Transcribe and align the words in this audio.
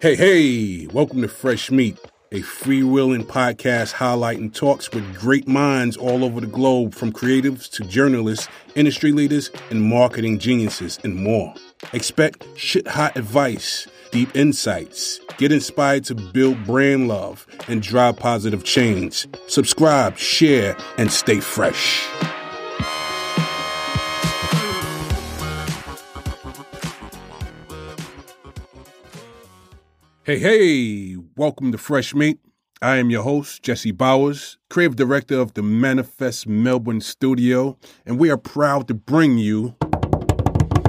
Hey, 0.00 0.14
hey, 0.14 0.86
welcome 0.92 1.22
to 1.22 1.28
Fresh 1.28 1.72
Meat, 1.72 1.98
a 2.30 2.38
freewheeling 2.42 3.24
podcast 3.24 3.92
highlighting 3.94 4.54
talks 4.54 4.92
with 4.92 5.18
great 5.18 5.48
minds 5.48 5.96
all 5.96 6.22
over 6.24 6.40
the 6.40 6.46
globe, 6.46 6.94
from 6.94 7.12
creatives 7.12 7.68
to 7.72 7.82
journalists, 7.82 8.46
industry 8.76 9.10
leaders, 9.10 9.50
and 9.70 9.82
marketing 9.82 10.38
geniuses, 10.38 11.00
and 11.02 11.16
more. 11.16 11.52
Expect 11.92 12.46
shit 12.56 12.86
hot 12.86 13.16
advice, 13.16 13.88
deep 14.12 14.36
insights, 14.36 15.18
get 15.36 15.50
inspired 15.50 16.04
to 16.04 16.14
build 16.14 16.64
brand 16.64 17.08
love, 17.08 17.44
and 17.66 17.82
drive 17.82 18.18
positive 18.18 18.62
change. 18.62 19.26
Subscribe, 19.48 20.16
share, 20.16 20.76
and 20.96 21.10
stay 21.10 21.40
fresh. 21.40 22.06
Hey, 30.28 30.38
hey, 30.40 31.16
welcome 31.38 31.72
to 31.72 31.78
Fresh 31.78 32.14
Meat. 32.14 32.38
I 32.82 32.96
am 32.96 33.08
your 33.08 33.22
host, 33.22 33.62
Jesse 33.62 33.92
Bowers, 33.92 34.58
creative 34.68 34.94
director 34.94 35.40
of 35.40 35.54
the 35.54 35.62
Manifest 35.62 36.46
Melbourne 36.46 37.00
studio, 37.00 37.78
and 38.04 38.18
we 38.18 38.28
are 38.28 38.36
proud 38.36 38.88
to 38.88 38.94
bring 38.94 39.38
you 39.38 39.74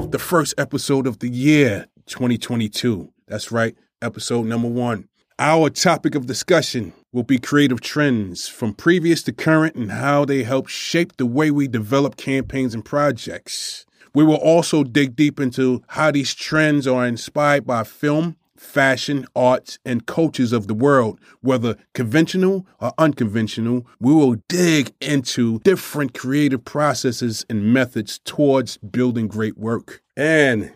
the 0.09 0.20
first 0.20 0.55
episode 0.57 1.07
of 1.07 1.20
the 1.20 1.30
year 1.30 1.88
2022. 2.07 3.13
That's 3.30 3.49
right, 3.49 3.77
episode 4.02 4.45
number 4.45 4.67
one. 4.67 5.07
Our 5.39 5.69
topic 5.69 6.16
of 6.16 6.25
discussion 6.25 6.91
will 7.13 7.23
be 7.23 7.39
creative 7.39 7.80
trends 7.80 8.49
from 8.49 8.73
previous 8.73 9.23
to 9.23 9.31
current 9.31 9.75
and 9.75 9.89
how 9.89 10.25
they 10.25 10.44
help 10.44 10.67
shape 10.67 11.16
the 11.16 11.25
way 11.25 11.49
we 11.49 11.69
develop 11.69 12.17
campaigns 12.17 12.73
and 12.73 12.83
projects. 12.83 13.85
We 14.13 14.25
will 14.25 14.35
also 14.35 14.83
dig 14.83 15.16
deep 15.16 15.39
into 15.39 15.81
how 15.88 16.11
these 16.11 16.35
trends 16.35 16.85
are 16.85 17.08
inspired 17.08 17.66
by 17.66 17.85
film, 17.85 18.35
fashion, 18.59 19.26
arts, 19.36 19.80
and 19.86 20.05
cultures 20.05 20.52
of 20.52 20.67
the 20.67 20.73
world, 20.73 21.20
whether 21.42 21.75
conventional 21.94 22.67
or 22.80 22.92
unconventional. 22.97 23.88
We 24.00 24.14
will 24.14 24.36
dig 24.47 24.94
into 25.02 25.59
different 25.59 26.14
creative 26.14 26.66
processes 26.66 27.45
and 27.50 27.73
methods 27.73 28.20
towards 28.20 28.78
building 28.78 29.28
great 29.28 29.58
work. 29.58 30.02
And 30.16 30.72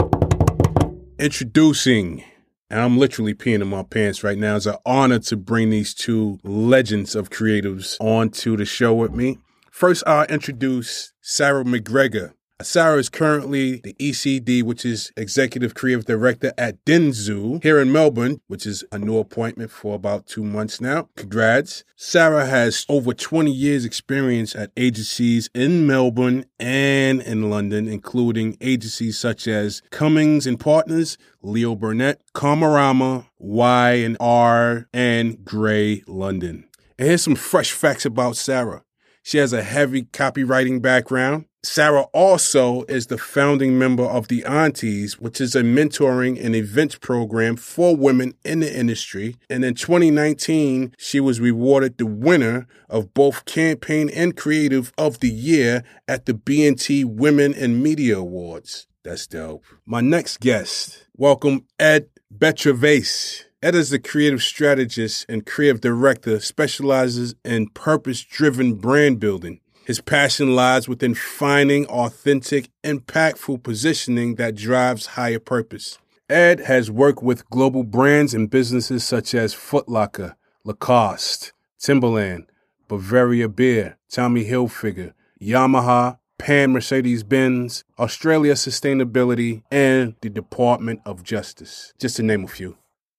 introducing, 1.20 2.24
and 2.70 2.80
I'm 2.80 2.98
literally 2.98 3.34
peeing 3.34 3.62
in 3.62 3.68
my 3.68 3.84
pants 3.84 4.24
right 4.24 4.38
now. 4.38 4.56
It's 4.56 4.66
an 4.66 4.76
honor 4.86 5.20
to 5.20 5.38
bring 5.38 5.70
these 5.70 5.94
two 5.94 6.40
legends 6.44 7.16
of 7.16 7.30
creatives 7.30 7.98
onto 8.00 8.58
the 8.58 8.66
show 8.66 8.94
with 8.94 9.12
me. 9.12 9.38
First, 9.72 10.04
I'll 10.06 10.26
introduce 10.26 11.14
Sarah 11.22 11.64
McGregor. 11.64 12.34
Sarah 12.62 12.98
is 12.98 13.10
currently 13.10 13.78
the 13.78 13.94
ECD, 13.96 14.64
which 14.64 14.86
is 14.86 15.12
Executive 15.18 15.74
Creative 15.74 16.06
Director 16.06 16.54
at 16.58 16.84
Dentsu 16.86 17.62
here 17.62 17.80
in 17.80 17.92
Melbourne, 17.92 18.40
which 18.48 18.66
is 18.66 18.84
a 18.92 19.00
new 19.00 19.18
appointment 19.18 19.72
for 19.72 19.96
about 19.96 20.28
two 20.28 20.44
months 20.44 20.80
now. 20.80 21.10
Congrats. 21.16 21.84
Sarah 21.96 22.46
has 22.46 22.86
over 22.88 23.14
20 23.14 23.52
years 23.52 23.86
experience 23.86 24.56
at 24.56 24.72
agencies 24.78 25.50
in 25.54 25.86
Melbourne 25.88 26.46
and 26.60 27.22
in 27.22 27.50
London, 27.50 27.88
including 27.88 28.56
agencies 28.62 29.18
such 29.18 29.48
as 29.48 29.82
Cummins 29.90 30.48
and 30.48 30.60
Partners, 30.60 31.18
Leo 31.42 31.76
Burnett, 31.76 32.22
Karmarama, 32.34 33.28
Y 33.40 33.92
and 33.92 34.16
R, 34.20 34.88
and 34.94 35.44
Grey 35.44 36.04
London. 36.08 36.70
And 36.98 37.08
here's 37.08 37.24
some 37.24 37.36
fresh 37.36 37.72
facts 37.72 38.06
about 38.06 38.38
Sarah. 38.38 38.84
She 39.24 39.38
has 39.40 39.54
a 39.54 39.64
heavy 39.64 40.04
copywriting 40.04 40.82
background. 40.82 41.46
Sarah 41.66 42.04
also 42.12 42.84
is 42.84 43.08
the 43.08 43.18
founding 43.18 43.80
member 43.80 44.04
of 44.04 44.28
the 44.28 44.44
Aunties, 44.44 45.18
which 45.20 45.40
is 45.40 45.56
a 45.56 45.62
mentoring 45.62 46.38
and 46.44 46.54
events 46.54 46.96
program 46.96 47.56
for 47.56 47.96
women 47.96 48.34
in 48.44 48.60
the 48.60 48.78
industry. 48.78 49.38
And 49.50 49.64
in 49.64 49.74
2019, 49.74 50.94
she 50.98 51.22
was 51.22 51.40
rewarded 51.40 51.98
the 51.98 52.06
winner 52.06 52.68
of 52.90 53.14
both 53.14 53.46
Campaign 53.46 54.10
and 54.10 54.36
Creative 54.36 54.92
of 54.98 55.22
the 55.22 55.30
Year 55.30 55.86
at 56.06 56.26
the 56.26 56.34
B&T 56.34 57.06
Women 57.06 57.54
in 57.54 57.82
Media 57.82 58.18
Awards. 58.18 58.88
That's 59.04 59.26
dope. 59.26 59.64
My 59.86 60.02
next 60.02 60.42
guest, 60.42 61.08
welcome 61.16 61.66
Ed 61.80 62.10
Betrevase. 62.38 63.46
Ed 63.62 63.76
is 63.76 63.90
the 63.90 64.00
creative 64.00 64.44
strategist 64.44 65.26
and 65.30 65.46
creative 65.46 65.80
director, 65.80 66.42
specializes 66.42 67.36
in 67.46 67.70
purpose 67.70 68.22
driven 68.22 68.76
brand 68.76 69.22
building. 69.22 69.62
His 69.86 70.00
passion 70.00 70.56
lies 70.56 70.88
within 70.88 71.14
finding 71.14 71.86
authentic, 71.88 72.70
impactful 72.84 73.64
positioning 73.64 74.36
that 74.36 74.56
drives 74.56 75.08
higher 75.08 75.40
purpose. 75.40 75.98
Ed 76.30 76.62
has 76.62 76.90
worked 76.90 77.22
with 77.22 77.50
global 77.50 77.84
brands 77.84 78.34
and 78.34 78.50
businesses 78.50 79.04
such 79.04 79.36
as 79.36 79.54
Footlocker, 79.54 80.36
Lacoste, 80.64 81.52
Timberland, 81.78 82.46
Bavaria 82.88 83.50
Beer, 83.50 83.98
Tommy 84.10 84.46
Hilfiger, 84.46 85.14
Yamaha, 85.42 86.18
Pan 86.38 86.72
Mercedes 86.72 87.24
Benz, 87.24 87.84
Australia 88.00 88.54
Sustainability, 88.54 89.64
and 89.70 90.16
the 90.22 90.30
Department 90.30 91.02
of 91.06 91.24
Justice, 91.24 91.94
just 92.00 92.16
to 92.16 92.24
name 92.24 92.46
a 92.46 92.48
few. 92.48 92.78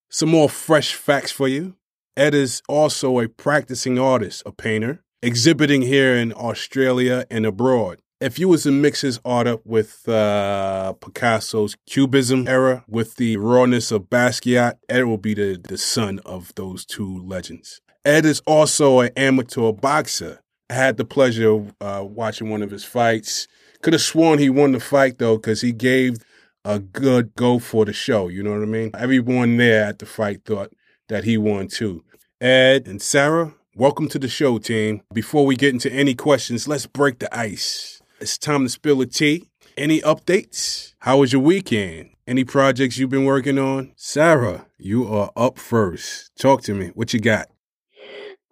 Some 0.09 0.31
more 0.31 0.49
fresh 0.49 0.95
facts 0.95 1.31
for 1.31 1.47
you. 1.47 1.77
Ed 2.17 2.35
is 2.35 2.63
also 2.69 3.21
a 3.21 3.29
practicing 3.29 3.99
artist, 3.99 4.43
a 4.47 4.53
painter, 4.53 5.04
exhibiting 5.25 5.81
here 5.81 6.15
in 6.15 6.33
Australia 6.35 7.25
and 7.31 7.47
abroad. 7.47 8.01
If 8.21 8.39
you 8.39 8.49
was 8.49 8.65
to 8.65 8.71
mix 8.71 9.01
his 9.01 9.19
art 9.25 9.47
up 9.47 9.63
with 9.65 10.09
uh, 10.09 10.93
Picasso's 11.01 11.77
Cubism 11.87 12.47
era, 12.47 12.85
with 12.87 13.17
the 13.17 13.39
rawness 13.39 13.91
of 13.91 14.05
Basquiat, 14.05 14.75
Ed 14.89 15.05
will 15.05 15.19
be 15.19 15.35
the, 15.35 15.61
the 15.63 15.79
son 15.79 16.21
of 16.27 16.55
those 16.55 16.85
two 16.85 17.23
legends. 17.27 17.81
Ed 18.05 18.27
is 18.27 18.43
also 18.47 19.01
an 19.01 19.11
amateur 19.17 19.73
boxer. 19.73 20.41
I 20.69 20.75
had 20.75 20.99
the 20.99 21.05
pleasure 21.05 21.51
of 21.51 21.75
uh, 21.81 22.05
watching 22.05 22.51
one 22.51 22.63
of 22.63 22.71
his 22.71 22.85
fights. 22.85 23.49
Could 23.83 23.95
have 23.95 24.03
sworn 24.03 24.39
he 24.39 24.51
won 24.51 24.73
the 24.73 24.81
fight 24.81 25.19
though, 25.19 25.37
because 25.37 25.63
he 25.63 25.73
gave 25.73 26.19
a 26.67 26.79
good 26.79 27.35
go 27.35 27.59
for 27.59 27.85
the 27.85 27.93
show. 27.95 28.29
You 28.29 28.43
know 28.43 28.53
what 28.53 28.63
I 28.63 28.67
mean? 28.67 28.91
Everyone 28.95 29.57
there 29.57 29.85
at 29.85 29.99
the 29.99 30.07
fight 30.07 30.45
thought 30.45 30.73
that 31.09 31.25
he 31.25 31.39
won 31.39 31.69
too. 31.69 32.05
Ed 32.41 32.87
and 32.87 33.01
Sarah, 33.01 33.55
Welcome 33.77 34.09
to 34.11 34.21
the 34.21 34.29
show, 34.29 34.59
team. 34.59 35.03
Before 35.13 35.45
we 35.45 35.57
get 35.57 35.75
into 35.75 35.93
any 35.93 36.15
questions, 36.15 36.69
let's 36.69 36.87
break 36.87 37.19
the 37.19 37.37
ice. 37.37 38.01
It's 38.21 38.39
time 38.39 38.63
to 38.63 38.69
spill 38.69 38.99
the 38.99 39.07
tea. 39.07 39.49
Any 39.77 40.01
updates? 40.03 40.93
How 41.01 41.19
was 41.19 41.33
your 41.33 41.43
weekend? 41.43 42.11
Any 42.25 42.45
projects 42.45 42.99
you've 42.99 43.11
been 43.11 43.25
working 43.25 43.59
on? 43.59 43.93
Sarah, 43.97 44.67
you 44.79 45.13
are 45.13 45.33
up 45.35 45.59
first. 45.59 46.31
Talk 46.39 46.63
to 46.63 46.73
me. 46.73 46.93
What 46.95 47.13
you 47.13 47.19
got? 47.19 47.49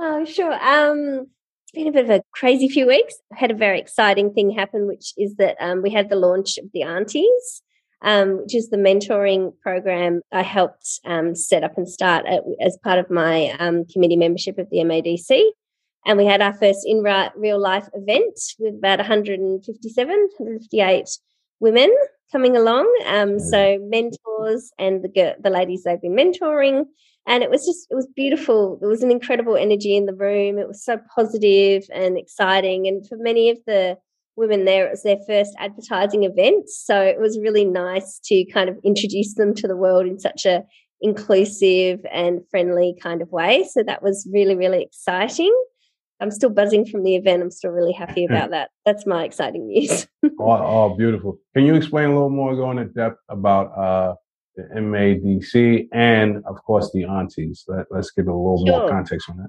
Oh, 0.00 0.24
sure. 0.24 0.54
Um, 0.54 1.28
it's 1.62 1.72
been 1.72 1.86
a 1.86 1.92
bit 1.92 2.06
of 2.06 2.10
a 2.10 2.24
crazy 2.32 2.68
few 2.68 2.88
weeks. 2.88 3.14
I 3.32 3.38
had 3.38 3.52
a 3.52 3.54
very 3.56 3.78
exciting 3.78 4.34
thing 4.34 4.50
happen, 4.50 4.88
which 4.88 5.12
is 5.16 5.36
that 5.36 5.56
um, 5.60 5.82
we 5.82 5.90
had 5.90 6.08
the 6.08 6.16
launch 6.16 6.58
of 6.58 6.64
the 6.74 6.82
Aunties 6.82 7.62
um, 8.02 8.38
which 8.42 8.54
is 8.54 8.68
the 8.68 8.76
mentoring 8.76 9.52
program 9.60 10.20
I 10.32 10.42
helped 10.42 11.00
um, 11.04 11.34
set 11.34 11.64
up 11.64 11.76
and 11.76 11.88
start 11.88 12.26
at, 12.26 12.42
as 12.60 12.76
part 12.82 12.98
of 12.98 13.10
my 13.10 13.50
um, 13.58 13.84
committee 13.86 14.16
membership 14.16 14.58
of 14.58 14.68
the 14.70 14.78
MADC. 14.78 15.50
And 16.04 16.18
we 16.18 16.26
had 16.26 16.42
our 16.42 16.52
first 16.52 16.80
in 16.84 17.02
real 17.36 17.60
life 17.60 17.88
event 17.94 18.38
with 18.58 18.74
about 18.74 18.98
157, 18.98 20.08
158 20.08 21.08
women 21.60 21.94
coming 22.32 22.56
along. 22.56 22.92
Um, 23.06 23.38
so 23.38 23.78
mentors 23.82 24.72
and 24.78 25.04
the 25.04 25.36
the 25.40 25.50
ladies 25.50 25.84
they've 25.84 26.00
been 26.00 26.16
mentoring, 26.16 26.86
and 27.26 27.44
it 27.44 27.50
was 27.50 27.64
just 27.64 27.86
it 27.90 27.94
was 27.94 28.08
beautiful. 28.16 28.78
There 28.80 28.88
was 28.88 29.04
an 29.04 29.12
incredible 29.12 29.56
energy 29.56 29.96
in 29.96 30.06
the 30.06 30.14
room. 30.14 30.58
It 30.58 30.66
was 30.66 30.84
so 30.84 30.98
positive 31.14 31.84
and 31.92 32.18
exciting, 32.18 32.88
and 32.88 33.06
for 33.06 33.16
many 33.16 33.50
of 33.50 33.58
the 33.66 33.96
women 34.36 34.64
there. 34.64 34.86
It 34.86 34.90
was 34.90 35.02
their 35.02 35.18
first 35.26 35.54
advertising 35.58 36.24
event. 36.24 36.68
So 36.68 37.00
it 37.00 37.20
was 37.20 37.38
really 37.38 37.64
nice 37.64 38.20
to 38.24 38.44
kind 38.46 38.68
of 38.68 38.78
introduce 38.84 39.34
them 39.34 39.54
to 39.56 39.68
the 39.68 39.76
world 39.76 40.06
in 40.06 40.18
such 40.18 40.46
a 40.46 40.64
inclusive 41.00 42.00
and 42.12 42.40
friendly 42.50 42.94
kind 43.02 43.22
of 43.22 43.30
way. 43.30 43.68
So 43.70 43.82
that 43.82 44.02
was 44.02 44.28
really, 44.32 44.54
really 44.54 44.82
exciting. 44.82 45.52
I'm 46.20 46.30
still 46.30 46.50
buzzing 46.50 46.86
from 46.86 47.02
the 47.02 47.16
event. 47.16 47.42
I'm 47.42 47.50
still 47.50 47.72
really 47.72 47.92
happy 47.92 48.24
about 48.24 48.50
that. 48.50 48.70
That's 48.86 49.04
my 49.06 49.24
exciting 49.24 49.66
news. 49.66 50.06
oh, 50.24 50.30
oh, 50.38 50.94
beautiful. 50.96 51.38
Can 51.54 51.66
you 51.66 51.74
explain 51.74 52.10
a 52.10 52.12
little 52.12 52.30
more, 52.30 52.54
go 52.54 52.70
into 52.70 52.84
depth 52.84 53.18
about 53.28 53.76
uh, 53.76 54.14
the 54.54 54.62
MADC 54.76 55.88
and, 55.92 56.36
of 56.46 56.62
course, 56.64 56.92
the 56.94 57.04
aunties? 57.04 57.64
Let, 57.66 57.86
us 57.90 58.12
give 58.12 58.26
it 58.26 58.30
a 58.30 58.34
little 58.36 58.64
sure. 58.64 58.78
more 58.78 58.88
context 58.88 59.28
on 59.28 59.38
that. 59.38 59.48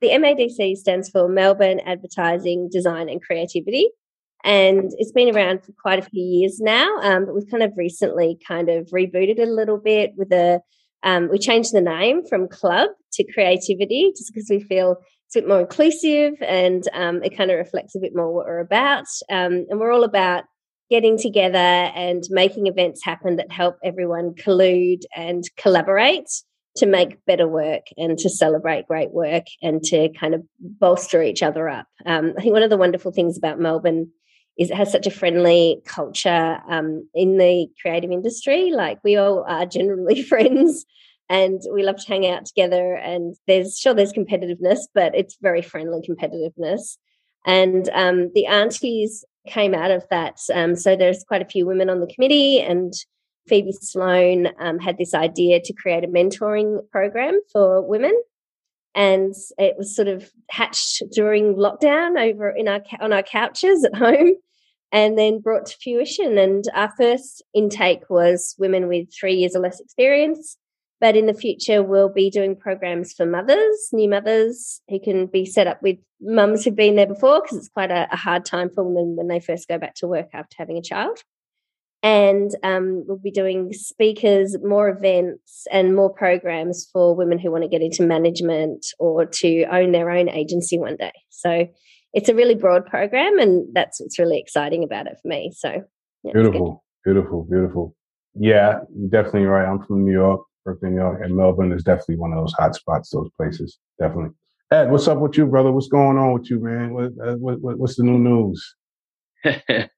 The 0.00 0.08
MADC 0.08 0.76
stands 0.76 1.08
for 1.08 1.28
Melbourne 1.28 1.80
Advertising, 1.80 2.68
Design 2.70 3.08
and 3.08 3.22
Creativity. 3.22 3.90
And 4.44 4.92
it's 4.98 5.12
been 5.12 5.34
around 5.34 5.64
for 5.64 5.72
quite 5.80 5.98
a 5.98 6.02
few 6.02 6.22
years 6.22 6.60
now, 6.60 6.98
um, 7.00 7.24
but 7.24 7.34
we've 7.34 7.50
kind 7.50 7.62
of 7.62 7.72
recently 7.76 8.38
kind 8.46 8.68
of 8.68 8.88
rebooted 8.88 9.38
it 9.38 9.48
a 9.48 9.50
little 9.50 9.78
bit 9.78 10.12
with 10.16 10.30
a, 10.32 10.60
um, 11.02 11.30
we 11.30 11.38
changed 11.38 11.72
the 11.72 11.80
name 11.80 12.26
from 12.26 12.48
club 12.48 12.90
to 13.14 13.32
creativity 13.32 14.12
just 14.14 14.32
because 14.34 14.48
we 14.50 14.60
feel 14.60 14.96
it's 15.26 15.36
a 15.36 15.40
bit 15.40 15.48
more 15.48 15.60
inclusive 15.60 16.34
and 16.42 16.86
um, 16.92 17.22
it 17.22 17.34
kind 17.34 17.50
of 17.50 17.56
reflects 17.56 17.94
a 17.94 18.00
bit 18.00 18.14
more 18.14 18.34
what 18.34 18.44
we're 18.44 18.58
about. 18.58 19.06
Um, 19.30 19.64
and 19.70 19.80
we're 19.80 19.92
all 19.92 20.04
about 20.04 20.44
getting 20.90 21.16
together 21.16 21.56
and 21.56 22.22
making 22.28 22.66
events 22.66 23.02
happen 23.02 23.36
that 23.36 23.50
help 23.50 23.76
everyone 23.82 24.34
collude 24.34 25.02
and 25.16 25.42
collaborate 25.56 26.28
to 26.76 26.86
make 26.86 27.24
better 27.24 27.46
work 27.46 27.86
and 27.96 28.18
to 28.18 28.28
celebrate 28.28 28.88
great 28.88 29.12
work 29.12 29.44
and 29.62 29.82
to 29.84 30.08
kind 30.18 30.34
of 30.34 30.42
bolster 30.60 31.22
each 31.22 31.42
other 31.42 31.68
up. 31.68 31.86
Um, 32.04 32.34
I 32.36 32.42
think 32.42 32.52
one 32.52 32.64
of 32.64 32.70
the 32.70 32.76
wonderful 32.76 33.12
things 33.12 33.38
about 33.38 33.60
Melbourne 33.60 34.10
is 34.58 34.70
it 34.70 34.76
has 34.76 34.90
such 34.90 35.06
a 35.06 35.10
friendly 35.10 35.80
culture 35.84 36.60
um, 36.68 37.08
in 37.14 37.38
the 37.38 37.68
creative 37.80 38.10
industry. 38.10 38.70
Like 38.70 38.98
we 39.04 39.16
all 39.16 39.44
are 39.48 39.66
generally 39.66 40.22
friends 40.28 40.84
and 41.28 41.60
we 41.72 41.82
love 41.82 41.96
to 41.96 42.08
hang 42.08 42.26
out 42.26 42.46
together. 42.46 42.94
And 42.94 43.34
there's 43.46 43.78
sure 43.78 43.94
there's 43.94 44.12
competitiveness, 44.12 44.80
but 44.94 45.14
it's 45.14 45.36
very 45.40 45.62
friendly 45.62 46.02
competitiveness. 46.08 46.96
And 47.46 47.88
um, 47.92 48.30
the 48.34 48.46
aunties 48.46 49.24
came 49.46 49.74
out 49.74 49.90
of 49.90 50.04
that. 50.10 50.40
Um, 50.52 50.76
so 50.76 50.96
there's 50.96 51.24
quite 51.24 51.42
a 51.42 51.46
few 51.46 51.66
women 51.66 51.90
on 51.90 52.00
the 52.00 52.06
committee, 52.06 52.60
and 52.60 52.92
Phoebe 53.46 53.72
Sloan 53.72 54.48
um, 54.58 54.78
had 54.78 54.98
this 54.98 55.14
idea 55.14 55.60
to 55.60 55.72
create 55.72 56.04
a 56.04 56.08
mentoring 56.08 56.78
program 56.90 57.40
for 57.52 57.82
women. 57.82 58.18
And 58.94 59.34
it 59.58 59.74
was 59.76 59.94
sort 59.94 60.08
of 60.08 60.30
hatched 60.50 61.02
during 61.12 61.54
lockdown 61.54 62.20
over 62.20 62.50
in 62.50 62.68
our 62.68 62.80
on 63.00 63.12
our 63.12 63.24
couches 63.24 63.84
at 63.84 63.96
home, 63.96 64.34
and 64.92 65.18
then 65.18 65.40
brought 65.40 65.66
to 65.66 65.76
fruition. 65.82 66.38
And 66.38 66.64
our 66.74 66.92
first 66.96 67.42
intake 67.52 68.08
was 68.08 68.54
women 68.56 68.86
with 68.86 69.08
three 69.12 69.34
years 69.34 69.56
or 69.56 69.60
less 69.60 69.80
experience, 69.80 70.56
but 71.00 71.16
in 71.16 71.26
the 71.26 71.34
future, 71.34 71.82
we'll 71.82 72.08
be 72.08 72.30
doing 72.30 72.56
programs 72.56 73.12
for 73.12 73.26
mothers, 73.26 73.90
new 73.92 74.08
mothers 74.08 74.80
who 74.88 75.00
can 75.00 75.26
be 75.26 75.44
set 75.44 75.66
up 75.66 75.82
with 75.82 75.98
mums 76.20 76.64
who've 76.64 76.76
been 76.76 76.96
there 76.96 77.06
before, 77.06 77.42
because 77.42 77.58
it's 77.58 77.68
quite 77.68 77.90
a, 77.90 78.06
a, 78.12 78.16
hard 78.16 78.44
time 78.44 78.70
for 78.70 78.84
women 78.84 79.16
when 79.16 79.28
they 79.28 79.40
first 79.40 79.68
go 79.68 79.76
back 79.76 79.94
to 79.96 80.06
work 80.06 80.28
after 80.32 80.54
having 80.56 80.78
a 80.78 80.82
child. 80.82 81.18
And 82.04 82.50
um, 82.62 83.02
we'll 83.06 83.16
be 83.16 83.30
doing 83.30 83.72
speakers, 83.72 84.56
more 84.62 84.90
events, 84.90 85.66
and 85.72 85.96
more 85.96 86.12
programs 86.12 86.86
for 86.92 87.16
women 87.16 87.38
who 87.38 87.50
want 87.50 87.64
to 87.64 87.68
get 87.68 87.80
into 87.80 88.02
management 88.02 88.84
or 88.98 89.24
to 89.24 89.64
own 89.72 89.92
their 89.92 90.10
own 90.10 90.28
agency 90.28 90.78
one 90.78 90.96
day. 90.96 91.12
So 91.30 91.66
it's 92.12 92.28
a 92.28 92.34
really 92.34 92.54
broad 92.54 92.84
program, 92.84 93.38
and 93.38 93.66
that's 93.72 94.00
what's 94.00 94.18
really 94.18 94.38
exciting 94.38 94.84
about 94.84 95.06
it 95.06 95.16
for 95.22 95.28
me. 95.28 95.50
So 95.56 95.82
yeah, 96.22 96.32
beautiful, 96.34 96.84
beautiful, 97.06 97.46
beautiful. 97.50 97.96
Yeah, 98.34 98.80
you're 98.94 99.08
definitely 99.08 99.46
right. 99.46 99.66
I'm 99.66 99.82
from 99.82 100.04
New 100.04 100.12
York. 100.12 100.42
Brooklyn, 100.62 100.92
New 100.92 101.00
York, 101.00 101.20
and 101.22 101.34
Melbourne 101.34 101.72
is 101.72 101.84
definitely 101.84 102.16
one 102.16 102.32
of 102.32 102.38
those 102.38 102.54
hot 102.54 102.74
spots, 102.74 103.10
those 103.10 103.30
places. 103.36 103.78
Definitely. 103.98 104.30
Ed, 104.70 104.90
what's 104.90 105.08
up 105.08 105.18
with 105.18 105.36
you, 105.36 105.46
brother? 105.46 105.72
What's 105.72 105.88
going 105.88 106.18
on 106.18 106.32
with 106.34 106.50
you, 106.50 106.58
man? 106.60 106.92
What, 106.92 107.12
uh, 107.22 107.36
what, 107.36 107.78
what's 107.78 107.96
the 107.96 108.02
new 108.02 108.18
news? 108.18 108.74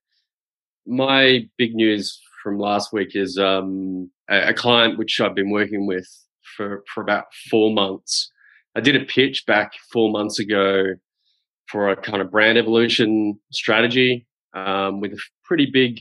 My 0.87 1.47
big 1.57 1.75
news 1.75 2.19
from 2.41 2.57
last 2.57 2.93
week 2.93 3.15
is 3.15 3.37
um, 3.37 4.09
a, 4.29 4.49
a, 4.49 4.53
client 4.53 4.97
which 4.97 5.19
I've 5.19 5.35
been 5.35 5.51
working 5.51 5.85
with 5.85 6.07
for, 6.55 6.83
for 6.93 7.01
about 7.01 7.25
four 7.49 7.73
months. 7.73 8.31
I 8.75 8.79
did 8.79 8.95
a 8.95 9.05
pitch 9.05 9.45
back 9.45 9.73
four 9.91 10.11
months 10.11 10.39
ago 10.39 10.93
for 11.67 11.89
a 11.89 11.95
kind 11.95 12.21
of 12.21 12.31
brand 12.31 12.57
evolution 12.57 13.37
strategy 13.51 14.25
um, 14.55 15.01
with 15.01 15.13
a 15.13 15.19
pretty 15.43 15.65
big 15.65 15.99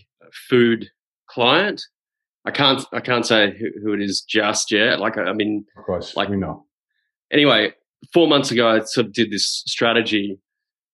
food 0.48 0.88
client. 1.28 1.82
I 2.44 2.52
can't 2.52 2.84
I 2.92 3.00
can't 3.00 3.26
say 3.26 3.56
who, 3.58 3.66
who 3.82 3.92
it 3.92 4.00
is 4.00 4.20
just 4.20 4.70
yet. 4.70 5.00
Like 5.00 5.18
I 5.18 5.32
mean, 5.32 5.64
of 5.76 5.84
course, 5.84 6.14
like 6.16 6.28
we 6.28 6.36
know. 6.36 6.64
Anyway, 7.32 7.72
four 8.12 8.28
months 8.28 8.52
ago, 8.52 8.68
I 8.68 8.84
sort 8.84 9.06
of 9.06 9.12
did 9.12 9.32
this 9.32 9.64
strategy 9.66 10.38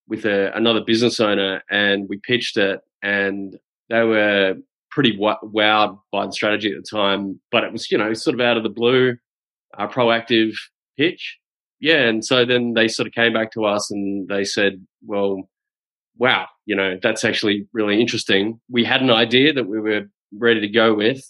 with 0.09 0.25
a, 0.25 0.50
another 0.56 0.81
business 0.81 1.21
owner, 1.21 1.62
and 1.71 2.09
we 2.09 2.19
pitched 2.27 2.56
it, 2.56 2.81
and 3.03 3.59
they 3.90 4.02
were 4.02 4.55
pretty 4.90 5.17
wowed 5.17 5.99
by 6.11 6.26
the 6.26 6.32
strategy 6.32 6.70
at 6.70 6.82
the 6.82 6.99
time. 6.99 7.40
But 7.50 7.64
it 7.64 7.73
was 7.73 7.90
you 7.90 7.99
know 7.99 8.12
sort 8.14 8.34
of 8.34 8.40
out 8.40 8.56
of 8.56 8.62
the 8.62 8.69
blue, 8.69 9.17
a 9.79 9.88
proactive 9.88 10.52
pitch. 10.99 11.38
Yeah, 11.81 12.02
and 12.02 12.25
so 12.25 12.44
then 12.44 12.75
they 12.75 12.87
sort 12.87 13.08
of 13.08 13.14
came 13.14 13.32
back 13.32 13.50
to 13.52 13.64
us 13.64 13.90
and 13.90 14.29
they 14.29 14.44
said, 14.44 14.87
well, 15.05 15.49
wow, 16.17 16.46
you 16.64 16.76
know, 16.76 16.96
that's 17.02 17.25
actually 17.25 17.67
really 17.73 18.00
interesting. 18.00 18.61
We 18.70 18.84
had 18.84 19.02
an 19.02 19.11
idea 19.11 19.52
that 19.52 19.67
we 19.67 19.81
were 19.81 20.02
ready 20.32 20.61
to 20.61 20.69
go 20.69 20.94
with, 20.94 21.20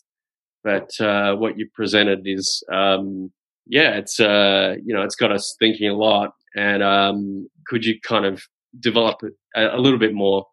but 0.62 0.90
uh, 1.00 1.34
what 1.36 1.58
you 1.58 1.68
presented 1.72 2.20
is, 2.24 2.62
um, 2.72 3.32
yeah, 3.66 3.92
it's 3.92 4.20
uh, 4.20 4.74
you 4.84 4.94
know, 4.94 5.02
it's 5.02 5.16
got 5.16 5.32
us 5.32 5.56
thinking 5.58 5.88
a 5.88 5.94
lot. 5.94 6.32
And 6.54 6.82
um, 6.82 7.48
could 7.66 7.84
you 7.84 7.98
kind 8.06 8.26
of 8.26 8.42
develop 8.78 9.22
it 9.22 9.32
a, 9.56 9.76
a, 9.76 9.80
little 9.80 9.98
bit 9.98 10.12
more? 10.12 10.46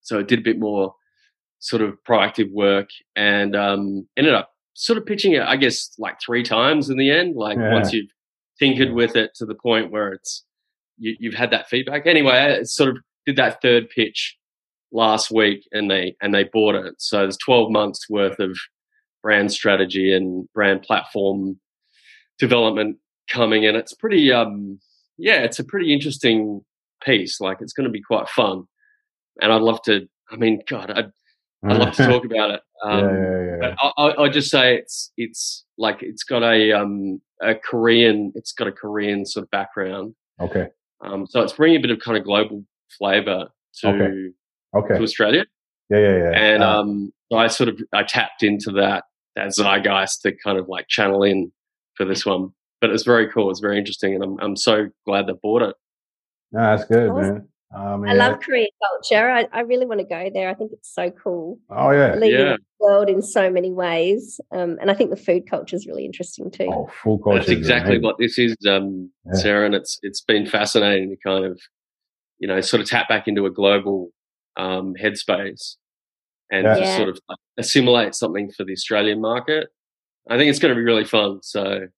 So 0.00 0.18
it 0.18 0.28
did 0.28 0.38
a 0.38 0.42
bit 0.42 0.58
more 0.58 0.94
sort 1.64 1.82
of 1.82 1.96
proactive 2.08 2.50
work, 2.52 2.90
and 3.16 3.56
um, 3.56 4.06
ended 4.16 4.34
up 4.34 4.50
sort 4.74 4.98
of 4.98 5.06
pitching 5.06 5.32
it, 5.32 5.42
I 5.42 5.56
guess, 5.56 5.92
like 5.98 6.20
three 6.20 6.42
times 6.42 6.90
in 6.90 6.98
the 6.98 7.10
end. 7.10 7.36
Like 7.36 7.56
yeah. 7.56 7.72
once 7.72 7.92
you've 7.92 8.10
tinkered 8.58 8.92
with 8.92 9.16
it 9.16 9.30
to 9.36 9.46
the 9.46 9.54
point 9.54 9.90
where 9.90 10.12
it's 10.12 10.44
you, 10.98 11.16
you've 11.18 11.34
had 11.34 11.50
that 11.50 11.68
feedback. 11.68 12.06
Anyway, 12.06 12.32
I 12.32 12.62
sort 12.64 12.90
of 12.90 12.98
did 13.26 13.36
that 13.36 13.62
third 13.62 13.88
pitch 13.88 14.36
last 14.92 15.30
week, 15.30 15.66
and 15.72 15.90
they 15.90 16.16
and 16.20 16.34
they 16.34 16.44
bought 16.44 16.74
it. 16.74 16.94
So 16.98 17.20
there's 17.20 17.38
12 17.38 17.70
months 17.70 18.08
worth 18.10 18.38
of 18.38 18.58
brand 19.22 19.50
strategy 19.50 20.12
and 20.12 20.46
brand 20.52 20.82
platform 20.82 21.58
development 22.38 22.98
coming 23.30 23.64
and 23.64 23.74
it's 23.74 23.94
pretty 23.94 24.30
um 24.30 24.78
yeah 25.16 25.36
it's 25.36 25.58
a 25.58 25.64
pretty 25.64 25.94
interesting 25.94 26.60
piece 27.02 27.40
like 27.40 27.58
it's 27.60 27.72
going 27.72 27.86
to 27.86 27.90
be 27.90 28.02
quite 28.02 28.28
fun 28.28 28.64
and 29.40 29.50
i'd 29.50 29.62
love 29.62 29.80
to 29.80 30.06
i 30.30 30.36
mean 30.36 30.60
god 30.68 30.90
i'd, 30.90 31.10
I'd 31.64 31.78
love 31.78 31.94
to 31.94 32.06
talk 32.06 32.24
about 32.24 32.50
it 32.50 32.60
um 32.84 33.00
yeah, 33.00 33.44
yeah, 33.44 33.74
yeah. 33.80 33.90
I, 33.96 34.22
I, 34.24 34.28
just 34.28 34.50
say 34.50 34.76
it's 34.76 35.12
it's 35.16 35.64
like 35.78 36.02
it's 36.02 36.22
got 36.22 36.42
a 36.42 36.72
um 36.72 37.20
a 37.42 37.54
korean 37.54 38.32
it's 38.34 38.52
got 38.52 38.68
a 38.68 38.72
korean 38.72 39.24
sort 39.24 39.44
of 39.44 39.50
background 39.50 40.14
okay 40.40 40.68
um 41.04 41.26
so 41.26 41.40
it's 41.40 41.52
bringing 41.52 41.78
a 41.78 41.80
bit 41.80 41.90
of 41.90 41.98
kind 42.00 42.18
of 42.18 42.24
global 42.24 42.64
flavor 42.98 43.48
to 43.80 43.88
okay, 43.88 44.30
okay. 44.76 44.98
to 44.98 45.02
australia 45.02 45.44
yeah 45.90 45.98
yeah 45.98 46.16
yeah 46.16 46.30
and 46.34 46.62
uh, 46.62 46.80
um 46.80 47.12
i 47.34 47.46
sort 47.46 47.68
of 47.68 47.80
i 47.92 48.02
tapped 48.02 48.42
into 48.42 48.70
that 48.70 49.04
that 49.36 49.48
zeitgeist 49.48 50.22
to 50.22 50.32
kind 50.32 50.58
of 50.58 50.68
like 50.68 50.88
channel 50.88 51.22
in 51.22 51.50
for 51.96 52.04
this 52.04 52.24
one. 52.24 52.50
But 52.80 52.90
it's 52.90 53.04
very 53.04 53.30
cool. 53.30 53.50
It's 53.50 53.60
very 53.60 53.78
interesting, 53.78 54.14
and 54.14 54.22
I'm 54.22 54.38
I'm 54.40 54.56
so 54.56 54.88
glad 55.06 55.26
they 55.26 55.32
bought 55.42 55.62
it. 55.62 55.74
No, 56.52 56.60
that's 56.60 56.84
good, 56.84 57.14
man. 57.14 57.48
Um, 57.76 58.04
I 58.04 58.12
love 58.12 58.38
Korean 58.40 58.68
culture. 58.80 59.28
I, 59.28 59.48
I 59.52 59.60
really 59.60 59.84
want 59.84 60.00
to 60.00 60.06
go 60.06 60.30
there. 60.32 60.48
I 60.48 60.54
think 60.54 60.70
it's 60.72 60.94
so 60.94 61.10
cool. 61.10 61.58
Oh 61.70 61.90
yeah, 61.90 62.14
leading 62.14 62.38
yeah. 62.38 62.56
the 62.56 62.58
world 62.78 63.08
in 63.08 63.20
so 63.20 63.50
many 63.50 63.72
ways. 63.72 64.40
Um, 64.52 64.78
and 64.80 64.90
I 64.90 64.94
think 64.94 65.10
the 65.10 65.16
food 65.16 65.50
culture 65.50 65.74
is 65.74 65.86
really 65.86 66.04
interesting 66.04 66.50
too. 66.50 66.68
Oh, 66.70 66.88
food 67.02 67.22
culture. 67.24 67.38
That's 67.38 67.50
exactly 67.50 67.98
what 67.98 68.16
this 68.18 68.38
is, 68.38 68.54
um, 68.68 69.10
yeah. 69.26 69.32
Sarah. 69.34 69.66
And 69.66 69.74
it's 69.74 69.98
it's 70.02 70.20
been 70.20 70.46
fascinating 70.46 71.10
to 71.10 71.16
kind 71.16 71.44
of, 71.44 71.60
you 72.38 72.46
know, 72.46 72.60
sort 72.60 72.80
of 72.80 72.88
tap 72.88 73.08
back 73.08 73.26
into 73.26 73.44
a 73.46 73.50
global 73.50 74.10
um, 74.56 74.94
headspace 74.94 75.74
and 76.52 76.64
yeah. 76.64 76.78
just 76.78 76.96
sort 76.96 77.08
of 77.08 77.18
assimilate 77.58 78.14
something 78.14 78.52
for 78.52 78.64
the 78.64 78.72
Australian 78.72 79.20
market. 79.20 79.68
I 80.30 80.38
think 80.38 80.48
it's 80.48 80.60
going 80.60 80.72
to 80.72 80.78
be 80.78 80.84
really 80.84 81.04
fun. 81.04 81.40
So, 81.42 81.88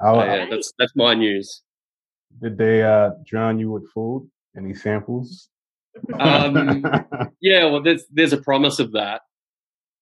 oh, 0.00 0.24
yeah, 0.24 0.46
that's 0.50 0.72
that's 0.78 0.92
my 0.96 1.14
news. 1.14 1.62
Did 2.42 2.58
they 2.58 2.82
uh, 2.82 3.10
drown 3.24 3.60
you 3.60 3.70
with 3.70 3.88
food? 3.92 4.28
Any 4.56 4.74
samples? 4.74 5.48
Um, 6.18 6.84
yeah, 7.40 7.64
well, 7.66 7.82
there's 7.82 8.04
there's 8.12 8.32
a 8.32 8.40
promise 8.40 8.78
of 8.78 8.92
that. 8.92 9.22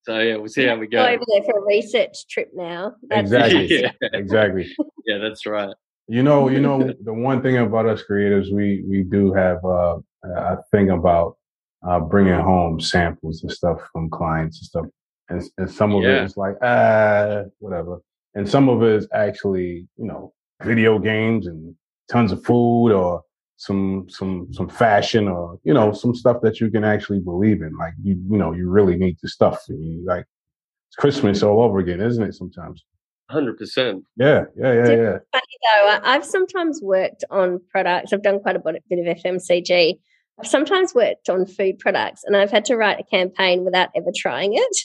So 0.05 0.19
yeah, 0.19 0.37
we'll 0.37 0.49
see 0.49 0.67
how 0.67 0.77
we 0.77 0.89
go. 0.89 0.99
go 0.99 1.09
over 1.09 1.25
there 1.29 1.43
for 1.45 1.59
a 1.61 1.65
research 1.65 2.27
trip 2.29 2.51
now. 2.55 2.95
That's 3.09 3.33
exactly. 3.33 3.67
yeah. 3.81 3.93
Exactly. 4.13 4.75
yeah, 5.07 5.19
that's 5.19 5.47
right. 5.47 5.75
You 6.09 6.23
know, 6.23 6.49
you 6.49 6.61
know, 6.61 6.93
the 7.05 7.13
one 7.13 7.43
thing 7.43 7.57
about 7.59 7.87
us 7.87 8.03
creators, 8.03 8.51
we 8.51 8.85
we 8.89 9.03
do 9.03 9.33
have 9.33 9.65
uh, 9.65 9.99
a 10.25 10.59
thing 10.73 10.91
about 10.91 11.37
uh, 11.87 12.01
bringing 12.01 12.35
home 12.35 12.81
samples 12.81 13.43
and 13.43 13.53
stuff 13.53 13.81
from 13.93 14.11
clients 14.11 14.59
and 14.59 14.67
stuff. 14.67 14.87
And, 15.29 15.43
and 15.59 15.71
some 15.71 15.95
of 15.95 16.03
yeah. 16.03 16.23
it 16.23 16.25
is 16.25 16.37
like, 16.37 16.57
ah, 16.63 17.43
whatever. 17.59 18.01
And 18.35 18.49
some 18.49 18.69
of 18.69 18.83
it 18.83 18.97
is 18.97 19.09
actually, 19.15 19.89
you 19.97 20.07
know, 20.07 20.33
video 20.63 20.99
games 20.99 21.47
and 21.47 21.75
tons 22.11 22.33
of 22.33 22.45
food 22.45 22.93
or 22.93 23.23
some 23.63 24.07
some 24.09 24.49
some 24.53 24.69
fashion 24.69 25.29
or 25.29 25.59
you 25.63 25.73
know 25.73 25.93
some 25.93 26.15
stuff 26.15 26.39
that 26.43 26.61
you 26.61 26.71
can 26.71 26.85
actually 26.85 27.21
believe 27.21 27.63
in. 27.63 27.77
Like 27.77 27.95
you 28.03 28.21
you 28.29 28.37
know 28.39 28.53
you 28.53 28.69
really 28.69 28.97
need 28.97 29.17
the 29.23 29.29
stuff. 29.29 29.63
You, 29.69 30.05
like 30.07 30.25
it's 30.89 30.97
Christmas 30.97 31.43
all 31.43 31.63
over 31.63 31.79
again, 31.79 32.01
isn't 32.01 32.23
it? 32.23 32.35
Sometimes. 32.35 32.85
Hundred 33.31 33.57
percent. 33.57 34.05
Yeah, 34.17 34.45
yeah, 34.57 34.73
yeah, 34.73 34.91
yeah. 34.91 35.19
Funny 35.33 35.57
though, 35.65 36.01
I've 36.03 36.25
sometimes 36.25 36.81
worked 36.83 37.25
on 37.31 37.61
products. 37.71 38.13
I've 38.13 38.23
done 38.23 38.41
quite 38.41 38.57
a 38.57 38.59
bit 38.59 38.99
of 38.99 39.17
FMCG, 39.19 39.99
I've 40.39 40.47
sometimes 40.49 40.95
worked 40.95 41.29
on 41.29 41.47
food 41.47 41.79
products 41.79 42.25
and 42.25 42.37
I've 42.37 42.51
had 42.51 42.65
to 42.67 42.77
write 42.77 42.99
a 42.99 43.05
campaign 43.05 43.65
without 43.65 43.91
ever 43.95 44.11
trying 44.15 44.55
it. 44.55 44.77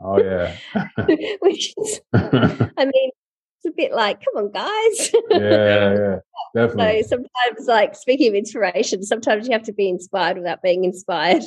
Oh, 0.00 0.22
yeah. 0.22 0.54
Which 1.40 1.72
is, 1.78 2.00
I 2.12 2.84
mean, 2.84 3.10
it's 3.56 3.66
a 3.66 3.70
bit 3.74 3.92
like, 3.92 4.20
come 4.22 4.44
on, 4.44 4.50
guys. 4.52 5.12
yeah, 5.30 5.94
yeah, 5.94 6.16
definitely. 6.56 7.02
So 7.02 7.08
sometimes, 7.08 7.68
like, 7.68 7.94
speaking 7.94 8.28
of 8.28 8.34
inspiration, 8.34 9.02
sometimes 9.02 9.46
you 9.46 9.52
have 9.52 9.64
to 9.64 9.72
be 9.72 9.88
inspired 9.88 10.36
without 10.36 10.62
being 10.62 10.84
inspired. 10.84 11.42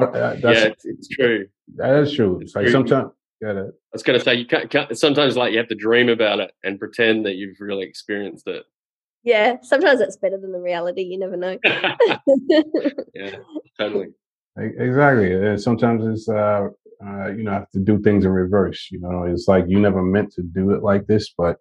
Uh, 0.00 0.36
yeah, 0.42 0.64
it's, 0.64 0.84
it's, 0.84 1.08
true. 1.08 1.46
That 1.76 1.96
is 1.96 2.12
true. 2.12 2.36
It's, 2.36 2.50
it's 2.50 2.56
like 2.56 2.68
sometimes. 2.68 3.10
Yeah, 3.42 3.50
I 3.50 3.64
was 3.92 4.02
going 4.02 4.18
to 4.18 4.24
say 4.24 4.34
you 4.34 4.46
can't, 4.46 4.70
can't. 4.70 4.96
Sometimes, 4.96 5.36
like 5.36 5.52
you 5.52 5.58
have 5.58 5.68
to 5.68 5.74
dream 5.74 6.08
about 6.08 6.40
it 6.40 6.52
and 6.64 6.78
pretend 6.78 7.26
that 7.26 7.34
you've 7.34 7.60
really 7.60 7.84
experienced 7.84 8.48
it. 8.48 8.64
Yeah, 9.24 9.56
sometimes 9.60 10.00
it's 10.00 10.16
better 10.16 10.38
than 10.38 10.52
the 10.52 10.58
reality. 10.58 11.02
You 11.02 11.18
never 11.18 11.36
know. 11.36 11.58
yeah, 13.14 13.36
totally. 13.78 14.08
Exactly. 14.56 15.58
Sometimes 15.58 16.06
it's 16.06 16.28
uh, 16.28 16.68
uh, 17.04 17.28
you 17.28 17.42
know 17.42 17.50
have 17.50 17.70
to 17.70 17.78
do 17.78 18.00
things 18.00 18.24
in 18.24 18.30
reverse. 18.30 18.88
You 18.90 19.00
know, 19.00 19.24
it's 19.24 19.48
like 19.48 19.66
you 19.68 19.78
never 19.78 20.02
meant 20.02 20.32
to 20.34 20.42
do 20.42 20.70
it 20.70 20.82
like 20.82 21.06
this, 21.06 21.34
but 21.36 21.58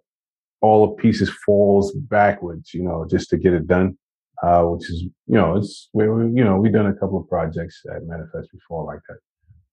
all 0.61 0.87
the 0.87 1.01
pieces 1.01 1.29
falls 1.45 1.91
backwards. 1.93 2.73
You 2.73 2.83
know, 2.83 3.05
just 3.09 3.29
to 3.29 3.37
get 3.37 3.53
it 3.53 3.67
done. 3.67 3.97
Uh, 4.43 4.63
which 4.63 4.89
is 4.89 5.03
you 5.03 5.13
know 5.27 5.55
it's 5.55 5.89
we, 5.93 6.03
you 6.03 6.43
know 6.43 6.57
we've 6.57 6.73
done 6.73 6.87
a 6.87 6.93
couple 6.93 7.17
of 7.17 7.27
projects 7.29 7.81
at 7.89 8.05
Manifest 8.05 8.51
before 8.51 8.83
like 8.83 8.99
that, 9.07 9.17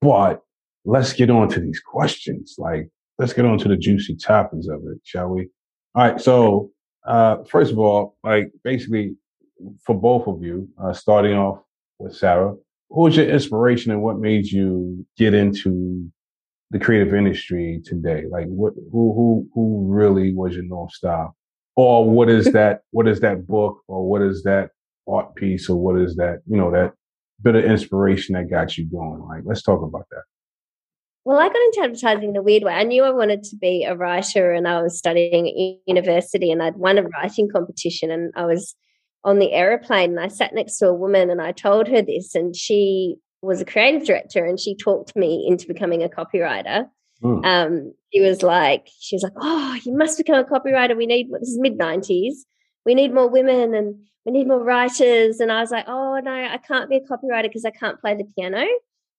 but 0.01 0.41
let's 0.85 1.12
get 1.12 1.31
on 1.31 1.49
to 1.49 1.61
these 1.61 1.81
questions. 1.81 2.55
Like 2.59 2.89
let's 3.19 3.33
get 3.33 3.45
on 3.45 3.59
to 3.59 3.69
the 3.69 3.77
juicy 3.77 4.17
topics 4.17 4.69
of 4.69 4.81
it, 4.87 5.01
shall 5.03 5.29
we? 5.29 5.49
All 5.95 6.05
right. 6.05 6.21
So 6.21 6.71
uh, 7.07 7.39
first 7.45 7.73
of 7.73 7.79
all, 7.79 8.17
like 8.23 8.53
basically 8.62 9.17
for 9.85 9.95
both 9.95 10.27
of 10.27 10.43
you, 10.43 10.69
uh, 10.83 10.93
starting 10.93 11.37
off 11.37 11.59
with 11.99 12.17
Sarah, 12.17 12.55
who 12.91 13.01
was 13.03 13.17
your 13.17 13.29
inspiration 13.29 13.93
and 13.93 14.03
what 14.03 14.19
made 14.19 14.47
you 14.47 15.07
get 15.17 15.35
into 15.35 16.11
the 16.73 16.79
creative 16.79 17.14
industry 17.14 17.81
today? 17.85 18.25
Like 18.31 18.47
what, 18.47 18.73
who, 18.91 19.12
who, 19.14 19.49
who 19.55 19.87
really 19.88 20.35
was 20.35 20.55
your 20.55 20.64
North 20.64 20.93
Star? 20.93 21.33
Or 21.76 22.09
what 22.09 22.29
is 22.29 22.47
that, 22.52 22.81
what 22.91 23.07
is 23.07 23.21
that 23.21 23.47
book 23.47 23.79
or 23.87 24.09
what 24.09 24.23
is 24.23 24.43
that 24.43 24.71
art 25.09 25.35
piece 25.37 25.69
or 25.69 25.76
what 25.76 26.00
is 26.00 26.17
that, 26.17 26.41
you 26.47 26.57
know, 26.57 26.71
that 26.73 26.93
bit 27.43 27.57
of 27.57 27.64
inspiration 27.64 28.35
that 28.35 28.50
got 28.50 28.76
you 28.76 28.87
going? 28.87 29.23
Like, 29.29 29.43
let's 29.45 29.62
talk 29.62 29.83
about 29.83 30.07
that. 30.11 30.23
Well, 31.25 31.38
I 31.38 31.47
got 31.47 31.57
into 31.57 31.81
advertising 31.83 32.31
in 32.31 32.37
a 32.37 32.43
weird 32.43 32.64
way. 32.64 32.73
I 32.73 32.83
knew 32.83 33.05
I 33.05 33.11
wanted 33.11 33.45
to 33.45 33.57
be 33.57 33.85
a 33.85 33.95
writer 33.95 34.52
and 34.52 34.67
I 34.67 34.83
was 34.83 34.99
studying 34.99 35.47
at 35.47 35.81
university 35.87 36.50
and 36.50 36.61
I'd 36.61 36.76
won 36.76 36.99
a 36.99 37.02
writing 37.02 37.49
competition 37.49 38.11
and 38.11 38.33
I 38.35 38.45
was 38.45 38.75
on 39.23 39.38
the 39.38 39.52
aeroplane 39.52 40.11
and 40.11 40.21
I 40.21 40.26
sat 40.26 40.52
next 40.52 40.79
to 40.79 40.88
a 40.88 40.95
woman 40.95 41.31
and 41.31 41.41
I 41.41 41.52
told 41.52 41.87
her 41.87 42.02
this 42.02 42.35
and 42.35 42.57
she 42.57 43.17
was 43.43 43.61
a 43.61 43.65
creative 43.65 44.07
director 44.07 44.45
and 44.45 44.59
she 44.59 44.77
talked 44.77 45.15
me 45.17 45.47
into 45.49 45.67
becoming 45.67 46.03
a 46.03 46.09
copywriter. 46.09 46.87
Mm. 47.23 47.45
Um, 47.45 47.93
she 48.13 48.21
was 48.21 48.43
like, 48.43 48.89
she 49.01 49.17
was 49.17 49.23
like, 49.23 49.33
oh, 49.37 49.79
you 49.85 49.97
must 49.97 50.19
become 50.19 50.37
a 50.37 50.45
copywriter. 50.45 50.97
We 50.97 51.07
need 51.07 51.29
this 51.31 51.49
is 51.49 51.59
mid 51.59 51.77
nineties. 51.77 52.47
We 52.85 52.95
need 52.95 53.15
more 53.15 53.29
women 53.29 53.75
and 53.75 53.97
we 54.25 54.33
need 54.33 54.49
more 54.49 54.63
writers. 54.63 55.41
And 55.41 55.53
I 55.53 55.61
was 55.61 55.71
like, 55.71 55.85
oh 55.89 56.21
no, 56.23 56.33
I 56.33 56.59
can't 56.59 56.89
be 56.89 56.97
a 56.97 57.01
copywriter 57.01 57.45
because 57.45 57.65
I 57.65 57.71
can't 57.71 58.01
play 58.01 58.15
the 58.17 58.25
piano 58.37 58.67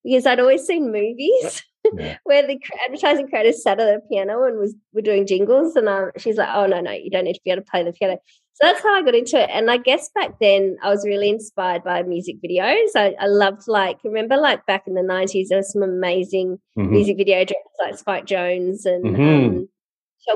because 0.04 0.26
I'd 0.26 0.40
always 0.40 0.66
seen 0.66 0.92
movies 0.92 1.64
yeah. 1.98 2.18
where 2.24 2.46
the 2.46 2.60
advertising 2.86 3.28
creators 3.28 3.64
sat 3.64 3.80
at 3.80 3.86
the 3.86 4.02
piano 4.10 4.44
and 4.44 4.60
was 4.60 4.76
were 4.94 5.02
doing 5.02 5.26
jingles, 5.26 5.76
and 5.76 5.90
I, 5.90 6.08
she's 6.18 6.38
like, 6.38 6.50
"Oh 6.52 6.66
no, 6.66 6.82
no, 6.82 6.92
you 6.92 7.10
don't 7.10 7.24
need 7.24 7.34
to 7.34 7.42
be 7.44 7.52
able 7.52 7.64
to 7.64 7.70
play 7.70 7.84
the 7.84 7.94
piano." 7.94 8.18
So 8.56 8.68
that's 8.68 8.84
how 8.84 8.94
I 8.94 9.02
got 9.02 9.16
into 9.16 9.42
it. 9.42 9.50
And 9.52 9.72
I 9.72 9.78
guess 9.78 10.10
back 10.14 10.40
then 10.40 10.78
I 10.84 10.90
was 10.90 11.06
really 11.06 11.30
inspired 11.30 11.84
by 11.84 12.04
music 12.04 12.36
videos. 12.44 12.90
I, 12.96 13.16
I 13.20 13.26
loved 13.26 13.64
like 13.68 13.98
remember 14.04 14.38
like 14.38 14.66
back 14.68 14.84
in 14.86 14.94
the 14.94 15.02
nineties 15.02 15.50
there 15.50 15.58
were 15.58 15.64
some 15.64 15.82
amazing 15.82 16.60
mm-hmm. 16.78 16.92
music 16.92 17.18
video 17.18 17.38
directors 17.38 17.80
like 17.82 17.98
Spike 17.98 18.26
Jonze 18.28 18.86
and 18.86 19.06
mm-hmm. 19.06 19.58
um, 19.58 19.70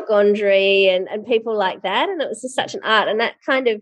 Gondry 0.09 0.87
and 0.87 1.07
and 1.07 1.25
people 1.25 1.55
like 1.55 1.83
that. 1.83 2.09
And 2.09 2.21
it 2.21 2.27
was 2.27 2.41
just 2.41 2.55
such 2.55 2.73
an 2.73 2.81
art. 2.83 3.07
And 3.07 3.19
that 3.19 3.35
kind 3.45 3.67
of 3.67 3.81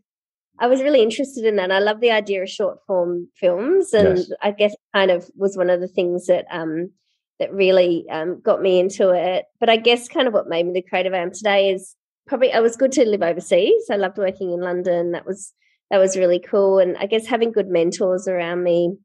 I 0.59 0.67
was 0.67 0.81
really 0.81 1.01
interested 1.01 1.45
in 1.45 1.57
that. 1.57 1.71
I 1.71 1.79
love 1.79 1.99
the 1.99 2.11
idea 2.11 2.41
of 2.41 2.49
short 2.49 2.79
form 2.87 3.27
films, 3.35 3.93
and 3.93 4.19
yes. 4.19 4.31
I 4.41 4.51
guess 4.51 4.75
kind 4.93 5.11
of 5.11 5.29
was 5.35 5.57
one 5.57 5.69
of 5.69 5.81
the 5.81 5.87
things 5.87 6.27
that 6.27 6.45
um, 6.49 6.91
that 7.39 7.53
really 7.53 8.05
um, 8.09 8.39
got 8.41 8.61
me 8.61 8.79
into 8.79 9.09
it. 9.09 9.45
But 9.59 9.69
I 9.69 9.75
guess 9.75 10.07
kind 10.07 10.27
of 10.27 10.33
what 10.33 10.47
made 10.47 10.65
me 10.65 10.73
the 10.73 10.81
creative 10.81 11.13
I 11.13 11.17
am 11.17 11.31
today 11.31 11.71
is 11.71 11.95
probably 12.27 12.51
I 12.51 12.59
was 12.59 12.75
good 12.75 12.91
to 12.93 13.05
live 13.05 13.21
overseas. 13.21 13.85
I 13.89 13.95
loved 13.95 14.17
working 14.17 14.51
in 14.51 14.61
London. 14.61 15.11
That 15.11 15.25
was 15.25 15.53
that 15.91 15.97
was 15.97 16.17
really 16.17 16.39
cool, 16.39 16.79
and 16.79 16.97
I 16.97 17.05
guess 17.05 17.25
having 17.25 17.51
good 17.51 17.67
mentors 17.67 18.27
around 18.27 18.63
me 18.63 18.95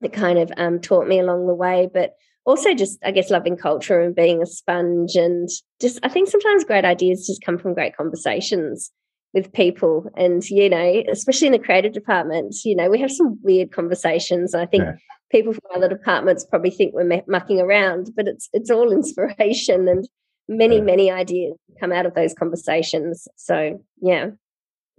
that 0.00 0.12
kind 0.12 0.38
of 0.38 0.52
um, 0.56 0.80
taught 0.80 1.08
me 1.08 1.18
along 1.18 1.46
the 1.46 1.54
way. 1.54 1.88
But 1.92 2.14
also 2.44 2.74
just 2.74 2.98
I 3.04 3.10
guess 3.10 3.30
loving 3.30 3.56
culture 3.56 4.00
and 4.00 4.14
being 4.14 4.42
a 4.42 4.46
sponge, 4.46 5.16
and 5.16 5.48
just 5.80 5.98
I 6.02 6.08
think 6.08 6.28
sometimes 6.28 6.64
great 6.64 6.84
ideas 6.84 7.26
just 7.26 7.42
come 7.42 7.58
from 7.58 7.74
great 7.74 7.96
conversations 7.96 8.92
with 9.34 9.52
people 9.52 10.10
and 10.16 10.42
you 10.48 10.70
know 10.70 11.02
especially 11.10 11.48
in 11.48 11.52
the 11.52 11.58
creative 11.58 11.92
department 11.92 12.54
you 12.64 12.74
know 12.74 12.88
we 12.88 12.98
have 12.98 13.10
some 13.10 13.38
weird 13.42 13.70
conversations 13.70 14.54
i 14.54 14.64
think 14.64 14.84
yeah. 14.84 14.92
people 15.30 15.52
from 15.52 15.62
other 15.74 15.88
departments 15.88 16.46
probably 16.46 16.70
think 16.70 16.94
we're 16.94 17.22
mucking 17.26 17.60
around 17.60 18.10
but 18.16 18.26
it's 18.26 18.48
it's 18.52 18.70
all 18.70 18.90
inspiration 18.92 19.86
and 19.86 20.08
many 20.48 20.76
yeah. 20.76 20.82
many 20.82 21.10
ideas 21.10 21.56
come 21.80 21.92
out 21.92 22.06
of 22.06 22.14
those 22.14 22.34
conversations 22.34 23.28
so 23.36 23.80
yeah 24.00 24.26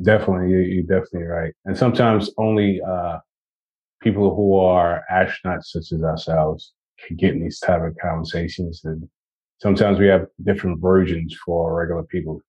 definitely 0.04 0.50
you, 0.50 0.80
are 0.80 1.00
definitely 1.00 1.28
right 1.28 1.54
and 1.66 1.78
sometimes 1.78 2.30
only 2.38 2.80
uh 2.82 3.18
people 4.02 4.36
who 4.36 4.56
are 4.56 5.04
astronauts 5.12 5.66
such 5.66 5.92
as 5.92 6.04
ourselves 6.04 6.74
can 7.06 7.18
get 7.18 7.34
in 7.34 7.42
these 7.42 7.60
type 7.60 7.82
of 7.82 7.96
conversations 8.02 8.82
and 8.84 9.08
sometimes 9.60 10.00
we 10.00 10.08
have 10.08 10.26
different 10.44 10.80
versions 10.80 11.36
for 11.46 11.76
regular 11.76 12.04
people 12.04 12.42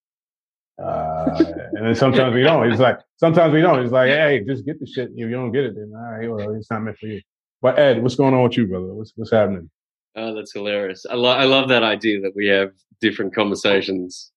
uh, 0.80 1.44
and 1.72 1.86
then 1.86 1.94
sometimes 1.94 2.34
we 2.34 2.42
don't. 2.42 2.70
It's 2.70 2.80
like 2.80 2.98
sometimes 3.16 3.52
we 3.52 3.60
don't. 3.60 3.80
It's 3.80 3.92
like, 3.92 4.08
hey, 4.08 4.42
just 4.46 4.64
get 4.64 4.80
the 4.80 4.86
shit. 4.86 5.10
If 5.10 5.18
you 5.18 5.30
don't 5.30 5.52
get 5.52 5.64
it, 5.64 5.74
then 5.74 5.92
all 5.94 6.12
right, 6.12 6.30
well, 6.30 6.54
it's 6.54 6.70
not 6.70 6.82
meant 6.82 6.96
for 6.98 7.06
you. 7.06 7.20
But 7.60 7.78
Ed, 7.78 8.02
what's 8.02 8.14
going 8.14 8.32
on 8.32 8.42
with 8.42 8.56
you, 8.56 8.66
brother? 8.66 8.94
What's 8.94 9.12
what's 9.16 9.30
happening? 9.30 9.70
Oh, 10.16 10.34
that's 10.34 10.52
hilarious. 10.52 11.06
I, 11.08 11.14
lo- 11.14 11.30
I 11.30 11.44
love 11.44 11.68
that 11.68 11.82
idea 11.82 12.20
that 12.20 12.34
we 12.34 12.46
have 12.48 12.72
different 13.00 13.34
conversations 13.34 14.32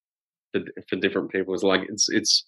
for, 0.52 0.62
for 0.88 0.96
different 0.98 1.32
people. 1.32 1.54
It's 1.54 1.64
like 1.64 1.82
it's 1.90 2.10
it's 2.10 2.46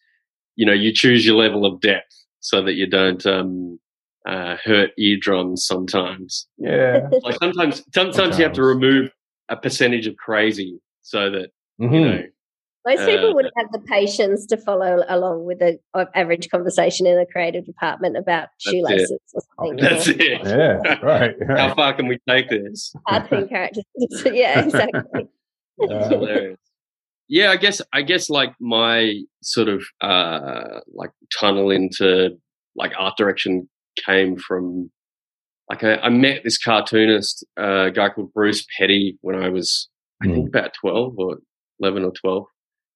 you 0.56 0.66
know 0.66 0.74
you 0.74 0.94
choose 0.94 1.26
your 1.26 1.36
level 1.36 1.66
of 1.66 1.82
depth 1.82 2.16
so 2.40 2.62
that 2.62 2.74
you 2.74 2.88
don't 2.88 3.26
um, 3.26 3.80
uh, 4.28 4.58
hurt 4.64 4.92
eardrums. 4.98 5.66
Sometimes, 5.66 6.48
yeah. 6.58 7.08
Like 7.24 7.38
sometimes, 7.40 7.84
sometimes, 7.94 8.16
sometimes 8.16 8.38
you 8.38 8.44
have 8.44 8.54
to 8.54 8.64
remove 8.64 9.12
a 9.50 9.56
percentage 9.56 10.08
of 10.08 10.16
crazy 10.18 10.80
so 11.02 11.30
that 11.32 11.50
mm-hmm. 11.82 11.94
you 11.94 12.02
know 12.02 12.24
most 12.86 13.06
people 13.06 13.32
uh, 13.32 13.34
wouldn't 13.34 13.54
have 13.58 13.72
the 13.72 13.80
patience 13.80 14.46
to 14.46 14.58
follow 14.58 15.04
along 15.08 15.46
with 15.46 15.62
an 15.62 15.80
average 16.14 16.50
conversation 16.50 17.08
in 17.08 17.18
a 17.18 17.26
creative 17.26 17.66
department 17.66 18.16
about 18.16 18.50
shoelaces 18.60 19.12
it. 19.12 19.22
or 19.34 19.42
something. 19.58 19.78
That's 19.78 20.08
it. 20.08 20.42
Yeah, 20.44 21.00
right, 21.04 21.36
right, 21.48 21.58
How 21.58 21.74
far 21.74 21.94
can 21.94 22.08
we 22.08 22.20
take 22.30 22.50
this? 22.50 22.94
Hard 23.08 23.28
characters. 23.50 23.84
yeah, 24.26 24.62
exactly. 24.62 25.28
hilarious. 25.80 26.60
Yeah, 27.28 27.50
I 27.50 27.58
guess 27.58 27.82
I 27.92 28.04
guess 28.04 28.30
like 28.30 28.54
my 28.60 29.22
sort 29.42 29.68
of 29.68 29.84
uh 30.00 30.82
like 30.94 31.10
tunnel 31.40 31.72
into 31.72 32.38
like 32.76 32.92
art 33.00 33.18
direction 33.18 33.68
came 34.06 34.38
from 34.38 34.92
like 35.72 35.84
I, 35.84 35.96
I 35.96 36.10
met 36.10 36.44
this 36.44 36.60
cartoonist, 36.60 37.44
uh, 37.60 37.86
a 37.86 37.92
guy 37.92 38.10
called 38.10 38.32
Bruce 38.32 38.64
Petty 38.78 39.18
when 39.22 39.42
I 39.42 39.50
was 39.50 39.90
I 40.22 40.28
think 40.28 40.50
hmm. 40.50 40.56
about 40.56 40.76
twelve 40.80 41.16
or 41.18 41.38
eleven 41.80 42.04
or 42.04 42.12
twelve 42.12 42.46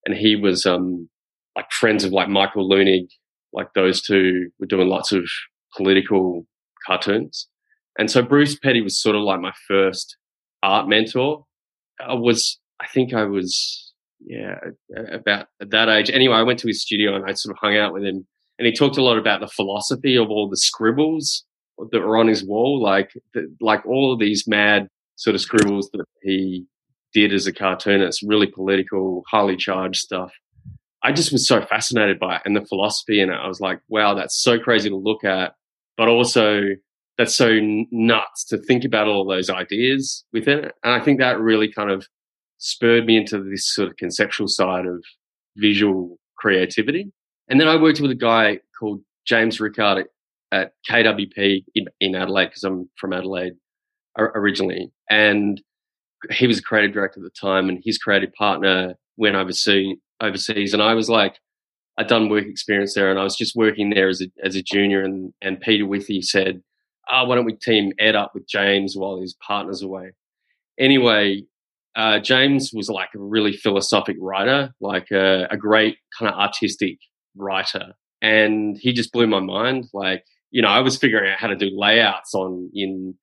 and 0.10 0.18
he 0.18 0.36
was 0.36 0.66
um, 0.66 1.08
like 1.56 1.72
friends 1.72 2.04
of 2.04 2.12
like 2.12 2.30
Michael 2.30 2.68
Leunig, 2.68 3.08
like 3.54 3.68
those 3.76 4.02
two 4.02 4.50
were 4.60 4.66
doing 4.66 4.88
lots 4.88 5.12
of 5.12 5.24
political 5.78 6.48
cartoons. 6.86 7.48
And 8.00 8.10
so 8.10 8.24
Bruce 8.24 8.58
Petty 8.58 8.82
was 8.82 9.00
sort 9.00 9.16
of 9.16 9.22
like 9.22 9.40
my 9.40 9.54
first 9.68 10.18
art 10.64 10.90
mentor. 10.90 11.46
I 12.00 12.16
was, 12.16 12.60
I 12.80 12.88
think 12.88 13.14
I 13.14 13.26
was, 13.26 13.94
yeah, 14.26 14.56
about 15.12 15.46
at 15.62 15.70
that 15.70 15.90
age. 15.90 16.10
Anyway, 16.10 16.34
I 16.34 16.44
went 16.44 16.58
to 16.60 16.68
his 16.68 16.82
studio 16.82 17.16
and 17.16 17.26
I 17.26 17.34
sort 17.34 17.56
of 17.56 17.60
hung 17.62 17.78
out 17.78 17.94
with 17.94 18.04
him 18.04 18.26
and 18.58 18.66
he 18.66 18.74
talked 18.74 18.98
a 18.98 19.04
lot 19.04 19.20
about 19.20 19.42
the 19.42 19.48
philosophy 19.48 20.16
of 20.18 20.32
all 20.32 20.50
the 20.50 20.58
scribbles 20.58 21.46
that 21.92 22.02
were 22.02 22.18
on 22.18 22.28
his 22.28 22.44
wall, 22.44 22.82
like, 22.82 23.12
the, 23.36 23.56
like 23.62 23.86
all 23.86 24.12
of 24.12 24.20
these 24.20 24.48
mad 24.48 24.88
sort 25.18 25.36
of 25.36 25.42
scribbles 25.42 25.90
that 25.94 26.04
he 26.24 26.66
did 27.14 27.34
as 27.34 27.48
a 27.48 27.54
cartoonist, 27.54 28.24
really 28.24 28.48
political, 28.48 29.24
highly 29.30 29.56
charged 29.56 30.00
stuff. 30.00 30.32
I 31.04 31.12
just 31.12 31.32
was 31.32 31.48
so 31.48 31.62
fascinated 31.62 32.20
by 32.20 32.36
it 32.36 32.42
and 32.46 32.56
the 32.56 32.66
philosophy 32.66 33.22
in 33.22 33.30
it. 33.30 33.36
I 33.36 33.48
was 33.48 33.62
like, 33.62 33.80
wow, 33.88 34.14
that's 34.14 34.42
so 34.42 34.60
crazy 34.60 34.90
to 34.90 34.98
look 34.98 35.24
at, 35.24 35.54
but 35.98 36.10
also 36.10 36.62
that's 37.18 37.36
so 37.36 37.58
nuts 37.92 38.46
to 38.46 38.58
think 38.58 38.84
about 38.86 39.08
all 39.08 39.26
those 39.26 39.50
ideas 39.50 40.26
within 40.34 40.60
it. 40.60 40.76
And 40.84 40.94
I 40.94 41.00
think 41.00 41.20
that 41.20 41.40
really 41.40 41.72
kind 41.72 41.90
of 41.90 42.08
spurred 42.58 43.06
me 43.06 43.18
into 43.18 43.42
this 43.44 43.74
sort 43.74 43.90
of 43.90 43.98
conceptual 43.98 44.48
side 44.48 44.86
of 44.86 45.04
visual 45.58 46.18
creativity. 46.38 47.12
And 47.50 47.60
then 47.60 47.68
I 47.68 47.76
worked 47.76 48.00
with 48.00 48.12
a 48.12 48.16
guy 48.16 48.60
called 48.78 49.02
James 49.26 49.60
Rickard 49.60 50.00
at, 50.00 50.08
at 50.52 50.72
KWP 50.90 51.64
in, 51.76 51.86
in 52.00 52.16
Adelaide 52.16 52.48
because 52.48 52.64
I'm 52.64 52.90
from 52.98 53.14
Adelaide 53.14 53.54
originally. 54.18 54.92
And 55.10 55.62
he 56.32 56.48
was 56.48 56.60
a 56.60 56.64
creative 56.64 56.94
director 56.94 57.20
at 57.20 57.24
the 57.24 57.30
time, 57.30 57.70
and 57.70 57.82
his 57.84 57.98
creative 57.98 58.34
partner 58.34 58.96
went 59.18 59.36
overseas. 59.36 59.98
Overseas, 60.22 60.74
and 60.74 60.84
I 60.84 60.96
was 60.96 61.10
like, 61.10 61.40
I'd 61.98 62.08
done 62.08 62.28
work 62.28 62.46
experience 62.46 62.94
there, 62.94 63.10
and 63.10 63.18
I 63.18 63.24
was 63.24 63.38
just 63.38 63.56
working 63.56 63.90
there 63.90 64.10
as 64.10 64.22
a 64.22 64.26
as 64.44 64.58
a 64.58 64.62
junior. 64.62 65.02
And 65.02 65.34
and 65.42 65.62
Peter 65.62 65.86
Withy 65.86 66.22
said, 66.22 66.62
oh, 67.10 67.24
why 67.24 67.36
don't 67.36 67.46
we 67.46 67.56
team 67.56 67.94
Ed 68.00 68.16
up 68.16 68.32
with 68.34 68.48
James 68.48 68.96
while 68.98 69.22
his 69.22 69.36
partner's 69.36 69.82
away? 69.82 70.12
Anyway, 70.78 71.44
uh, 71.96 72.20
James 72.20 72.72
was 72.74 72.90
like 72.90 73.10
a 73.16 73.20
really 73.20 73.54
philosophic 73.54 74.18
writer, 74.20 74.74
like 74.82 75.10
a, 75.12 75.48
a 75.52 75.58
great 75.58 75.98
kind 76.18 76.32
of 76.32 76.40
artistic 76.40 76.98
writer. 77.36 77.94
And 78.22 78.78
he 78.78 78.94
just 78.94 79.12
blew 79.12 79.28
my 79.28 79.40
mind. 79.40 79.88
Like, 79.94 80.24
you 80.52 80.62
know, 80.62 80.68
I 80.68 80.82
was 80.82 80.98
figuring 80.98 81.32
out 81.32 81.40
how 81.40 81.48
to 81.48 81.56
do 81.56 81.70
layouts 81.74 82.34
on 82.34 82.70
in 82.74 83.16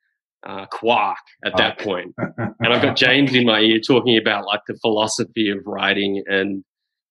uh, 0.45 0.67
Quark 0.67 1.19
at 1.45 1.57
that 1.57 1.79
point. 1.79 2.15
and 2.19 2.73
I've 2.73 2.83
got 2.83 2.97
James 2.97 3.35
in 3.35 3.47
my 3.47 3.61
ear 3.61 3.81
talking 3.81 4.17
about 4.17 4.47
like 4.47 4.61
the 4.67 4.77
philosophy 4.81 5.51
of 5.51 5.59
writing. 5.67 6.23
And 6.27 6.65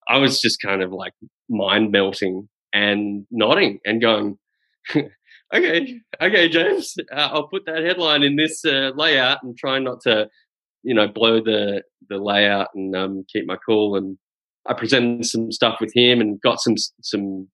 I 0.07 0.17
was 0.17 0.39
just 0.39 0.61
kind 0.61 0.81
of 0.81 0.91
like 0.91 1.13
mind 1.49 1.91
melting 1.91 2.47
and 2.73 3.25
nodding 3.31 3.79
and 3.85 4.01
going, 4.01 4.37
okay, 4.95 5.99
okay, 6.21 6.49
James, 6.49 6.95
uh, 7.11 7.29
I'll 7.31 7.47
put 7.47 7.65
that 7.65 7.83
headline 7.83 8.23
in 8.23 8.35
this 8.35 8.63
uh, 8.65 8.91
layout 8.95 9.43
and 9.43 9.57
try 9.57 9.79
not 9.79 10.01
to, 10.01 10.29
you 10.83 10.93
know, 10.93 11.07
blow 11.07 11.41
the 11.41 11.83
the 12.09 12.17
layout 12.17 12.67
and 12.75 12.95
um, 12.95 13.25
keep 13.31 13.47
my 13.47 13.57
cool. 13.65 13.95
And 13.95 14.17
I 14.67 14.73
presented 14.73 15.25
some 15.25 15.51
stuff 15.51 15.77
with 15.81 15.91
him 15.95 16.21
and 16.21 16.39
got 16.41 16.59
some 16.59 16.75
some 17.01 17.47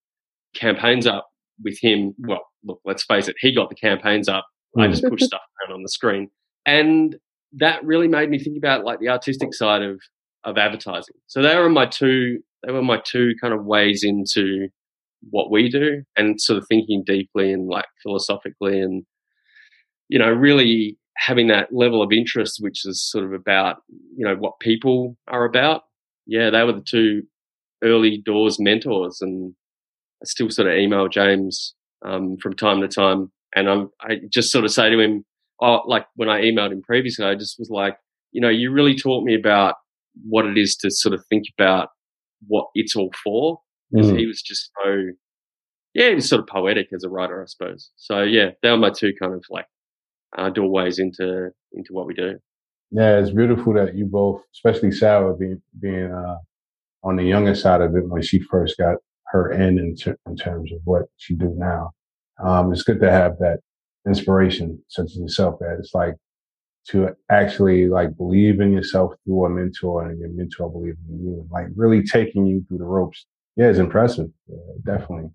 campaigns 0.54 1.08
up 1.08 1.28
with 1.63 1.78
him. 1.82 2.13
Well, 2.20 2.46
look, 2.63 2.82
let's 2.86 3.06
face 3.06 3.28
it, 3.28 3.36
he 3.40 3.54
got 3.54 3.70
the 3.70 3.75
campaigns 3.75 4.28
up. 4.28 4.46
I 4.78 4.88
just 4.88 5.04
pushed 5.04 5.25
stuff 5.25 5.42
around 5.63 5.75
on 5.75 5.84
the 5.84 5.90
screen, 5.90 6.30
and 6.66 7.16
that 7.54 7.84
really 7.84 8.08
made 8.08 8.30
me 8.30 8.40
think 8.40 8.58
about 8.58 8.86
like 8.86 9.00
the 9.00 9.10
artistic 9.10 9.54
side 9.54 9.82
of 9.82 10.00
of 10.44 10.58
advertising. 10.58 11.16
So 11.28 11.42
they 11.42 11.56
were 11.58 11.70
my 11.70 11.86
two. 11.86 12.40
They 12.66 12.72
were 12.72 12.84
my 12.84 13.01
two 13.04 13.34
kind 13.42 13.54
of 13.54 13.66
ways 13.66 14.04
into 14.04 14.70
what 15.30 15.51
we 15.51 15.70
do 15.70 16.04
and 16.18 16.42
sort 16.42 16.58
of 16.58 16.66
thinking 16.68 17.04
deeply 17.06 17.51
and 17.51 17.68
like 17.68 17.86
philosophically 18.01 18.80
and 18.80 19.06
you 20.10 20.18
know 20.18 20.30
really 20.30 20.98
having 21.18 21.48
that 21.48 21.72
level 21.72 22.01
of 22.01 22.12
interest 22.12 22.58
which 22.60 22.86
is 22.86 23.08
sort 23.10 23.24
of 23.24 23.32
about 23.32 23.78
you 24.16 24.25
know 24.25 24.36
what 24.36 24.60
people 24.60 25.16
are 25.28 25.46
about 25.46 25.84
yeah 26.25 26.50
they 26.50 26.63
were 26.63 26.74
the 26.74 26.82
two 26.82 27.22
early 27.84 28.18
doors 28.25 28.60
mentors 28.60 29.20
and 29.22 29.54
i 30.22 30.25
still 30.25 30.50
sort 30.50 30.68
of 30.68 30.75
email 30.75 31.08
james 31.08 31.75
um, 32.04 32.36
from 32.38 32.56
time 32.56 32.82
to 32.82 32.88
time 32.88 33.32
and 33.55 33.70
I'm, 33.70 33.89
i 34.01 34.20
just 34.31 34.51
sort 34.51 34.65
of 34.65 34.72
say 34.72 34.89
to 34.89 35.00
him 35.00 35.25
oh 35.62 35.81
like 35.86 36.05
when 36.15 36.29
i 36.29 36.41
emailed 36.41 36.72
him 36.72 36.81
previously 36.81 37.25
i 37.25 37.36
just 37.36 37.58
was 37.60 37.70
like 37.70 37.98
you 38.31 38.41
know 38.41 38.50
you 38.50 38.72
really 38.72 38.96
taught 38.96 39.24
me 39.24 39.36
about 39.36 39.75
what 40.27 40.46
it 40.46 40.58
is 40.58 40.75
to 40.77 40.91
sort 40.91 41.13
of 41.13 41.24
think 41.29 41.46
about 41.58 41.89
what 42.48 42.67
it's 42.74 42.96
all 42.96 43.12
for 43.24 43.60
because 43.91 44.12
mm. 44.12 44.20
he 44.20 44.25
was 44.25 44.41
just 44.41 44.72
so 44.84 45.12
yeah, 45.93 46.10
he 46.10 46.15
was 46.15 46.29
sort 46.29 46.41
of 46.41 46.48
poetic 46.48 46.88
as 46.93 47.03
a 47.03 47.10
writer, 47.10 47.41
I 47.41 47.46
suppose. 47.46 47.91
So 47.98 48.22
yeah, 48.22 48.51
they 48.62 48.72
were 48.72 48.77
my 48.77 48.91
two 48.91 49.13
kind 49.22 49.34
of 49.34 49.43
like 49.50 49.65
uh, 50.38 50.50
doorways 50.50 51.00
into 51.00 51.50
into 51.74 51.93
what 51.93 52.08
we 52.08 52.13
do. 52.13 52.39
Yeah, 52.91 53.20
it's 53.20 53.31
beautiful 53.31 53.74
that 53.74 53.96
you 53.96 54.05
both, 54.05 54.41
especially 54.53 54.91
Sarah, 54.91 55.36
being 55.36 55.62
being 55.79 56.12
uh, 56.12 56.38
on 57.03 57.17
the 57.17 57.24
younger 57.24 57.55
side 57.55 57.81
of 57.81 57.96
it 57.96 58.08
when 58.08 58.22
she 58.22 58.39
first 58.39 58.77
got 58.77 58.98
her 59.27 59.51
in 59.51 59.79
in, 59.79 59.96
ter- 59.96 60.17
in 60.27 60.36
terms 60.36 60.72
of 60.72 60.79
what 60.86 61.03
she 61.17 61.36
do 61.36 61.53
now. 61.58 61.91
Um, 62.44 62.72
it's 62.72 62.84
good 62.84 63.00
to 63.02 63.12
have 63.12 63.38
that 63.40 63.60
inspiration 64.08 64.82
such 64.88 65.06
as 65.06 65.18
yourself. 65.18 65.60
That 65.60 65.78
it's 65.80 65.94
like 65.94 66.16
to 66.90 67.10
actually 67.30 67.88
like 67.88 68.18
believe 68.18 68.60
in 68.60 68.72
yourself 68.74 69.14
through 69.24 69.46
a 69.46 69.50
mentor 69.50 70.10
and 70.10 70.20
your 70.20 70.30
mentor 70.30 70.72
believing 70.72 70.98
in 71.10 71.24
you 71.24 71.40
and 71.42 71.52
like 71.52 71.68
really 71.76 72.04
taking 72.04 72.46
you 72.46 72.66
through 72.68 72.80
the 72.80 72.84
ropes. 72.84 73.26
Yeah, 73.56 73.68
it's 73.68 73.80
impressive. 73.80 74.30
Yeah, 74.48 74.58
definitely. 74.84 75.30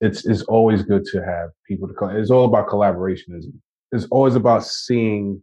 It's, 0.00 0.26
it's 0.26 0.42
always 0.42 0.82
good 0.82 1.04
to 1.06 1.24
have 1.24 1.50
people 1.66 1.88
to, 1.88 1.94
call. 1.94 2.10
it's 2.10 2.30
all 2.30 2.44
about 2.44 2.68
collaboration. 2.68 3.36
It's, 3.36 3.46
it's 3.92 4.06
always 4.10 4.34
about 4.34 4.66
seeing 4.66 5.40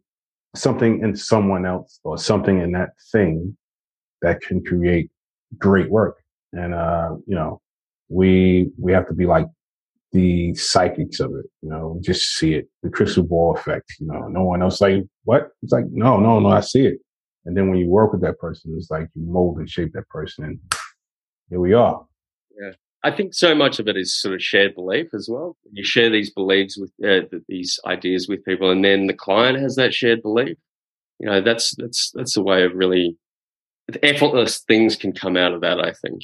something 0.55 1.01
in 1.01 1.15
someone 1.15 1.65
else 1.65 1.99
or 2.03 2.17
something 2.17 2.59
in 2.59 2.73
that 2.73 2.89
thing 3.11 3.55
that 4.21 4.41
can 4.41 4.63
create 4.63 5.09
great 5.57 5.89
work. 5.89 6.17
And, 6.51 6.73
uh, 6.73 7.15
you 7.25 7.35
know, 7.35 7.61
we, 8.09 8.71
we 8.77 8.91
have 8.91 9.07
to 9.07 9.13
be 9.13 9.25
like 9.25 9.47
the 10.11 10.53
psychics 10.55 11.19
of 11.19 11.31
it, 11.35 11.45
you 11.61 11.69
know, 11.69 11.99
just 12.01 12.35
see 12.35 12.55
it, 12.55 12.67
the 12.83 12.89
crystal 12.89 13.23
ball 13.23 13.55
effect, 13.55 13.93
you 13.99 14.07
know, 14.07 14.27
no 14.27 14.43
one 14.43 14.61
else 14.61 14.81
like, 14.81 15.03
what? 15.23 15.49
It's 15.61 15.71
like, 15.71 15.85
no, 15.91 16.17
no, 16.19 16.39
no, 16.39 16.49
I 16.49 16.61
see 16.61 16.85
it. 16.87 16.99
And 17.45 17.55
then 17.55 17.69
when 17.69 17.79
you 17.79 17.87
work 17.87 18.11
with 18.11 18.21
that 18.21 18.39
person, 18.39 18.73
it's 18.77 18.91
like 18.91 19.07
you 19.13 19.25
mold 19.25 19.57
and 19.57 19.69
shape 19.69 19.93
that 19.93 20.09
person 20.09 20.45
and 20.45 20.59
here 21.49 21.59
we 21.59 21.73
are. 21.73 22.05
Yeah. 22.59 22.71
I 23.03 23.11
think 23.11 23.33
so 23.33 23.55
much 23.55 23.79
of 23.79 23.87
it 23.87 23.95
is 23.95 24.13
sort 24.13 24.35
of 24.35 24.41
shared 24.41 24.75
belief 24.75 25.13
as 25.13 25.29
well. 25.31 25.55
You 25.71 25.83
share 25.83 26.09
these 26.09 26.31
beliefs 26.31 26.77
with 26.77 26.91
uh, 27.03 27.27
these 27.47 27.79
ideas 27.85 28.27
with 28.27 28.43
people, 28.43 28.69
and 28.69 28.83
then 28.83 29.07
the 29.07 29.13
client 29.13 29.57
has 29.59 29.75
that 29.77 29.93
shared 29.93 30.21
belief. 30.21 30.57
You 31.17 31.29
know, 31.29 31.41
that's 31.41 31.73
that's 31.77 32.11
that's 32.13 32.35
a 32.35 32.41
way 32.41 32.63
of 32.63 32.73
really 32.75 33.15
effortless 34.03 34.59
things 34.59 34.97
can 34.97 35.13
come 35.13 35.37
out 35.37 35.53
of 35.53 35.61
that. 35.61 35.79
I 35.79 35.93
think. 35.93 36.23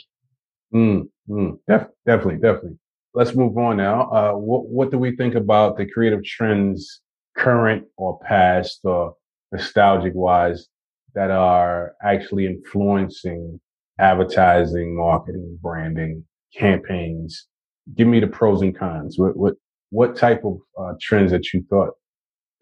Mm, 0.73 1.07
mm, 1.29 1.57
def- 1.65 1.87
definitely, 2.05 2.41
definitely 2.41 2.77
let's 3.15 3.35
move 3.35 3.57
on 3.57 3.77
now. 3.77 4.09
Uh, 4.11 4.33
what, 4.33 4.67
what 4.67 4.91
do 4.91 4.97
we 4.97 5.15
think 5.15 5.35
about 5.35 5.77
the 5.77 5.89
creative 5.89 6.23
trends, 6.23 7.01
current 7.37 7.85
or 7.97 8.19
past 8.19 8.81
or 8.83 9.15
nostalgic 9.51 10.13
wise, 10.13 10.67
that 11.15 11.31
are 11.31 11.93
actually 12.03 12.45
influencing 12.45 13.59
advertising, 13.97 14.95
marketing, 14.95 15.57
branding, 15.61 16.23
campaigns? 16.53 17.47
Give 17.95 18.07
me 18.07 18.19
the 18.19 18.27
pros 18.27 18.61
and 18.61 18.77
cons. 18.77 19.17
What 19.17 19.37
what 19.37 19.53
what 19.91 20.15
type 20.15 20.43
of 20.43 20.57
uh, 20.77 20.93
trends 21.01 21.31
that 21.31 21.53
you 21.53 21.63
thought 21.69 21.91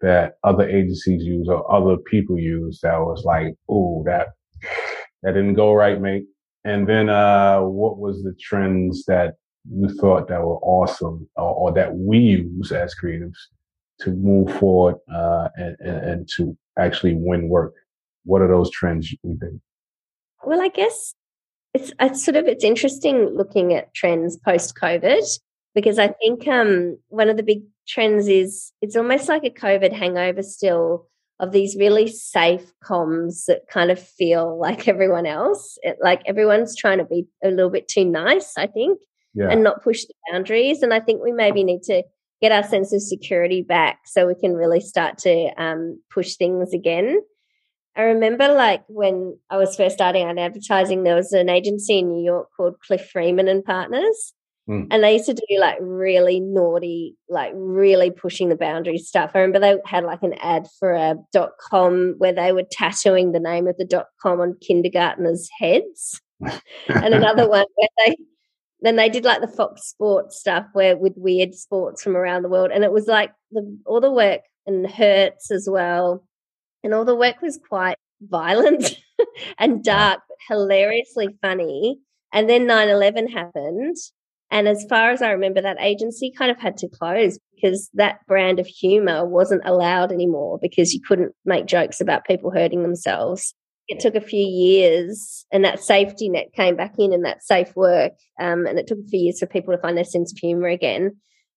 that 0.00 0.34
other 0.44 0.68
agencies 0.68 1.24
use 1.24 1.48
or 1.48 1.70
other 1.72 1.96
people 1.96 2.38
use 2.38 2.80
that 2.82 2.98
was 2.98 3.24
like, 3.24 3.54
oh, 3.68 4.02
that 4.06 4.28
that 5.22 5.32
didn't 5.32 5.54
go 5.54 5.72
right, 5.72 6.00
mate. 6.00 6.26
And 6.64 6.86
then 6.88 7.08
uh, 7.08 7.60
what 7.60 7.98
was 7.98 8.22
the 8.22 8.34
trends 8.40 9.04
that 9.06 9.34
you 9.70 9.88
thought 9.88 10.28
that 10.28 10.42
were 10.42 10.58
awesome 10.58 11.28
or, 11.36 11.54
or 11.54 11.72
that 11.72 11.96
we 11.96 12.18
use 12.18 12.72
as 12.72 12.94
creatives 12.94 13.36
to 14.00 14.10
move 14.10 14.54
forward 14.58 14.96
uh, 15.12 15.48
and, 15.56 15.76
and, 15.80 15.96
and, 15.96 16.28
to 16.36 16.56
actually 16.78 17.14
win 17.14 17.48
work? 17.48 17.74
What 18.24 18.42
are 18.42 18.48
those 18.48 18.70
trends 18.70 19.12
you 19.12 19.18
think? 19.22 19.60
Well, 20.44 20.60
I 20.60 20.68
guess 20.68 21.14
it's, 21.72 21.92
it's 22.00 22.24
sort 22.24 22.36
of 22.36 22.46
it's 22.46 22.64
interesting 22.64 23.34
looking 23.34 23.72
at 23.72 23.94
trends 23.94 24.36
post 24.36 24.74
COVID 24.76 25.24
because 25.74 25.98
I 25.98 26.08
think 26.08 26.46
um, 26.46 26.98
one 27.08 27.28
of 27.28 27.36
the 27.36 27.42
big 27.42 27.62
trends 27.86 28.28
is 28.28 28.72
it's 28.80 28.96
almost 28.96 29.28
like 29.28 29.44
a 29.44 29.50
COVID 29.50 29.92
hangover 29.92 30.42
still 30.42 31.08
of 31.40 31.52
these 31.52 31.76
really 31.76 32.06
safe 32.06 32.72
comms 32.84 33.46
that 33.46 33.62
kind 33.68 33.90
of 33.90 33.98
feel 33.98 34.58
like 34.60 34.88
everyone 34.88 35.26
else. 35.26 35.78
It, 35.82 35.96
like 36.02 36.22
everyone's 36.26 36.76
trying 36.76 36.98
to 36.98 37.04
be 37.04 37.26
a 37.42 37.48
little 37.48 37.70
bit 37.70 37.88
too 37.88 38.04
nice, 38.04 38.52
I 38.58 38.66
think 38.66 38.98
yeah. 39.34 39.48
and 39.50 39.62
not 39.62 39.82
push 39.82 40.04
the 40.04 40.14
boundaries. 40.30 40.82
And 40.82 40.94
I 40.94 41.00
think 41.00 41.22
we 41.22 41.32
maybe 41.32 41.64
need 41.64 41.82
to 41.84 42.02
get 42.40 42.52
our 42.52 42.62
sense 42.62 42.92
of 42.92 43.02
security 43.02 43.62
back 43.62 44.00
so 44.04 44.26
we 44.26 44.34
can 44.34 44.54
really 44.54 44.80
start 44.80 45.18
to 45.18 45.50
um, 45.56 46.00
push 46.12 46.36
things 46.36 46.72
again. 46.72 47.20
I 47.96 48.02
remember 48.02 48.48
like 48.48 48.82
when 48.88 49.38
I 49.50 49.56
was 49.56 49.76
first 49.76 49.94
starting 49.94 50.26
out 50.26 50.38
advertising, 50.38 51.04
there 51.04 51.14
was 51.14 51.32
an 51.32 51.48
agency 51.48 52.00
in 52.00 52.08
New 52.08 52.24
York 52.24 52.48
called 52.56 52.80
Cliff 52.80 53.08
Freeman 53.10 53.48
and 53.48 53.64
Partners. 53.64 54.32
Mm. 54.68 54.88
And 54.90 55.04
they 55.04 55.12
used 55.14 55.26
to 55.26 55.34
do 55.34 55.44
like 55.60 55.76
really 55.80 56.40
naughty, 56.40 57.16
like 57.28 57.52
really 57.54 58.10
pushing 58.10 58.48
the 58.48 58.56
boundaries 58.56 59.06
stuff. 59.06 59.32
I 59.34 59.40
remember 59.40 59.60
they 59.60 59.78
had 59.86 60.04
like 60.04 60.22
an 60.22 60.34
ad 60.40 60.66
for 60.78 60.92
a 60.92 61.16
dot 61.32 61.52
com 61.60 62.14
where 62.18 62.32
they 62.32 62.52
were 62.52 62.64
tattooing 62.70 63.32
the 63.32 63.40
name 63.40 63.68
of 63.68 63.76
the 63.76 63.84
dot 63.84 64.06
com 64.20 64.40
on 64.40 64.56
kindergartners' 64.66 65.48
heads. 65.58 66.20
and 66.40 67.14
another 67.14 67.48
one 67.48 67.66
where 67.76 67.88
they 68.06 68.16
then 68.84 68.96
they 68.96 69.08
did 69.08 69.24
like 69.24 69.40
the 69.40 69.48
Fox 69.48 69.88
Sports 69.88 70.38
stuff 70.38 70.66
where 70.74 70.96
with 70.96 71.14
weird 71.16 71.54
sports 71.54 72.02
from 72.02 72.16
around 72.16 72.42
the 72.42 72.50
world. 72.50 72.70
And 72.70 72.84
it 72.84 72.92
was 72.92 73.06
like 73.06 73.32
the 73.50 73.78
all 73.86 74.00
the 74.00 74.12
work 74.12 74.42
and 74.66 74.88
Hertz 74.88 75.50
as 75.50 75.66
well. 75.70 76.22
And 76.82 76.92
all 76.92 77.06
the 77.06 77.16
work 77.16 77.40
was 77.40 77.58
quite 77.66 77.96
violent 78.20 79.00
and 79.58 79.82
dark, 79.82 80.20
but 80.28 80.36
hilariously 80.48 81.28
funny. 81.40 81.98
And 82.30 82.48
then 82.48 82.66
9 82.66 82.88
11 82.90 83.28
happened. 83.28 83.96
And 84.50 84.68
as 84.68 84.84
far 84.88 85.10
as 85.10 85.22
I 85.22 85.30
remember, 85.30 85.62
that 85.62 85.80
agency 85.80 86.30
kind 86.36 86.50
of 86.50 86.60
had 86.60 86.76
to 86.78 86.88
close 86.88 87.38
because 87.54 87.88
that 87.94 88.18
brand 88.28 88.60
of 88.60 88.66
humor 88.66 89.26
wasn't 89.26 89.62
allowed 89.64 90.12
anymore 90.12 90.58
because 90.60 90.92
you 90.92 91.00
couldn't 91.00 91.32
make 91.46 91.64
jokes 91.64 92.02
about 92.02 92.26
people 92.26 92.50
hurting 92.50 92.82
themselves 92.82 93.54
it 93.88 94.00
took 94.00 94.14
a 94.14 94.20
few 94.20 94.44
years 94.44 95.44
and 95.52 95.64
that 95.64 95.82
safety 95.82 96.28
net 96.28 96.52
came 96.54 96.76
back 96.76 96.94
in 96.98 97.12
and 97.12 97.24
that 97.24 97.42
safe 97.42 97.74
work 97.76 98.12
um, 98.40 98.66
and 98.66 98.78
it 98.78 98.86
took 98.86 98.98
a 98.98 99.08
few 99.08 99.20
years 99.20 99.38
for 99.38 99.46
people 99.46 99.74
to 99.74 99.80
find 99.80 99.96
their 99.96 100.04
sense 100.04 100.32
of 100.32 100.38
humor 100.38 100.68
again 100.68 101.16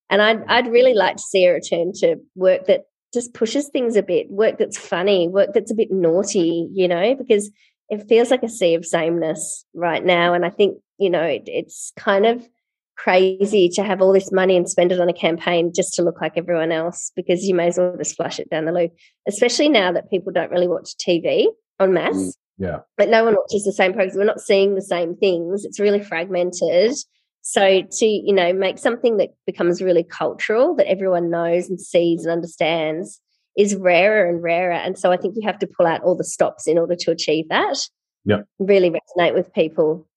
and 0.10 0.22
I'd, 0.22 0.44
I'd 0.48 0.72
really 0.72 0.94
like 0.94 1.18
to 1.18 1.24
see 1.24 1.46
a 1.46 1.54
return 1.54 1.92
to 1.98 2.18
work 2.36 2.66
that 2.68 2.86
just 3.14 3.34
pushes 3.34 3.70
things 3.70 3.96
a 3.96 4.04
bit 4.04 4.30
work 4.30 4.58
that's 4.58 4.78
funny 4.78 5.28
work 5.28 5.52
that's 5.54 5.72
a 5.72 5.76
bit 5.76 5.92
naughty 5.92 6.68
you 6.74 6.88
know 6.88 7.16
because 7.16 7.50
it 7.90 8.08
feels 8.08 8.32
like 8.32 8.44
a 8.44 8.50
sea 8.50 8.76
of 8.76 8.86
sameness 8.86 9.66
right 9.74 10.04
now 10.04 10.34
and 10.34 10.46
i 10.46 10.50
think 10.50 10.78
you 10.98 11.10
know 11.10 11.24
it, 11.24 11.44
it's 11.46 11.94
kind 11.96 12.26
of 12.26 12.48
crazy 12.98 13.70
to 13.70 13.84
have 13.84 14.02
all 14.02 14.12
this 14.12 14.32
money 14.32 14.58
and 14.58 14.70
spend 14.70 14.92
it 14.92 15.00
on 15.00 15.08
a 15.08 15.14
campaign 15.14 15.72
just 15.74 15.94
to 15.94 16.02
look 16.02 16.20
like 16.20 16.34
everyone 16.36 16.72
else 16.72 17.12
because 17.16 17.46
you 17.46 17.54
may 17.54 17.68
as 17.68 17.78
well 17.78 17.96
just 17.96 18.16
flush 18.16 18.40
it 18.40 18.50
down 18.50 18.66
the 18.66 18.72
loo. 18.72 18.90
Especially 19.28 19.70
now 19.70 19.92
that 19.92 20.10
people 20.10 20.34
don't 20.34 20.52
really 20.52 20.68
watch 20.68 20.96
TV 20.98 21.46
on 21.80 21.94
mass. 21.94 22.16
Mm, 22.16 22.32
yeah. 22.58 22.80
But 22.98 23.10
no 23.10 23.24
one 23.24 23.36
watches 23.36 23.64
the 23.64 23.72
same 23.72 23.94
programs. 23.94 24.18
We're 24.18 24.26
not 24.26 24.42
seeing 24.42 24.76
the 24.76 24.82
same 24.82 25.16
things. 25.16 25.66
It's 25.66 25.80
really 25.80 26.04
fragmented. 26.04 26.96
So 27.42 27.82
to, 27.82 28.06
you 28.06 28.34
know, 28.34 28.52
make 28.52 28.78
something 28.78 29.18
that 29.18 29.30
becomes 29.46 29.82
really 29.82 30.04
cultural 30.04 30.76
that 30.76 30.88
everyone 30.88 31.30
knows 31.30 31.70
and 31.70 31.80
sees 31.80 32.26
and 32.26 32.32
understands 32.32 33.22
is 33.58 33.76
rarer 33.76 34.28
and 34.30 34.44
rarer. 34.44 34.74
And 34.74 34.98
so 34.98 35.12
I 35.12 35.18
think 35.18 35.36
you 35.38 35.48
have 35.48 35.60
to 35.60 35.68
pull 35.68 35.88
out 35.88 36.04
all 36.04 36.16
the 36.16 36.24
stops 36.24 36.68
in 36.68 36.78
order 36.78 36.96
to 36.96 37.12
achieve 37.12 37.48
that. 37.50 37.88
Yeah. 38.26 38.42
Really 38.60 38.92
resonate 38.92 39.34
with 39.34 39.54
people. 39.54 40.08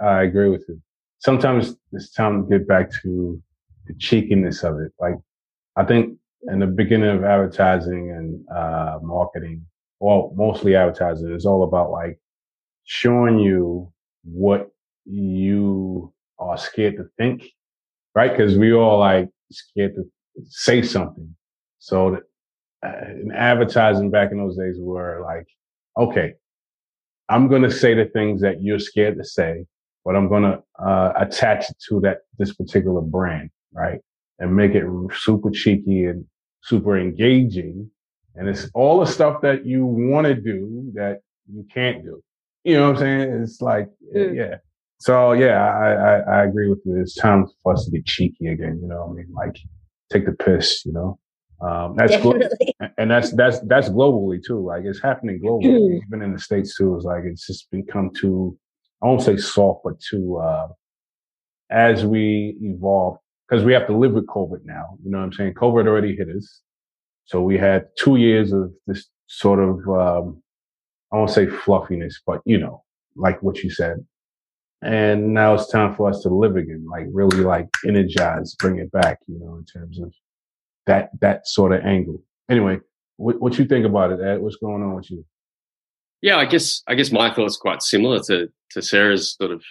I 0.00 0.22
agree 0.22 0.48
with 0.48 0.64
you 0.68 0.80
sometimes 1.20 1.76
it's 1.92 2.10
time 2.10 2.42
to 2.42 2.58
get 2.58 2.66
back 2.66 2.90
to 3.02 3.40
the 3.86 3.94
cheekiness 3.94 4.64
of 4.64 4.78
it. 4.80 4.92
Like, 4.98 5.14
I 5.76 5.84
think 5.84 6.18
in 6.48 6.58
the 6.58 6.66
beginning 6.66 7.10
of 7.10 7.24
advertising 7.24 8.10
and 8.10 8.44
uh, 8.54 8.98
marketing, 9.02 9.64
well, 10.00 10.32
mostly 10.34 10.74
advertising, 10.74 11.32
is 11.34 11.46
all 11.46 11.62
about 11.62 11.90
like 11.90 12.18
showing 12.84 13.38
you 13.38 13.92
what 14.24 14.70
you 15.04 16.12
are 16.38 16.58
scared 16.58 16.96
to 16.96 17.04
think, 17.18 17.44
right? 18.14 18.30
Because 18.30 18.56
we 18.56 18.72
all 18.72 18.98
like 18.98 19.28
scared 19.52 19.94
to 19.94 20.04
say 20.48 20.82
something. 20.82 21.34
So 21.78 22.18
uh, 22.84 22.88
in 23.10 23.32
advertising 23.32 24.10
back 24.10 24.32
in 24.32 24.38
those 24.38 24.56
days 24.56 24.76
were 24.78 25.22
like, 25.22 25.46
okay, 25.96 26.34
I'm 27.28 27.48
going 27.48 27.62
to 27.62 27.70
say 27.70 27.94
the 27.94 28.06
things 28.06 28.40
that 28.40 28.62
you're 28.62 28.78
scared 28.78 29.18
to 29.18 29.24
say 29.24 29.66
but 30.04 30.16
I'm 30.16 30.28
going 30.28 30.42
to 30.44 30.62
uh, 30.82 31.12
attach 31.16 31.70
it 31.70 31.76
to 31.88 32.00
that 32.00 32.20
this 32.38 32.54
particular 32.54 33.00
brand, 33.00 33.50
right? 33.72 34.00
And 34.38 34.56
make 34.56 34.74
it 34.74 34.84
super 35.14 35.50
cheeky 35.50 36.06
and 36.06 36.24
super 36.62 36.98
engaging. 36.98 37.90
And 38.36 38.48
it's 38.48 38.70
all 38.74 39.00
the 39.00 39.06
stuff 39.06 39.40
that 39.42 39.66
you 39.66 39.84
want 39.84 40.26
to 40.26 40.34
do 40.34 40.90
that 40.94 41.20
you 41.52 41.66
can't 41.72 42.04
do. 42.04 42.22
You 42.64 42.74
know 42.74 42.92
what 42.92 42.96
I'm 42.96 43.00
saying? 43.00 43.42
It's 43.42 43.60
like, 43.60 43.88
mm. 44.14 44.36
yeah. 44.36 44.56
So 44.98 45.32
yeah, 45.32 45.64
I, 45.64 45.92
I, 45.92 46.40
I 46.40 46.44
agree 46.44 46.68
with 46.68 46.80
you. 46.84 47.00
It's 47.00 47.14
time 47.14 47.46
for 47.62 47.72
us 47.72 47.86
to 47.86 47.90
get 47.90 48.04
cheeky 48.06 48.48
again. 48.48 48.78
You 48.82 48.88
know, 48.88 49.08
I 49.10 49.12
mean, 49.12 49.28
like 49.32 49.58
take 50.12 50.26
the 50.26 50.32
piss. 50.32 50.84
You 50.84 50.92
know, 50.92 51.18
um, 51.66 51.96
that's 51.96 52.20
glo- 52.20 52.38
and 52.98 53.10
that's 53.10 53.32
that's 53.32 53.60
that's 53.60 53.88
globally 53.88 54.44
too. 54.44 54.60
Like 54.64 54.84
it's 54.84 55.00
happening 55.00 55.40
globally, 55.44 56.00
even 56.06 56.20
in 56.22 56.34
the 56.34 56.38
states 56.38 56.76
too. 56.76 56.96
It's 56.96 57.06
like 57.06 57.24
it's 57.24 57.46
just 57.46 57.70
become 57.70 58.10
too 58.14 58.58
I 59.02 59.06
won't 59.06 59.22
say 59.22 59.36
soft, 59.36 59.80
but 59.84 59.98
to, 60.10 60.36
uh, 60.38 60.68
as 61.70 62.04
we 62.04 62.56
evolve, 62.60 63.16
because 63.48 63.64
we 63.64 63.72
have 63.72 63.86
to 63.86 63.96
live 63.96 64.12
with 64.12 64.26
COVID 64.26 64.64
now. 64.64 64.98
You 65.02 65.10
know 65.10 65.18
what 65.18 65.24
I'm 65.24 65.32
saying? 65.32 65.54
COVID 65.54 65.86
already 65.86 66.14
hit 66.14 66.28
us. 66.28 66.60
So 67.30 67.40
we 67.40 67.56
had 67.56 67.86
two 67.96 68.16
years 68.16 68.52
of 68.52 68.72
this 68.88 69.08
sort 69.28 69.60
of, 69.60 69.88
um, 69.88 70.42
I 71.12 71.16
won't 71.16 71.30
say 71.30 71.46
fluffiness, 71.46 72.20
but 72.26 72.40
you 72.44 72.58
know, 72.58 72.82
like 73.14 73.40
what 73.40 73.62
you 73.62 73.70
said. 73.70 74.04
And 74.82 75.32
now 75.32 75.54
it's 75.54 75.68
time 75.68 75.94
for 75.94 76.10
us 76.10 76.22
to 76.22 76.28
live 76.28 76.56
again, 76.56 76.84
like 76.90 77.06
really 77.12 77.42
like 77.42 77.68
energize, 77.86 78.56
bring 78.56 78.80
it 78.80 78.90
back, 78.90 79.20
you 79.28 79.38
know, 79.38 79.54
in 79.58 79.64
terms 79.64 80.00
of 80.00 80.12
that, 80.86 81.10
that 81.20 81.46
sort 81.46 81.70
of 81.72 81.84
angle. 81.84 82.20
Anyway, 82.50 82.80
what, 83.16 83.40
what 83.40 83.58
you 83.60 83.64
think 83.64 83.86
about 83.86 84.10
it, 84.10 84.18
Ed? 84.20 84.40
What's 84.40 84.56
going 84.56 84.82
on 84.82 84.96
with 84.96 85.08
you? 85.08 85.24
Yeah, 86.22 86.36
I 86.36 86.46
guess 86.46 86.82
I 86.88 86.96
guess 86.96 87.12
my 87.12 87.32
thoughts 87.32 87.56
quite 87.56 87.80
similar 87.80 88.20
to 88.24 88.48
to 88.72 88.82
Sarah's 88.82 89.36
sort 89.36 89.52
of 89.52 89.62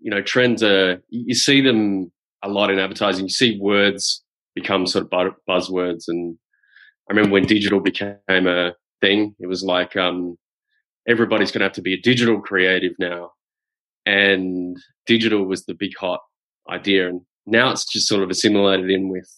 you 0.00 0.10
know 0.10 0.22
trends 0.22 0.62
are 0.62 1.02
you 1.08 1.34
see 1.34 1.62
them 1.62 2.12
a 2.44 2.48
lot 2.48 2.70
in 2.70 2.78
advertising. 2.78 3.24
You 3.24 3.30
see 3.30 3.58
words 3.58 4.22
become 4.54 4.86
sort 4.86 5.08
of 5.10 5.34
buzzwords, 5.48 6.04
and 6.06 6.38
I 7.10 7.12
remember 7.12 7.32
when 7.32 7.44
digital 7.44 7.80
became 7.80 8.16
a 8.28 8.72
thing, 9.00 9.34
it 9.40 9.48
was 9.48 9.64
like 9.64 9.96
um, 9.96 10.38
everybody's 11.08 11.50
going 11.50 11.60
to 11.60 11.66
have 11.66 11.72
to 11.72 11.82
be 11.82 11.94
a 11.94 12.00
digital 12.00 12.40
creative 12.40 12.92
now, 12.98 13.32
and 14.06 14.76
digital 15.06 15.44
was 15.44 15.64
the 15.64 15.74
big 15.74 15.96
hot 15.98 16.20
idea, 16.70 17.08
and 17.08 17.20
now 17.46 17.70
it's 17.70 17.84
just 17.84 18.06
sort 18.06 18.22
of 18.22 18.30
assimilated 18.30 18.90
in 18.90 19.08
with 19.08 19.28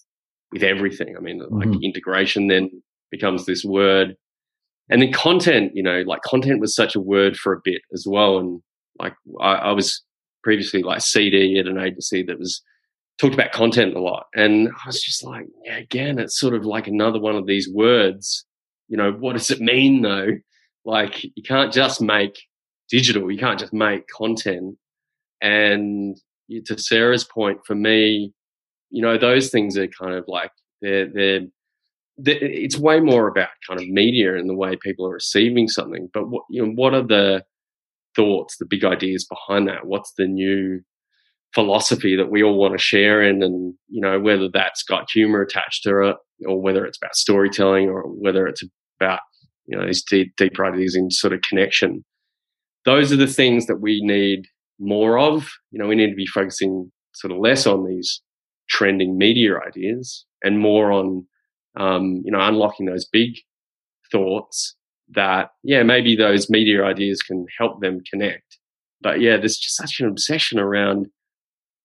with 0.53 0.63
everything. 0.63 1.17
I 1.17 1.21
mean, 1.21 1.39
like 1.39 1.69
mm-hmm. 1.69 1.83
integration 1.83 2.49
then 2.49 2.71
becomes 3.11 3.47
this 3.47 3.65
word 3.65 4.17
and 4.93 5.01
then 5.01 5.13
content, 5.13 5.73
you 5.75 5.83
know, 5.83 6.03
like 6.07 6.21
content 6.23 6.61
was 6.61 6.75
such 6.75 6.95
a 6.95 7.01
word 7.01 7.37
for 7.37 7.55
a 7.55 7.61
bit 7.65 7.81
as 7.95 8.05
well. 8.07 8.39
And 8.39 8.61
like 8.99 9.15
I, 9.41 9.55
I 9.55 9.73
was 9.73 10.03
previously 10.43 10.83
like 10.83 11.01
CD 11.01 11.59
at 11.59 11.67
an 11.67 11.79
agency 11.79 12.23
that 12.25 12.39
was 12.39 12.63
talked 13.19 13.35
about 13.35 13.53
content 13.53 13.95
a 13.95 14.01
lot. 14.01 14.27
And 14.35 14.69
I 14.69 14.87
was 14.87 15.03
just 15.03 15.25
like, 15.25 15.47
yeah, 15.65 15.77
again, 15.77 16.19
it's 16.19 16.39
sort 16.39 16.55
of 16.55 16.65
like 16.65 16.87
another 16.87 17.21
one 17.21 17.37
of 17.37 17.47
these 17.47 17.69
words. 17.73 18.45
You 18.89 18.97
know, 18.97 19.13
what 19.13 19.35
does 19.35 19.51
it 19.51 19.61
mean 19.61 20.03
though? 20.03 20.33
Like 20.85 21.23
you 21.25 21.43
can't 21.43 21.73
just 21.73 22.01
make 22.01 22.39
digital, 22.91 23.31
you 23.31 23.39
can't 23.39 23.59
just 23.59 23.73
make 23.73 24.09
content. 24.09 24.77
And 25.41 26.17
to 26.67 26.79
Sarah's 26.79 27.25
point, 27.25 27.61
for 27.67 27.75
me, 27.75 28.33
you 28.91 29.03
know, 29.03 29.17
those 29.17 29.51
things 29.51 29.77
are 29.79 29.89
kind 29.89 30.15
of 30.15 30.25
like 30.29 30.53
they're 30.81 31.07
they're 31.07 31.41
it's 32.19 32.79
way 32.79 33.01
more 33.01 33.27
about 33.27 33.49
kind 33.67 33.81
of 33.81 33.89
media 33.89 34.37
and 34.37 34.49
the 34.49 34.55
way 34.55 34.77
people 34.77 35.07
are 35.07 35.15
receiving 35.15 35.69
something. 35.69 36.09
But 36.13 36.29
what 36.29 36.45
you 36.51 36.65
know, 36.65 36.73
what 36.73 36.95
are 36.95 37.07
the 37.07 37.45
thoughts, 38.15 38.57
the 38.59 38.67
big 38.67 38.85
ideas 38.85 39.25
behind 39.25 39.69
that? 39.69 39.87
What's 39.87 40.13
the 40.19 40.27
new 40.27 40.83
philosophy 41.55 42.17
that 42.17 42.31
we 42.31 42.43
all 42.43 42.59
want 42.59 42.73
to 42.73 42.79
share 42.79 43.23
in? 43.23 43.43
And 43.43 43.75
you 43.89 44.01
know, 44.01 44.19
whether 44.21 44.49
that's 44.53 44.83
got 44.83 45.11
humor 45.11 45.43
attached 45.43 45.83
to 45.85 46.11
it, 46.11 46.17
or 46.47 46.61
whether 46.61 46.85
it's 46.85 46.99
about 46.99 47.17
storytelling, 47.17 47.89
or 47.89 48.03
whether 48.03 48.47
it's 48.47 48.63
about 49.01 49.21
you 49.67 49.77
know 49.77 49.87
these 49.87 50.03
deep, 50.03 50.35
deeper 50.37 50.65
ideas 50.65 50.97
in 50.97 51.11
sort 51.11 51.33
of 51.33 51.41
connection. 51.49 52.05
Those 52.85 53.13
are 53.13 53.17
the 53.17 53.27
things 53.27 53.67
that 53.67 53.81
we 53.81 54.01
need 54.03 54.47
more 54.81 55.19
of. 55.19 55.49
You 55.71 55.79
know, 55.79 55.87
we 55.87 55.95
need 55.95 56.11
to 56.11 56.17
be 56.17 56.27
focusing 56.27 56.91
sort 57.15 57.31
of 57.31 57.39
less 57.39 57.67
on 57.67 57.87
these 57.87 58.21
trending 58.69 59.19
media 59.19 59.59
ideas 59.67 60.25
and 60.43 60.59
more 60.59 60.91
on 60.91 61.27
um, 61.77 62.23
you 62.25 62.31
know, 62.31 62.41
unlocking 62.41 62.87
those 62.87 63.07
big 63.07 63.37
thoughts 64.11 64.75
that, 65.11 65.51
yeah, 65.63 65.83
maybe 65.83 66.17
those 66.17 66.51
media 66.51 66.85
ideas 66.85 67.23
can 67.23 67.47
help 67.59 67.81
them 67.81 68.01
connect. 68.11 68.59
But 69.01 69.21
yeah, 69.21 69.37
there's 69.37 69.57
just 69.57 69.77
such 69.77 70.01
an 70.01 70.09
obsession 70.09 70.59
around 70.59 71.07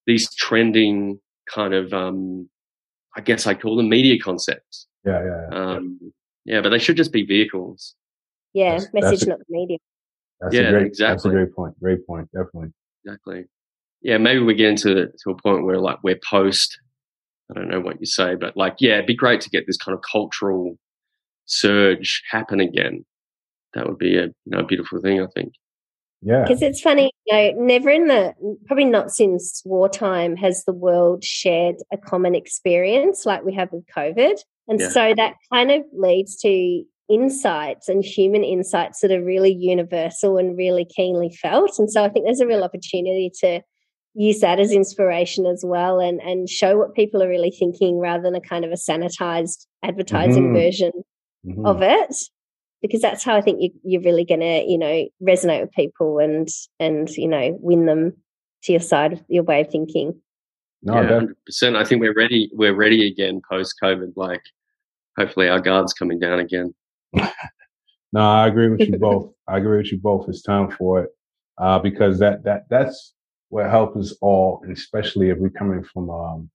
these 0.08 0.34
trending 0.34 1.20
kind 1.54 1.74
of, 1.76 1.94
um, 1.94 2.50
I 3.16 3.22
guess 3.22 3.46
I 3.46 3.54
call 3.54 3.78
them 3.78 3.90
media 3.90 4.18
concepts. 4.20 4.88
Yeah, 5.06 5.24
yeah, 5.24 5.48
yeah. 5.52 5.58
Um, 5.58 6.00
yeah, 6.46 6.62
but 6.62 6.70
they 6.70 6.80
should 6.80 6.98
just 6.98 7.12
be 7.12 7.24
vehicles. 7.24 7.94
Yeah, 8.54 8.72
that's, 8.72 8.94
message, 8.94 9.12
that's 9.12 9.24
a, 9.24 9.30
not 9.30 9.40
the 9.40 9.46
media. 9.50 9.78
That's 10.42 10.56
yeah, 10.56 10.62
a 10.62 10.72
great, 10.72 10.88
exactly. 10.88 11.14
That's 11.14 11.26
a 11.26 11.30
great 11.30 11.56
point. 11.56 11.80
Great 11.80 12.08
point. 12.08 12.30
Definitely. 12.34 12.70
Exactly. 13.06 13.46
Yeah, 14.02 14.18
maybe 14.18 14.42
we 14.42 14.56
get 14.56 14.70
into 14.70 15.08
to 15.08 15.30
a 15.30 15.42
point 15.42 15.66
where 15.66 15.80
like 15.80 16.00
we're 16.04 16.20
post 16.28 16.80
I 17.50 17.54
don't 17.54 17.70
know 17.70 17.80
what 17.80 18.00
you 18.00 18.06
say, 18.06 18.36
but 18.36 18.58
like, 18.58 18.76
yeah, 18.80 18.96
it'd 18.96 19.06
be 19.06 19.16
great 19.16 19.42
to 19.42 19.50
get 19.50 19.66
this 19.68 19.78
kind 19.78 19.96
of 19.96 20.04
cultural 20.10 20.78
surge 21.46 22.22
happen 22.30 22.60
again. 22.60 23.06
That 23.74 23.88
would 23.88 23.98
be 23.98 24.18
a 24.18 24.26
you 24.26 24.34
know, 24.46 24.64
beautiful 24.64 25.02
thing, 25.02 25.22
I 25.22 25.28
think. 25.34 25.54
Yeah. 26.22 26.44
Because 26.44 26.62
it's 26.62 26.82
funny, 26.82 27.12
you 27.26 27.36
know, 27.36 27.52
never 27.58 27.90
in 27.90 28.08
the, 28.08 28.34
probably 28.66 28.86
not 28.86 29.12
since 29.12 29.62
wartime 29.66 30.36
has 30.38 30.64
the 30.66 30.74
world 30.74 31.24
shared 31.24 31.76
a 31.92 31.98
common 31.98 32.36
experience 32.36 33.26
like 33.26 33.44
we 33.44 33.54
have 33.54 33.72
with 33.72 33.86
COVID. 33.96 34.38
And 34.68 34.80
yeah. 34.80 34.90
so 34.90 35.14
that 35.16 35.36
kind 35.52 35.72
of 35.72 35.84
leads 35.94 36.36
to 36.38 36.84
insights 37.10 37.88
and 37.88 38.04
human 38.04 38.44
insights 38.44 39.00
that 39.02 39.12
are 39.12 39.24
really 39.24 39.54
universal 39.54 40.38
and 40.38 40.58
really 40.58 40.86
keenly 40.86 41.30
felt. 41.42 41.80
And 41.80 41.90
so 41.90 42.04
I 42.04 42.10
think 42.10 42.26
there's 42.26 42.42
a 42.42 42.48
real 42.48 42.64
opportunity 42.64 43.32
to 43.42 43.62
use 44.14 44.40
that 44.40 44.60
as 44.60 44.72
inspiration 44.72 45.46
as 45.46 45.64
well 45.64 46.00
and 46.00 46.20
and 46.22 46.50
show 46.50 46.76
what 46.76 46.96
people 46.96 47.22
are 47.22 47.30
really 47.30 47.52
thinking 47.52 48.00
rather 48.00 48.24
than 48.24 48.34
a 48.34 48.42
kind 48.42 48.66
of 48.66 48.72
a 48.72 48.76
sanitized 48.76 49.68
advertising 49.84 50.46
mm-hmm. 50.46 50.56
version 50.56 50.92
mm-hmm. 51.46 51.66
of 51.68 51.84
it 51.84 52.16
because 52.82 53.02
that's 53.02 53.24
how 53.24 53.36
I 53.36 53.42
think 53.42 53.62
you, 53.62 53.72
you're 53.84 54.02
really 54.02 54.26
going 54.26 54.42
to 54.42 54.64
you 54.68 54.78
know 54.78 55.08
resonate 55.22 55.62
with 55.62 55.72
people 55.72 56.20
and 56.20 56.48
and 56.80 57.10
you 57.10 57.28
know 57.28 57.58
win 57.62 57.86
them 57.86 58.14
to 58.64 58.72
your 58.72 58.82
side 58.82 59.14
of 59.14 59.24
your 59.28 59.44
way 59.44 59.62
of 59.62 59.70
thinking. 59.70 60.20
No, 60.84 60.94
hundred 60.94 61.36
percent. 61.46 61.76
I 61.76 61.84
think 61.84 62.02
we're 62.02 62.14
ready. 62.14 62.50
We're 62.54 62.76
ready 62.76 63.08
again 63.08 63.42
post 63.50 63.76
COVID. 63.82 64.14
Like, 64.16 64.44
hopefully, 65.18 65.50
our 65.50 65.60
guards 65.60 65.94
coming 65.94 66.20
down 66.20 66.40
again. 66.40 66.74
no, 67.14 67.30
I 68.20 68.48
agree 68.48 68.70
with 68.70 68.82
you 68.82 68.98
both. 69.00 69.34
I 69.48 69.58
agree 69.58 69.78
with 69.78 69.92
you 69.92 69.98
both. 69.98 70.30
It's 70.30 70.44
time 70.44 70.70
for 70.72 71.04
it 71.04 71.10
uh, 71.58 71.80
because 71.80 72.20
that 72.20 72.44
that 72.44 72.66
that's 72.70 73.14
what 73.50 73.70
helps 73.70 73.98
us 73.98 74.16
all, 74.22 74.64
especially 74.72 75.30
if 75.30 75.38
we're 75.38 75.50
coming 75.50 75.84
from 75.84 76.10
um, 76.10 76.50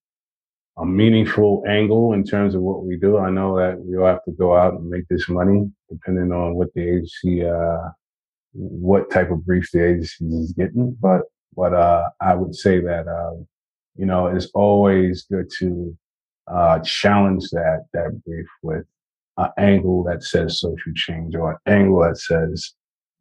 a 0.78 0.87
meaningful 0.87 1.62
angle 1.68 2.12
in 2.14 2.24
terms 2.24 2.54
of 2.54 2.62
what 2.62 2.85
we 2.85 2.96
do. 2.96 3.18
I 3.18 3.30
know 3.30 3.58
that 3.58 3.78
we 3.78 3.96
all 3.96 4.06
have 4.06 4.24
to 4.24 4.32
go 4.32 4.56
out 4.56 4.74
and 4.74 4.88
make 4.88 5.06
this 5.08 5.28
money, 5.28 5.70
depending 5.90 6.32
on 6.32 6.54
what 6.54 6.72
the 6.74 6.82
agency, 6.82 7.44
uh, 7.44 7.90
what 8.54 9.11
type 9.11 9.30
of 9.30 9.44
briefs 9.44 9.70
the 9.72 9.87
agency 9.87 10.24
is 10.24 10.52
getting. 10.52 10.96
But 11.00 11.22
but 11.54 11.74
uh, 11.74 12.08
I 12.20 12.35
would 12.35 12.54
say 12.54 12.80
that 12.80 13.06
uh, 13.06 13.42
you 13.96 14.06
know, 14.06 14.26
it's 14.26 14.46
always 14.54 15.22
good 15.30 15.50
to 15.58 15.96
uh, 16.46 16.78
challenge 16.80 17.50
that 17.50 17.85
that 17.92 18.22
brief 18.24 18.46
with 18.62 18.85
an 19.37 19.50
angle 19.58 20.04
that 20.04 20.22
says 20.22 20.61
social 20.61 20.92
change 20.94 21.35
or 21.35 21.52
an 21.52 21.58
angle 21.66 22.00
that 22.00 22.18
says 22.18 22.74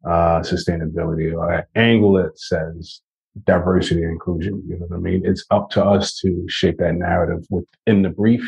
uh, 0.06 0.40
sustainability 0.40 1.32
or 1.32 1.52
an 1.52 1.64
angle 1.74 2.14
that 2.14 2.38
says 2.38 3.00
diversity 3.46 4.02
and 4.02 4.12
inclusion. 4.12 4.62
You 4.66 4.78
know 4.78 4.86
what 4.86 4.96
I 4.96 5.00
mean? 5.00 5.22
It's 5.24 5.44
up 5.50 5.70
to 5.70 5.84
us 5.84 6.18
to 6.20 6.44
shape 6.48 6.78
that 6.78 6.94
narrative 6.94 7.44
within 7.50 8.02
the 8.02 8.10
brief. 8.10 8.44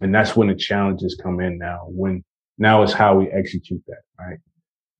And 0.00 0.14
that's 0.14 0.36
when 0.36 0.48
the 0.48 0.54
challenges 0.54 1.18
come 1.20 1.40
in 1.40 1.58
now. 1.58 1.86
When 1.88 2.24
now 2.58 2.82
is 2.82 2.92
how 2.92 3.16
we 3.16 3.30
execute 3.30 3.82
that, 3.86 4.02
right? 4.18 4.38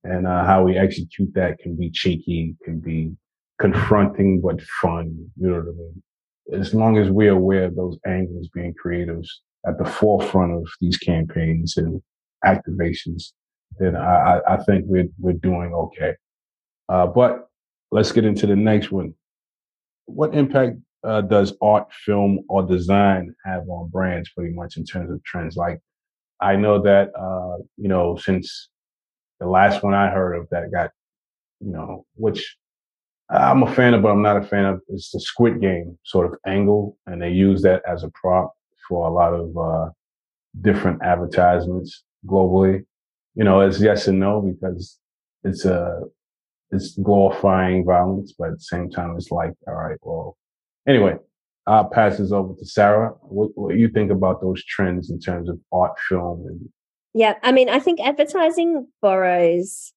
And 0.03 0.27
uh, 0.27 0.45
how 0.45 0.63
we 0.63 0.77
execute 0.77 1.33
that 1.33 1.59
can 1.59 1.75
be 1.75 1.89
cheeky, 1.89 2.55
can 2.63 2.79
be 2.79 3.11
confronting 3.59 4.41
but 4.41 4.61
fun. 4.81 5.29
You 5.35 5.47
know 5.47 5.53
what 5.55 5.67
I 5.67 5.71
mean? 5.71 6.03
As 6.61 6.73
long 6.73 6.97
as 6.97 7.09
we're 7.09 7.33
aware 7.33 7.65
of 7.65 7.75
those 7.75 7.97
angles, 8.07 8.49
being 8.53 8.73
creatives 8.73 9.27
at 9.67 9.77
the 9.77 9.85
forefront 9.85 10.53
of 10.53 10.67
these 10.79 10.97
campaigns 10.97 11.75
and 11.77 12.01
activations, 12.45 13.33
then 13.77 13.95
I, 13.95 14.39
I 14.47 14.57
think 14.63 14.85
we're 14.87 15.09
we're 15.19 15.33
doing 15.33 15.73
okay. 15.73 16.15
Uh, 16.87 17.05
but 17.05 17.49
let's 17.91 18.11
get 18.11 18.25
into 18.25 18.47
the 18.47 18.55
next 18.55 18.91
one. 18.91 19.13
What 20.05 20.35
impact 20.35 20.77
uh, 21.03 21.21
does 21.21 21.53
art, 21.61 21.87
film, 22.05 22.39
or 22.49 22.63
design 22.63 23.35
have 23.45 23.67
on 23.69 23.89
brands, 23.89 24.29
pretty 24.29 24.53
much 24.53 24.77
in 24.77 24.85
terms 24.85 25.11
of 25.11 25.23
trends? 25.23 25.55
Like, 25.55 25.79
I 26.41 26.55
know 26.55 26.81
that 26.81 27.09
uh, 27.17 27.63
you 27.77 27.87
know 27.87 28.17
since 28.17 28.69
the 29.39 29.47
last 29.47 29.83
one 29.83 29.93
I 29.93 30.09
heard 30.09 30.35
of 30.35 30.47
that 30.51 30.71
got, 30.71 30.91
you 31.59 31.71
know, 31.71 32.05
which 32.15 32.57
I'm 33.29 33.63
a 33.63 33.73
fan 33.73 33.93
of, 33.93 34.01
but 34.01 34.09
I'm 34.09 34.21
not 34.21 34.37
a 34.37 34.45
fan 34.45 34.65
of. 34.65 34.81
It's 34.87 35.11
the 35.11 35.19
Squid 35.19 35.61
Game 35.61 35.97
sort 36.03 36.25
of 36.25 36.39
angle, 36.45 36.97
and 37.05 37.21
they 37.21 37.29
use 37.29 37.61
that 37.61 37.83
as 37.87 38.03
a 38.03 38.09
prop 38.09 38.53
for 38.87 39.07
a 39.07 39.11
lot 39.11 39.33
of 39.33 39.57
uh, 39.57 39.89
different 40.61 41.01
advertisements 41.03 42.03
globally. 42.25 42.85
You 43.35 43.43
know, 43.43 43.61
it's 43.61 43.79
yes 43.79 44.07
and 44.07 44.19
no 44.19 44.41
because 44.41 44.97
it's 45.43 45.63
a 45.63 46.01
it's 46.71 46.97
glorifying 46.97 47.85
violence, 47.85 48.33
but 48.37 48.49
at 48.49 48.53
the 48.55 48.63
same 48.63 48.89
time, 48.89 49.15
it's 49.15 49.31
like, 49.31 49.53
all 49.67 49.75
right, 49.75 49.97
well, 50.01 50.37
anyway, 50.87 51.15
I'll 51.67 51.89
pass 51.89 52.17
this 52.17 52.31
over 52.31 52.53
to 52.53 52.65
Sarah. 52.65 53.13
What, 53.21 53.51
what 53.55 53.73
do 53.73 53.77
you 53.77 53.89
think 53.89 54.11
about 54.11 54.41
those 54.41 54.63
trends 54.65 55.09
in 55.09 55.19
terms 55.19 55.49
of 55.49 55.59
art, 55.71 55.99
film, 55.99 56.45
and 56.47 56.69
yeah, 57.13 57.35
I 57.43 57.51
mean, 57.51 57.69
I 57.69 57.79
think 57.79 57.99
advertising 57.99 58.87
borrows 59.01 59.93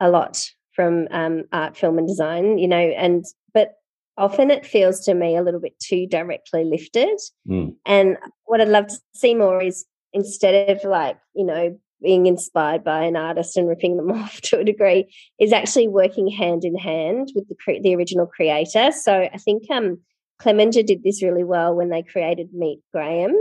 a 0.00 0.08
lot 0.08 0.48
from 0.72 1.08
um, 1.10 1.44
art, 1.52 1.76
film, 1.76 1.98
and 1.98 2.06
design. 2.06 2.58
You 2.58 2.68
know, 2.68 2.76
and 2.76 3.24
but 3.52 3.74
often 4.16 4.50
it 4.50 4.64
feels 4.64 5.00
to 5.04 5.14
me 5.14 5.36
a 5.36 5.42
little 5.42 5.60
bit 5.60 5.78
too 5.80 6.06
directly 6.06 6.64
lifted. 6.64 7.18
Mm. 7.48 7.74
And 7.86 8.16
what 8.44 8.60
I'd 8.60 8.68
love 8.68 8.86
to 8.88 8.98
see 9.14 9.34
more 9.34 9.62
is 9.62 9.84
instead 10.12 10.70
of 10.70 10.84
like 10.84 11.18
you 11.34 11.44
know 11.44 11.78
being 12.04 12.26
inspired 12.26 12.84
by 12.84 13.02
an 13.02 13.16
artist 13.16 13.56
and 13.56 13.68
ripping 13.68 13.96
them 13.96 14.12
off 14.22 14.40
to 14.42 14.58
a 14.58 14.64
degree 14.64 15.12
is 15.40 15.52
actually 15.52 15.88
working 15.88 16.28
hand 16.28 16.64
in 16.64 16.76
hand 16.76 17.32
with 17.34 17.48
the 17.48 17.56
cre- 17.56 17.82
the 17.82 17.96
original 17.96 18.26
creator. 18.26 18.92
So 18.92 19.28
I 19.32 19.38
think 19.38 19.68
um, 19.70 19.98
Clemenger 20.40 20.84
did 20.84 21.02
this 21.02 21.22
really 21.22 21.44
well 21.44 21.74
when 21.74 21.88
they 21.88 22.02
created 22.02 22.50
Meet 22.52 22.80
Graham 22.92 23.34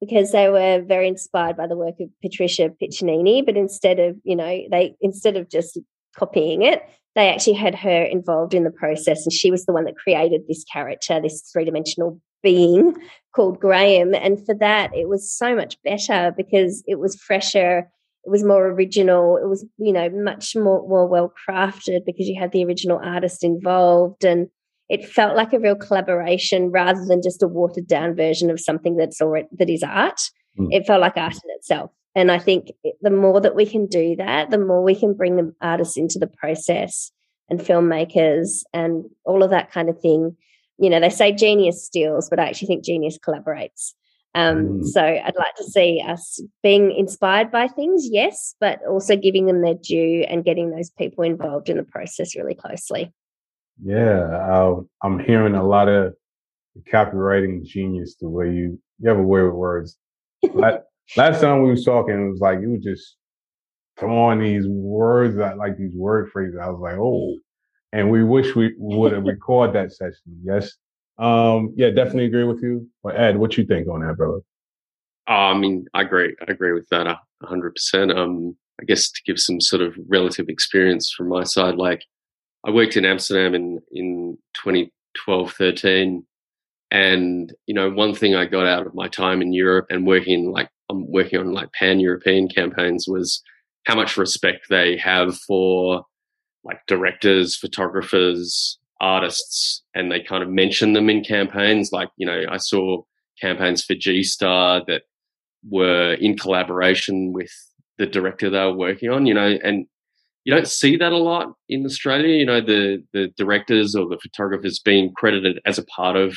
because 0.00 0.32
they 0.32 0.48
were 0.48 0.82
very 0.86 1.08
inspired 1.08 1.56
by 1.56 1.66
the 1.66 1.76
work 1.76 1.94
of 2.00 2.08
Patricia 2.22 2.70
Piccinini, 2.80 3.44
but 3.44 3.56
instead 3.56 3.98
of 3.98 4.16
you 4.22 4.36
know 4.36 4.62
they 4.70 4.94
instead 5.00 5.36
of 5.36 5.50
just 5.50 5.78
copying 6.16 6.62
it, 6.62 6.82
they 7.14 7.28
actually 7.28 7.54
had 7.54 7.74
her 7.74 8.02
involved 8.02 8.54
in 8.54 8.64
the 8.64 8.70
process, 8.70 9.24
and 9.24 9.32
she 9.32 9.50
was 9.50 9.64
the 9.66 9.72
one 9.72 9.84
that 9.84 9.96
created 9.96 10.42
this 10.46 10.64
character, 10.64 11.20
this 11.20 11.48
three 11.52 11.64
dimensional 11.64 12.20
being 12.44 12.94
called 13.34 13.58
Graham. 13.58 14.14
And 14.14 14.44
for 14.46 14.54
that, 14.54 14.94
it 14.94 15.08
was 15.08 15.28
so 15.28 15.56
much 15.56 15.76
better 15.82 16.32
because 16.36 16.84
it 16.86 17.00
was 17.00 17.16
fresher, 17.16 17.78
it 18.24 18.30
was 18.30 18.44
more 18.44 18.68
original, 18.68 19.36
it 19.36 19.48
was, 19.48 19.66
you 19.78 19.92
know, 19.92 20.08
much 20.10 20.54
more, 20.54 20.86
more 20.88 21.08
well 21.08 21.32
crafted 21.48 22.04
because 22.06 22.28
you 22.28 22.38
had 22.38 22.52
the 22.52 22.64
original 22.64 23.00
artist 23.02 23.42
involved. 23.42 24.24
And 24.24 24.48
it 24.88 25.04
felt 25.04 25.36
like 25.36 25.52
a 25.52 25.58
real 25.58 25.74
collaboration 25.74 26.70
rather 26.70 27.04
than 27.04 27.22
just 27.22 27.42
a 27.42 27.48
watered 27.48 27.88
down 27.88 28.14
version 28.14 28.50
of 28.50 28.60
something 28.60 28.96
that's 28.96 29.20
already 29.20 29.48
that 29.58 29.70
is 29.70 29.82
art. 29.82 30.20
Mm. 30.58 30.68
It 30.70 30.86
felt 30.86 31.00
like 31.00 31.16
art 31.16 31.32
in 31.32 31.50
itself. 31.56 31.90
And 32.14 32.30
I 32.30 32.38
think 32.38 32.70
the 33.00 33.10
more 33.10 33.40
that 33.40 33.56
we 33.56 33.66
can 33.66 33.86
do 33.86 34.14
that, 34.16 34.50
the 34.50 34.58
more 34.58 34.84
we 34.84 34.94
can 34.94 35.14
bring 35.14 35.34
the 35.36 35.52
artists 35.60 35.96
into 35.96 36.20
the 36.20 36.28
process 36.28 37.10
and 37.50 37.58
filmmakers 37.58 38.62
and 38.72 39.04
all 39.24 39.42
of 39.42 39.50
that 39.50 39.72
kind 39.72 39.88
of 39.88 40.00
thing 40.00 40.36
you 40.78 40.90
know, 40.90 41.00
they 41.00 41.10
say 41.10 41.32
genius 41.32 41.84
steals, 41.84 42.28
but 42.28 42.38
I 42.38 42.48
actually 42.48 42.68
think 42.68 42.84
genius 42.84 43.18
collaborates. 43.18 43.92
Um, 44.34 44.80
mm. 44.80 44.84
So 44.86 45.00
I'd 45.00 45.36
like 45.36 45.54
to 45.56 45.64
see 45.64 46.02
us 46.04 46.42
being 46.62 46.90
inspired 46.90 47.52
by 47.52 47.68
things, 47.68 48.08
yes, 48.10 48.54
but 48.60 48.80
also 48.88 49.16
giving 49.16 49.46
them 49.46 49.62
their 49.62 49.74
due 49.74 50.24
and 50.28 50.44
getting 50.44 50.70
those 50.70 50.90
people 50.90 51.22
involved 51.22 51.68
in 51.68 51.76
the 51.76 51.84
process 51.84 52.34
really 52.34 52.54
closely. 52.54 53.12
Yeah, 53.82 54.20
uh, 54.20 54.80
I'm 55.02 55.20
hearing 55.20 55.54
a 55.54 55.66
lot 55.66 55.88
of 55.88 56.14
copywriting 56.92 57.64
genius. 57.64 58.16
The 58.20 58.28
way 58.28 58.46
you 58.46 58.80
you 58.98 59.08
have 59.08 59.18
a 59.18 59.22
way 59.22 59.42
with 59.42 59.54
words. 59.54 59.96
last 61.16 61.40
time 61.40 61.62
we 61.62 61.70
was 61.70 61.84
talking, 61.84 62.26
it 62.26 62.30
was 62.30 62.40
like 62.40 62.60
you 62.60 62.70
were 62.70 62.78
just 62.78 63.16
throwing 63.98 64.40
these 64.40 64.66
words 64.66 65.38
out, 65.38 65.58
like 65.58 65.76
these 65.76 65.94
word 65.94 66.30
phrases. 66.30 66.58
I 66.60 66.68
was 66.68 66.80
like, 66.80 66.96
oh, 66.98 67.36
and 67.94 68.10
we 68.10 68.24
wish 68.24 68.56
we 68.56 68.74
would 68.76 69.12
have 69.12 69.22
recorded 69.22 69.74
that 69.76 69.92
session. 69.92 70.40
Yes. 70.42 70.72
Um, 71.16 71.72
yeah, 71.76 71.90
definitely 71.90 72.24
agree 72.24 72.42
with 72.42 72.60
you. 72.60 72.88
But 73.04 73.16
Ed, 73.16 73.38
what 73.38 73.56
you 73.56 73.64
think 73.64 73.88
on 73.88 74.00
that, 74.00 74.16
brother? 74.16 74.40
Uh, 75.28 75.52
I 75.52 75.54
mean, 75.56 75.86
I 75.94 76.02
agree. 76.02 76.34
I 76.46 76.50
agree 76.50 76.72
with 76.72 76.88
that 76.90 77.06
hundred 77.42 77.74
percent. 77.74 78.10
Um, 78.10 78.56
I 78.80 78.84
guess 78.84 79.10
to 79.10 79.22
give 79.24 79.38
some 79.38 79.60
sort 79.60 79.80
of 79.80 79.94
relative 80.08 80.48
experience 80.48 81.14
from 81.16 81.28
my 81.28 81.44
side, 81.44 81.76
like 81.76 82.04
I 82.66 82.70
worked 82.70 82.96
in 82.96 83.04
Amsterdam 83.04 83.54
in 83.54 83.80
in 83.92 84.38
2012, 84.54 85.52
13, 85.52 86.26
and 86.90 87.54
you 87.66 87.74
know, 87.74 87.90
one 87.90 88.14
thing 88.14 88.34
I 88.34 88.44
got 88.44 88.66
out 88.66 88.86
of 88.86 88.94
my 88.94 89.06
time 89.06 89.40
in 89.40 89.52
Europe 89.52 89.86
and 89.88 90.04
working 90.04 90.50
like 90.50 90.68
I'm 90.90 91.08
working 91.10 91.38
on 91.38 91.52
like 91.52 91.72
pan 91.72 92.00
European 92.00 92.48
campaigns 92.48 93.06
was 93.06 93.40
how 93.86 93.94
much 93.94 94.16
respect 94.16 94.66
they 94.68 94.96
have 94.96 95.36
for 95.38 96.04
like 96.64 96.78
directors, 96.86 97.56
photographers, 97.56 98.78
artists, 99.00 99.82
and 99.94 100.10
they 100.10 100.20
kind 100.20 100.42
of 100.42 100.48
mention 100.48 100.92
them 100.92 101.10
in 101.10 101.22
campaigns. 101.22 101.92
Like, 101.92 102.08
you 102.16 102.26
know, 102.26 102.44
I 102.50 102.56
saw 102.56 103.02
campaigns 103.40 103.84
for 103.84 103.94
G 103.94 104.22
Star 104.22 104.82
that 104.86 105.02
were 105.68 106.14
in 106.14 106.36
collaboration 106.36 107.32
with 107.32 107.50
the 107.98 108.06
director 108.06 108.50
they 108.50 108.58
were 108.58 108.76
working 108.76 109.10
on, 109.10 109.26
you 109.26 109.34
know, 109.34 109.56
and 109.62 109.86
you 110.44 110.54
don't 110.54 110.68
see 110.68 110.96
that 110.96 111.12
a 111.12 111.16
lot 111.16 111.54
in 111.68 111.84
Australia, 111.86 112.36
you 112.36 112.46
know, 112.46 112.60
the 112.60 113.02
the 113.12 113.28
directors 113.36 113.94
or 113.94 114.08
the 114.08 114.18
photographers 114.18 114.78
being 114.78 115.12
credited 115.16 115.58
as 115.64 115.78
a 115.78 115.84
part 115.86 116.16
of 116.16 116.36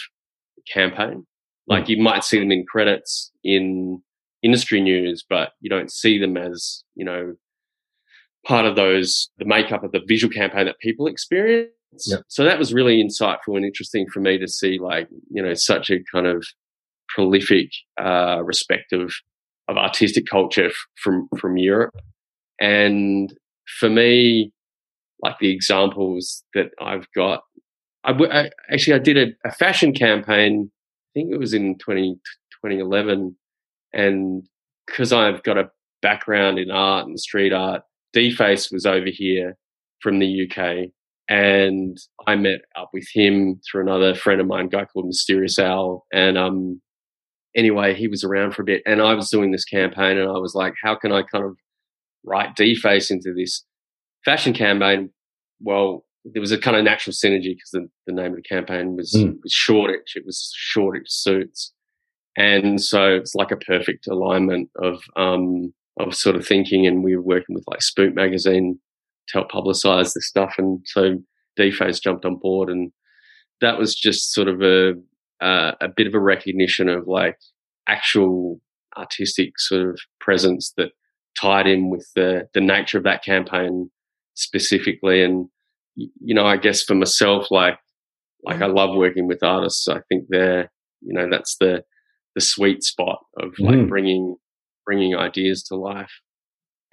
the 0.56 0.62
campaign. 0.72 1.26
Like 1.68 1.86
mm. 1.86 1.90
you 1.90 2.02
might 2.02 2.24
see 2.24 2.40
them 2.40 2.52
in 2.52 2.66
credits 2.66 3.32
in 3.44 4.02
industry 4.44 4.80
news, 4.82 5.26
but 5.28 5.52
you 5.60 5.70
don't 5.70 5.92
see 5.92 6.18
them 6.18 6.38
as, 6.38 6.84
you 6.96 7.04
know, 7.04 7.36
part 8.48 8.66
of 8.66 8.76
those, 8.76 9.30
the 9.38 9.46
makeup 9.46 9.84
of 9.84 9.92
the 9.92 10.02
visual 10.08 10.34
campaign 10.34 10.66
that 10.66 10.80
people 10.80 11.08
experience. 11.08 11.70
Yep. 12.06 12.22
So 12.30 12.46
that 12.46 12.58
was 12.58 12.74
really 12.74 13.04
insightful 13.04 13.56
and 13.56 13.66
interesting 13.66 14.08
for 14.08 14.22
me 14.22 14.38
to 14.38 14.48
see, 14.48 14.80
like, 14.80 15.10
you 15.30 15.44
know, 15.44 15.54
such 15.54 15.90
a 15.90 16.00
kind 16.12 16.28
of 16.28 16.46
prolific 17.10 17.70
uh, 18.02 18.42
respect 18.44 18.94
of, 18.94 19.14
of 19.68 19.78
artistic 19.78 20.26
culture 20.28 20.68
f- 20.68 20.76
from, 20.96 21.28
from 21.38 21.58
Europe. 21.58 21.96
And 22.60 23.34
for 23.80 23.90
me, 23.90 24.54
like 25.22 25.40
the 25.40 25.52
examples 25.52 26.44
that 26.54 26.72
I've 26.80 27.12
got, 27.14 27.42
I, 28.04 28.14
w- 28.14 28.32
I 28.32 28.50
actually 28.72 28.94
I 28.94 29.00
did 29.00 29.18
a, 29.18 29.48
a, 29.48 29.52
fashion 29.52 29.94
campaign. 29.94 30.72
I 30.72 31.10
think 31.14 31.34
it 31.34 31.40
was 31.40 31.54
in 31.54 31.78
20, 31.80 32.16
2011, 32.64 33.36
and 33.94 34.48
because 34.86 35.12
I've 35.12 35.44
got 35.44 35.58
a 35.58 35.70
background 36.02 36.60
in 36.60 36.72
art 36.72 37.08
and 37.08 37.20
street 37.20 37.52
art, 37.52 37.82
D*Face 38.18 38.72
was 38.72 38.88
over 38.88 39.10
here 39.10 39.56
from 40.02 40.18
the 40.18 40.50
UK, 40.50 40.90
and 41.30 41.96
I 42.26 42.36
met 42.36 42.62
up 42.76 42.90
with 42.92 43.08
him 43.14 43.62
through 43.70 43.84
another 43.84 44.16
friend 44.16 44.42
of 44.42 44.48
mine, 44.48 44.70
guy 44.70 44.86
called 44.86 45.06
Mysterious 45.06 45.60
Al. 45.60 46.06
And 46.12 46.36
um, 46.36 46.82
anyway, 47.56 47.94
he 47.94 48.08
was 48.08 48.24
around 48.24 48.56
for 48.56 48.64
a 48.64 48.66
bit, 48.66 48.82
and 48.88 49.04
I 49.04 49.14
was 49.14 49.30
doing 49.30 49.52
this 49.52 49.66
campaign, 49.66 50.18
and 50.18 50.28
I 50.30 50.40
was 50.40 50.56
like, 50.56 50.74
how 50.82 50.96
can 50.96 51.12
I 51.12 51.22
kind 51.22 51.46
of 51.46 51.58
write 52.24 52.56
D*Face 52.56 53.12
into 53.12 53.36
this 53.36 53.64
fashion 54.26 54.54
campaign? 54.54 55.12
Well, 55.62 56.04
there 56.26 56.42
was 56.42 56.52
a 56.52 56.58
kind 56.58 56.76
of 56.76 56.84
natural 56.84 57.14
synergy 57.14 57.56
because 57.56 57.70
the, 57.72 57.88
the, 58.08 58.14
name 58.14 58.32
of 58.32 58.38
the 58.38 58.42
campaign 58.42 58.96
was, 58.96 59.14
mm. 59.16 59.38
was 59.44 59.54
Shoreditch. 59.54 60.16
It 60.16 60.26
was 60.26 60.52
Shoreditch 60.56 61.10
suits. 61.10 61.72
And 62.36 62.82
so 62.82 63.16
it's 63.16 63.36
like 63.36 63.52
a 63.52 63.58
perfect 63.58 64.08
alignment 64.08 64.70
of 64.82 65.02
um, 65.16 65.74
of 66.00 66.16
sort 66.16 66.36
of 66.36 66.46
thinking, 66.46 66.86
and 66.86 67.04
we 67.04 67.16
were 67.16 67.22
working 67.22 67.56
with 67.56 67.66
like 67.68 67.82
Spook 67.82 68.14
magazine 68.14 68.80
to 69.30 69.40
help 69.40 69.52
publicize 69.52 70.14
this 70.14 70.28
stuff, 70.28 70.56
and 70.58 70.80
so 70.86 71.18
D*Face 71.56 72.00
jumped 72.00 72.26
on 72.26 72.38
board, 72.38 72.70
and 72.70 72.92
that 73.62 73.78
was 73.78 73.96
just 73.96 74.34
sort 74.34 74.48
of 74.48 74.62
a 74.62 74.94
uh, 75.42 75.74
a 75.82 75.88
bit 75.88 76.08
of 76.08 76.14
a 76.14 76.20
recognition 76.20 76.90
of 76.90 77.08
like 77.08 77.38
actual 77.88 78.60
artistic 78.98 79.60
sort 79.60 79.90
of 79.90 80.00
presence 80.20 80.74
that 80.78 80.90
tied 81.40 81.68
in 81.68 81.90
with 81.90 82.08
the 82.16 82.48
the 82.54 82.62
nature 82.62 82.98
of 82.98 83.04
that 83.04 83.24
campaign 83.24 83.90
specifically. 84.36 85.24
And 85.24 85.48
you 85.96 86.34
know, 86.34 86.46
I 86.46 86.58
guess 86.58 86.84
for 86.84 86.96
myself, 86.96 87.52
like 87.52 87.78
like 88.44 88.62
I 88.62 88.68
love 88.68 88.96
working 88.96 89.28
with 89.28 89.44
artists. 89.44 89.88
I 89.88 90.02
think 90.10 90.26
they're 90.30 90.72
you 91.02 91.14
know 91.14 91.28
that's 91.30 91.58
the 91.60 91.84
the 92.36 92.42
sweet 92.42 92.84
spot 92.84 93.20
of 93.40 93.54
like 93.60 93.76
mm. 93.76 93.90
bringing 93.90 94.36
bringing 94.88 95.16
ideas 95.16 95.62
to 95.64 95.76
life. 95.76 96.22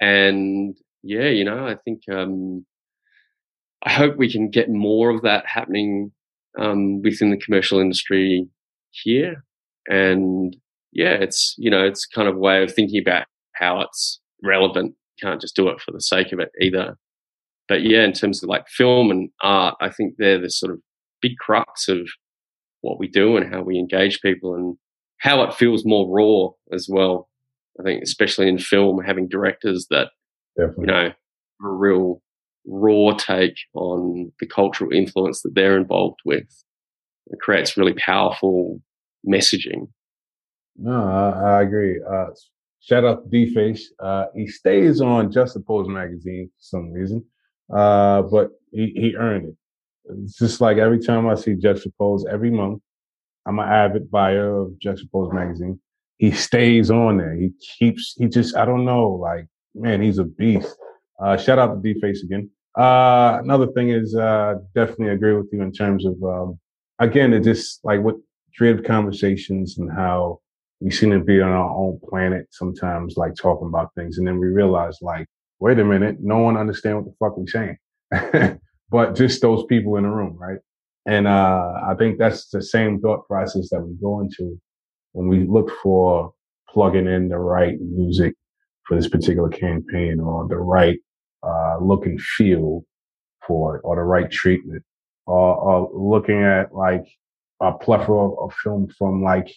And 0.00 0.76
yeah, 1.02 1.28
you 1.28 1.44
know, 1.44 1.66
I 1.66 1.76
think 1.76 2.02
um, 2.12 2.66
I 3.84 3.92
hope 3.92 4.16
we 4.16 4.30
can 4.30 4.50
get 4.50 4.68
more 4.68 5.10
of 5.10 5.22
that 5.22 5.46
happening 5.46 6.12
um, 6.58 7.00
within 7.02 7.30
the 7.30 7.38
commercial 7.38 7.78
industry 7.78 8.48
here. 8.90 9.44
And 9.88 10.56
yeah, 10.92 11.12
it's 11.12 11.54
you 11.56 11.70
know, 11.70 11.84
it's 11.84 12.04
kind 12.04 12.28
of 12.28 12.36
a 12.36 12.40
way 12.40 12.62
of 12.62 12.74
thinking 12.74 13.00
about 13.00 13.26
how 13.52 13.80
it's 13.80 14.20
relevant. 14.42 14.94
You 15.20 15.28
can't 15.28 15.40
just 15.40 15.56
do 15.56 15.68
it 15.68 15.80
for 15.80 15.92
the 15.92 16.00
sake 16.00 16.32
of 16.32 16.40
it 16.40 16.50
either. 16.60 16.96
But 17.68 17.82
yeah, 17.82 18.04
in 18.04 18.12
terms 18.12 18.42
of 18.42 18.48
like 18.48 18.68
film 18.68 19.10
and 19.10 19.30
art, 19.42 19.76
I 19.80 19.90
think 19.90 20.14
they're 20.18 20.40
the 20.40 20.50
sort 20.50 20.72
of 20.72 20.80
big 21.22 21.38
crux 21.38 21.88
of 21.88 22.08
what 22.80 22.98
we 22.98 23.08
do 23.08 23.36
and 23.36 23.52
how 23.52 23.62
we 23.62 23.78
engage 23.78 24.20
people 24.20 24.54
and 24.54 24.76
how 25.18 25.42
it 25.42 25.54
feels 25.54 25.86
more 25.86 26.08
raw 26.10 26.50
as 26.74 26.86
well. 26.90 27.28
I 27.78 27.82
think, 27.82 28.02
especially 28.02 28.48
in 28.48 28.58
film, 28.58 29.02
having 29.04 29.28
directors 29.28 29.86
that 29.90 30.10
Definitely. 30.56 30.82
you 30.82 30.86
know 30.86 31.12
a 31.62 31.68
real 31.68 32.22
raw 32.66 33.14
take 33.16 33.56
on 33.74 34.32
the 34.40 34.46
cultural 34.46 34.92
influence 34.92 35.42
that 35.42 35.54
they're 35.54 35.76
involved 35.76 36.20
with. 36.24 36.64
It 37.26 37.40
creates 37.40 37.76
really 37.76 37.94
powerful 37.94 38.80
messaging. 39.26 39.88
No, 40.76 40.92
I, 40.92 41.58
I 41.58 41.62
agree. 41.62 42.00
Uh, 42.02 42.26
shout 42.80 43.04
out 43.04 43.24
to 43.24 43.30
D*Face. 43.30 43.92
Uh, 43.98 44.26
he 44.34 44.46
stays 44.46 45.00
on 45.00 45.32
Juxtapose 45.32 45.88
magazine 45.88 46.48
for 46.48 46.62
some 46.62 46.92
reason, 46.92 47.24
uh, 47.74 48.22
but 48.22 48.50
he, 48.72 48.92
he 48.94 49.14
earned 49.16 49.48
it. 49.48 49.56
It's 50.22 50.38
just 50.38 50.60
like 50.60 50.76
every 50.76 51.00
time 51.00 51.26
I 51.26 51.34
see 51.34 51.54
Juxtapose 51.54 52.26
every 52.30 52.50
month, 52.50 52.82
I'm 53.46 53.58
an 53.58 53.68
avid 53.68 54.10
buyer 54.10 54.62
of 54.62 54.72
Juxtapose 54.84 55.32
magazine. 55.32 55.80
He 56.18 56.30
stays 56.30 56.90
on 56.90 57.18
there. 57.18 57.34
He 57.34 57.52
keeps, 57.78 58.14
he 58.18 58.28
just, 58.28 58.56
I 58.56 58.64
don't 58.64 58.84
know, 58.84 59.08
like, 59.08 59.46
man, 59.74 60.00
he's 60.00 60.18
a 60.18 60.24
beast. 60.24 60.76
Uh, 61.20 61.36
shout 61.36 61.58
out 61.58 61.74
to 61.74 61.94
D*Face 61.94 62.22
again. 62.22 62.50
Uh, 62.76 63.38
another 63.42 63.66
thing 63.68 63.90
is, 63.90 64.14
uh, 64.14 64.54
definitely 64.74 65.08
agree 65.08 65.34
with 65.34 65.48
you 65.52 65.62
in 65.62 65.72
terms 65.72 66.04
of, 66.04 66.22
um, 66.22 66.58
again, 66.98 67.32
it 67.32 67.40
just 67.40 67.84
like 67.84 68.00
with 68.00 68.16
creative 68.56 68.84
conversations 68.84 69.78
and 69.78 69.90
how 69.90 70.40
we 70.80 70.90
seem 70.90 71.10
to 71.10 71.20
be 71.20 71.40
on 71.40 71.50
our 71.50 71.70
own 71.70 72.00
planet 72.08 72.46
sometimes, 72.50 73.16
like 73.16 73.34
talking 73.34 73.68
about 73.68 73.94
things. 73.94 74.18
And 74.18 74.26
then 74.26 74.38
we 74.38 74.48
realize 74.48 74.98
like, 75.00 75.26
wait 75.60 75.78
a 75.78 75.84
minute, 75.84 76.18
no 76.20 76.38
one 76.38 76.56
understand 76.56 76.96
what 76.96 77.06
the 77.06 77.14
fuck 77.18 77.36
we 77.36 77.46
saying, 77.46 78.58
but 78.90 79.14
just 79.14 79.40
those 79.40 79.64
people 79.66 79.96
in 79.96 80.02
the 80.04 80.10
room. 80.10 80.36
Right. 80.36 80.58
And, 81.06 81.26
uh, 81.26 81.74
I 81.86 81.94
think 81.94 82.18
that's 82.18 82.48
the 82.48 82.62
same 82.62 83.00
thought 83.00 83.26
process 83.26 83.68
that 83.70 83.80
we 83.80 83.94
go 84.00 84.20
into 84.20 84.60
when 85.14 85.28
we 85.28 85.46
look 85.46 85.70
for 85.82 86.32
plugging 86.68 87.06
in 87.06 87.28
the 87.28 87.38
right 87.38 87.80
music 87.80 88.34
for 88.86 88.96
this 88.96 89.08
particular 89.08 89.48
campaign 89.48 90.20
or 90.20 90.46
the 90.48 90.56
right 90.56 90.98
uh, 91.42 91.78
look 91.80 92.04
and 92.04 92.20
feel 92.20 92.84
for 93.46 93.76
it 93.76 93.80
or 93.84 93.96
the 93.96 94.02
right 94.02 94.30
treatment 94.30 94.82
or, 95.26 95.56
or 95.56 95.90
looking 95.94 96.42
at 96.42 96.74
like 96.74 97.04
a 97.60 97.72
plethora 97.72 98.32
of, 98.32 98.52
film 98.62 98.88
from 98.98 99.22
like 99.22 99.48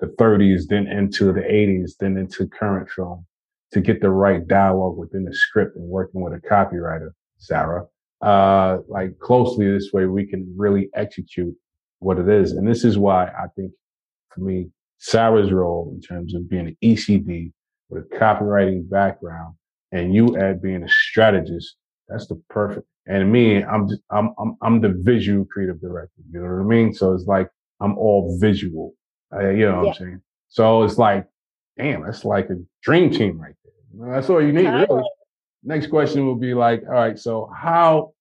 the 0.00 0.06
30s, 0.06 0.62
then 0.68 0.86
into 0.86 1.32
the 1.32 1.40
80s, 1.40 1.92
then 1.98 2.18
into 2.18 2.46
current 2.46 2.88
film 2.90 3.26
to 3.72 3.80
get 3.80 4.00
the 4.00 4.10
right 4.10 4.46
dialogue 4.46 4.96
within 4.96 5.24
the 5.24 5.34
script 5.34 5.76
and 5.76 5.88
working 5.88 6.20
with 6.20 6.34
a 6.34 6.48
copywriter, 6.48 7.10
Sarah, 7.38 7.86
uh, 8.20 8.78
like 8.88 9.18
closely 9.18 9.70
this 9.70 9.90
way 9.92 10.04
we 10.04 10.26
can 10.26 10.54
really 10.56 10.90
execute 10.94 11.54
what 12.00 12.18
it 12.18 12.28
is. 12.28 12.52
And 12.52 12.68
this 12.68 12.84
is 12.84 12.98
why 12.98 13.26
I 13.26 13.46
think 13.56 13.72
for 14.28 14.42
me, 14.42 14.68
Sarah's 14.98 15.52
role 15.52 15.92
in 15.94 16.00
terms 16.00 16.34
of 16.34 16.48
being 16.48 16.68
an 16.68 16.76
ECD 16.82 17.52
with 17.88 18.04
a 18.04 18.16
copywriting 18.16 18.88
background 18.88 19.54
and 19.92 20.14
you 20.14 20.36
at 20.36 20.62
being 20.62 20.82
a 20.82 20.88
strategist, 20.88 21.76
that's 22.08 22.26
the 22.26 22.40
perfect. 22.50 22.86
And 23.06 23.30
me, 23.30 23.62
I'm 23.62 23.88
just, 23.88 24.02
I'm, 24.10 24.34
I'm, 24.38 24.56
I'm 24.62 24.80
the 24.80 24.94
visual 25.02 25.44
creative 25.44 25.80
director. 25.80 26.22
You 26.32 26.40
know 26.40 26.46
what 26.46 26.60
I 26.60 26.64
mean? 26.64 26.92
So 26.92 27.12
it's 27.12 27.24
like, 27.26 27.48
I'm 27.80 27.96
all 27.98 28.36
visual. 28.40 28.94
Uh, 29.32 29.50
you 29.50 29.66
know 29.66 29.76
what 29.76 29.84
yeah. 29.84 29.90
I'm 29.90 29.96
saying? 29.96 30.22
So 30.48 30.82
it's 30.82 30.98
like, 30.98 31.26
damn, 31.78 32.04
that's 32.04 32.24
like 32.24 32.50
a 32.50 32.56
dream 32.82 33.10
team 33.10 33.38
right 33.38 33.54
there. 33.64 34.14
That's 34.14 34.28
all 34.28 34.42
you 34.42 34.52
need, 34.52 34.66
really. 34.66 35.04
Next 35.62 35.88
question 35.88 36.26
will 36.26 36.36
be 36.36 36.54
like, 36.54 36.82
all 36.86 36.94
right, 36.94 37.18
so 37.18 37.50
how, 37.54 38.12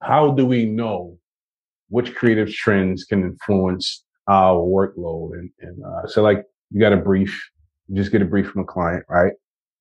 how 0.00 0.32
do 0.32 0.46
we 0.46 0.64
know 0.64 1.18
which 1.88 2.14
creative 2.14 2.52
trends 2.52 3.04
can 3.04 3.22
influence 3.22 4.04
our 4.30 4.56
workload? 4.56 5.32
And, 5.38 5.50
and, 5.60 5.84
uh, 5.84 6.06
so 6.06 6.22
like, 6.22 6.44
you 6.70 6.80
got 6.80 6.92
a 6.92 6.96
brief, 6.96 7.50
you 7.88 7.96
just 7.96 8.12
get 8.12 8.22
a 8.22 8.26
brief 8.26 8.48
from 8.50 8.62
a 8.62 8.64
client, 8.64 9.04
right? 9.08 9.32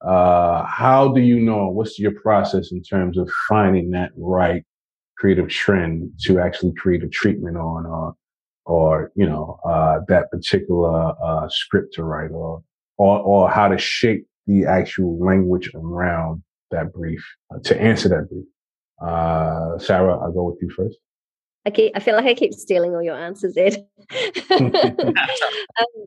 uh, 0.01 0.63
how 0.65 1.09
do 1.09 1.21
you 1.21 1.39
know 1.39 1.67
what's 1.67 1.99
your 1.99 2.13
process 2.21 2.71
in 2.71 2.81
terms 2.81 3.17
of 3.17 3.29
finding 3.47 3.91
that 3.91 4.11
right 4.15 4.63
creative 5.17 5.49
trend 5.49 6.09
to 6.21 6.39
actually 6.39 6.73
create 6.73 7.03
a 7.03 7.09
treatment 7.09 7.57
on 7.57 7.85
or 7.85 8.15
or 8.65 9.11
you 9.15 9.27
know 9.27 9.59
uh, 9.65 9.99
that 10.07 10.31
particular 10.31 11.13
uh, 11.21 11.49
script 11.49 11.93
to 11.93 12.03
write 12.03 12.31
or, 12.31 12.63
or 12.97 13.19
or 13.19 13.49
how 13.49 13.67
to 13.67 13.77
shape 13.77 14.25
the 14.47 14.65
actual 14.65 15.19
language 15.19 15.69
around 15.75 16.41
that 16.71 16.93
brief 16.93 17.23
uh, 17.53 17.59
to 17.59 17.79
answer 17.81 18.07
that 18.07 18.29
brief 18.29 18.45
uh, 19.01 19.77
sarah 19.79 20.17
i'll 20.19 20.31
go 20.31 20.43
with 20.43 20.57
you 20.61 20.69
first 20.69 20.97
I, 21.69 21.75
keep, 21.75 21.91
I 21.95 21.99
feel 21.99 22.15
like 22.15 22.25
I 22.25 22.33
keep 22.33 22.53
stealing 22.53 22.93
all 22.93 23.03
your 23.03 23.17
answers, 23.17 23.55
Ed. 23.55 23.85
um, 24.51 26.05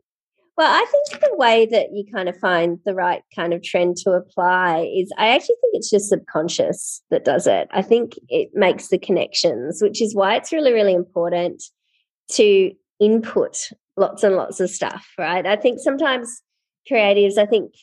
well, 0.55 0.71
I 0.71 0.85
think 0.91 1.21
the 1.21 1.35
way 1.35 1.65
that 1.65 1.87
you 1.93 2.03
kind 2.11 2.29
of 2.29 2.37
find 2.37 2.77
the 2.85 2.93
right 2.93 3.23
kind 3.35 3.53
of 3.53 3.63
trend 3.63 3.97
to 3.97 4.11
apply 4.11 4.91
is 4.95 5.11
I 5.17 5.29
actually 5.29 5.55
think 5.61 5.73
it's 5.73 5.89
just 5.89 6.09
subconscious 6.09 7.01
that 7.09 7.25
does 7.25 7.47
it. 7.47 7.67
I 7.71 7.81
think 7.81 8.13
it 8.29 8.49
makes 8.53 8.89
the 8.89 8.99
connections, 8.99 9.81
which 9.81 10.01
is 10.01 10.13
why 10.13 10.35
it's 10.35 10.51
really, 10.51 10.73
really 10.73 10.93
important 10.93 11.63
to 12.33 12.71
input 12.99 13.69
lots 13.97 14.23
and 14.23 14.35
lots 14.35 14.59
of 14.59 14.69
stuff, 14.69 15.07
right? 15.17 15.45
I 15.45 15.55
think 15.55 15.79
sometimes 15.79 16.41
creatives, 16.89 17.37
I 17.37 17.47
think 17.47 17.73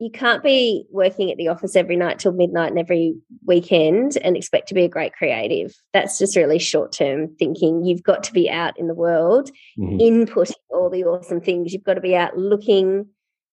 you 0.00 0.10
can't 0.10 0.42
be 0.42 0.86
working 0.90 1.30
at 1.30 1.36
the 1.36 1.48
office 1.48 1.74
every 1.74 1.96
night 1.96 2.20
till 2.20 2.32
midnight 2.32 2.70
and 2.70 2.78
every 2.78 3.14
weekend 3.46 4.16
and 4.22 4.36
expect 4.36 4.68
to 4.68 4.74
be 4.74 4.84
a 4.84 4.88
great 4.88 5.12
creative. 5.12 5.74
That's 5.92 6.18
just 6.18 6.36
really 6.36 6.60
short 6.60 6.92
term 6.92 7.34
thinking. 7.38 7.84
You've 7.84 8.04
got 8.04 8.22
to 8.24 8.32
be 8.32 8.48
out 8.48 8.78
in 8.78 8.86
the 8.86 8.94
world, 8.94 9.50
mm-hmm. 9.78 9.98
inputting 9.98 10.52
all 10.70 10.88
the 10.88 11.04
awesome 11.04 11.40
things. 11.40 11.72
You've 11.72 11.84
got 11.84 11.94
to 11.94 12.00
be 12.00 12.14
out 12.14 12.38
looking 12.38 13.06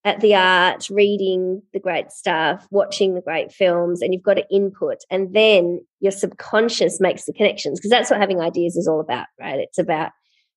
at 0.04 0.22
the 0.22 0.36
art, 0.36 0.88
reading 0.92 1.64
the 1.74 1.80
great 1.80 2.12
stuff, 2.12 2.68
watching 2.70 3.16
the 3.16 3.22
great 3.22 3.52
films, 3.52 4.04
and 4.04 4.14
you've 4.14 4.22
got 4.22 4.36
to 4.36 4.46
input. 4.52 5.00
And 5.10 5.34
then 5.34 5.84
your 6.00 6.12
subconscious 6.12 7.02
makes 7.02 7.26
the 7.26 7.34
connections 7.34 7.80
because 7.80 7.90
that's 7.90 8.12
what 8.12 8.20
having 8.20 8.40
ideas 8.40 8.76
is 8.76 8.88
all 8.88 9.00
about, 9.00 9.26
right? 9.40 9.58
It's 9.58 9.80
about 9.80 10.12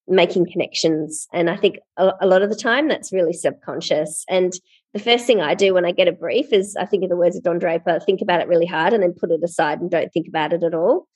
making 0.06 0.50
connections. 0.50 1.26
And 1.32 1.48
I 1.48 1.56
think 1.56 1.78
a, 1.96 2.12
a 2.20 2.26
lot 2.26 2.42
of 2.42 2.50
the 2.50 2.56
time 2.56 2.88
that's 2.88 3.12
really 3.12 3.32
subconscious. 3.32 4.24
And 4.28 4.52
the 4.94 4.98
first 4.98 5.26
thing 5.26 5.40
I 5.40 5.54
do 5.54 5.74
when 5.74 5.84
I 5.84 5.92
get 5.92 6.08
a 6.08 6.12
brief 6.12 6.52
is 6.52 6.76
I 6.76 6.86
think 6.86 7.04
of 7.04 7.10
the 7.10 7.16
words 7.16 7.36
of 7.36 7.42
Don 7.42 7.58
Draper, 7.58 8.00
think 8.00 8.20
about 8.22 8.40
it 8.40 8.48
really 8.48 8.66
hard 8.66 8.92
and 8.92 9.02
then 9.02 9.12
put 9.12 9.30
it 9.30 9.42
aside 9.44 9.80
and 9.80 9.90
don't 9.90 10.12
think 10.12 10.28
about 10.28 10.52
it 10.52 10.62
at 10.62 10.74
all. 10.74 11.06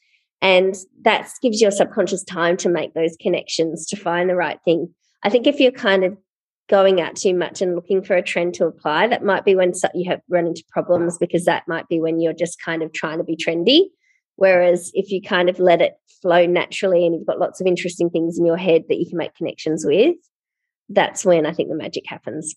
And 0.43 0.75
that 1.03 1.31
gives 1.41 1.61
your 1.61 1.71
subconscious 1.71 2.25
time 2.25 2.57
to 2.59 2.69
make 2.69 2.95
those 2.95 3.17
connections 3.21 3.87
to 3.87 3.97
find 3.97 4.29
the 4.29 4.37
right 4.37 4.59
thing. 4.65 4.93
I 5.23 5.31
think 5.31 5.47
if 5.47 5.61
you're 5.61 5.73
kind 5.73 6.05
of 6.05 6.19
going 6.69 7.01
out 7.01 7.17
too 7.17 7.35
much 7.35 7.63
and 7.63 7.75
looking 7.75 8.03
for 8.03 8.15
a 8.15 8.23
trend 8.23 8.55
to 8.55 8.67
apply, 8.67 9.07
that 9.07 9.25
might 9.25 9.45
be 9.45 9.55
when 9.55 9.73
you 9.95 10.11
have 10.11 10.21
run 10.29 10.47
into 10.47 10.65
problems 10.71 11.17
because 11.19 11.45
that 11.45 11.69
might 11.69 11.89
be 11.89 12.01
when 12.01 12.21
you're 12.21 12.33
just 12.33 12.61
kind 12.61 12.83
of 12.83 12.93
trying 12.93 13.19
to 13.19 13.25
be 13.25 13.37
trendy. 13.37 13.87
Whereas 14.37 14.91
if 14.95 15.11
you 15.11 15.23
kind 15.23 15.49
of 15.49 15.59
let 15.61 15.81
it 15.81 15.95
flow 16.21 16.47
naturally 16.47 17.07
and 17.07 17.15
you've 17.15 17.27
got 17.27 17.39
lots 17.39 17.61
of 17.61 17.67
interesting 17.67 18.11
things 18.11 18.39
in 18.39 18.45
your 18.45 18.57
head 18.57 18.83
that 18.89 18.99
you 18.99 19.07
can 19.09 19.19
make 19.19 19.35
connections 19.35 19.85
with, 19.87 20.17
that's 20.89 21.25
when 21.25 21.47
I 21.47 21.53
think 21.53 21.69
the 21.69 21.77
magic 21.77 22.05
happens. 22.07 22.55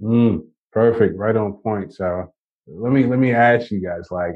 Mm, 0.00 0.46
Perfect. 0.74 1.18
Right 1.18 1.36
on 1.36 1.54
point, 1.54 1.94
Sarah. 1.94 2.28
Let 2.68 2.92
me 2.92 3.06
let 3.06 3.20
me 3.20 3.32
ask 3.32 3.70
you 3.72 3.80
guys, 3.82 4.08
like, 4.12 4.34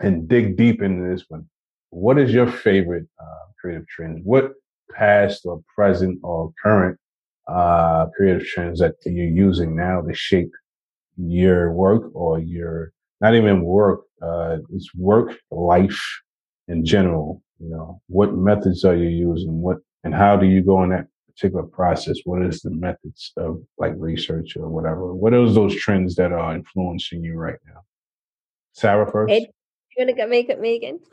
and 0.00 0.28
dig 0.28 0.56
deep 0.56 0.82
into 0.82 1.08
this 1.08 1.24
one. 1.28 1.48
What 1.90 2.18
is 2.18 2.32
your 2.32 2.48
favorite 2.50 3.06
uh, 3.20 3.46
creative 3.60 3.88
trend? 3.88 4.22
What 4.24 4.52
past 4.94 5.46
or 5.46 5.62
present 5.74 6.20
or 6.24 6.52
current 6.62 6.98
uh, 7.48 8.06
creative 8.16 8.46
trends 8.46 8.80
that 8.80 8.96
you're 9.06 9.26
using 9.26 9.76
now 9.76 10.02
to 10.02 10.14
shape 10.14 10.52
your 11.16 11.72
work 11.72 12.10
or 12.14 12.40
your 12.40 12.92
not 13.20 13.34
even 13.34 13.64
work, 13.64 14.02
uh, 14.22 14.58
it's 14.72 14.94
work 14.94 15.38
life 15.50 16.00
in 16.68 16.84
general. 16.84 17.42
You 17.60 17.70
know, 17.70 18.02
what 18.08 18.34
methods 18.34 18.84
are 18.84 18.96
you 18.96 19.08
using? 19.08 19.60
What 19.62 19.78
and 20.04 20.14
how 20.14 20.36
do 20.36 20.46
you 20.46 20.62
go 20.62 20.82
in 20.84 20.90
that 20.90 21.08
particular 21.36 21.64
process? 21.64 22.18
What 22.24 22.42
is 22.42 22.62
the 22.62 22.70
methods 22.70 23.32
of 23.36 23.62
like 23.78 23.92
research 23.96 24.56
or 24.56 24.68
whatever? 24.68 25.14
What 25.14 25.34
are 25.34 25.48
those 25.50 25.74
trends 25.76 26.16
that 26.16 26.32
are 26.32 26.54
influencing 26.54 27.22
you 27.22 27.34
right 27.34 27.58
now? 27.66 27.82
Sarah 28.72 29.10
first. 29.10 29.32
Ed, 29.32 29.42
you 29.96 30.04
want 30.04 30.16
to 30.16 30.22
go 30.22 30.26
make 30.28 30.48
it 30.48 30.60
me 30.60 30.76
again? 30.76 31.00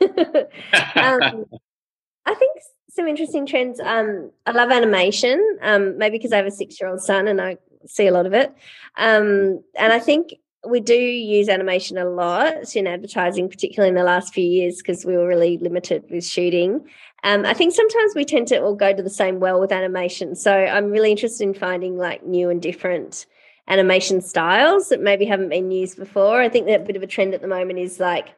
um, 0.96 1.44
I 2.26 2.34
think 2.34 2.58
some 2.90 3.06
interesting 3.06 3.46
trends. 3.46 3.80
Um, 3.80 4.30
I 4.46 4.52
love 4.52 4.70
animation, 4.70 5.58
um, 5.62 5.98
maybe 5.98 6.18
because 6.18 6.32
I 6.32 6.38
have 6.38 6.46
a 6.46 6.50
six 6.50 6.80
year 6.80 6.90
old 6.90 7.00
son 7.00 7.28
and 7.28 7.40
I 7.40 7.58
see 7.86 8.06
a 8.06 8.12
lot 8.12 8.26
of 8.26 8.32
it. 8.32 8.52
Um, 8.96 9.62
and 9.76 9.92
I 9.92 9.98
think 9.98 10.34
we 10.66 10.80
do 10.80 10.94
use 10.94 11.48
animation 11.48 11.98
a 11.98 12.04
lot 12.04 12.74
in 12.74 12.86
advertising, 12.86 13.48
particularly 13.48 13.88
in 13.88 13.94
the 13.94 14.04
last 14.04 14.32
few 14.32 14.46
years, 14.46 14.78
because 14.78 15.04
we 15.04 15.16
were 15.16 15.26
really 15.26 15.58
limited 15.58 16.04
with 16.10 16.24
shooting. 16.24 16.84
Um, 17.22 17.46
I 17.46 17.54
think 17.54 17.74
sometimes 17.74 18.14
we 18.14 18.24
tend 18.24 18.48
to 18.48 18.62
all 18.62 18.74
go 18.74 18.94
to 18.94 19.02
the 19.02 19.10
same 19.10 19.40
well 19.40 19.60
with 19.60 19.72
animation. 19.72 20.34
So 20.34 20.52
I'm 20.52 20.90
really 20.90 21.10
interested 21.10 21.44
in 21.44 21.54
finding 21.54 21.96
like 21.96 22.24
new 22.24 22.50
and 22.50 22.60
different 22.60 23.26
animation 23.66 24.20
styles 24.20 24.90
that 24.90 25.00
maybe 25.00 25.24
haven't 25.24 25.48
been 25.48 25.70
used 25.70 25.96
before. 25.96 26.40
I 26.40 26.48
think 26.48 26.66
that 26.66 26.82
a 26.82 26.84
bit 26.84 26.96
of 26.96 27.02
a 27.02 27.06
trend 27.06 27.34
at 27.34 27.40
the 27.40 27.48
moment 27.48 27.78
is 27.78 27.98
like 27.98 28.34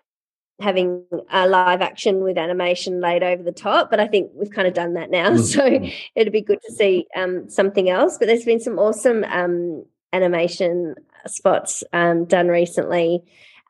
having 0.61 1.05
a 1.31 1.49
live 1.49 1.83
action 1.83 2.23
with 2.23 2.39
animation 2.39 3.01
laid 3.01 3.23
over 3.23 3.43
the 3.43 3.53
top, 3.53 3.91
but 3.91 4.01
I 4.01 4.07
think 4.07 4.31
we've 4.35 4.51
kind 4.51 4.67
of 4.67 4.75
done 4.75 4.95
that 4.95 5.11
now. 5.11 5.31
Mm-hmm. 5.31 5.85
So 5.87 5.91
it'd 6.15 6.33
be 6.33 6.41
good 6.41 6.61
to 6.67 6.73
see 6.73 7.07
um, 7.17 7.49
something 7.51 7.91
else. 7.91 8.19
But 8.19 8.27
there's 8.27 8.45
been 8.45 8.61
some 8.61 8.79
awesome 8.79 9.25
um, 9.25 9.85
animation 10.17 10.95
spots 11.27 11.85
um, 11.93 12.25
done 12.25 12.49
recently. 12.49 13.23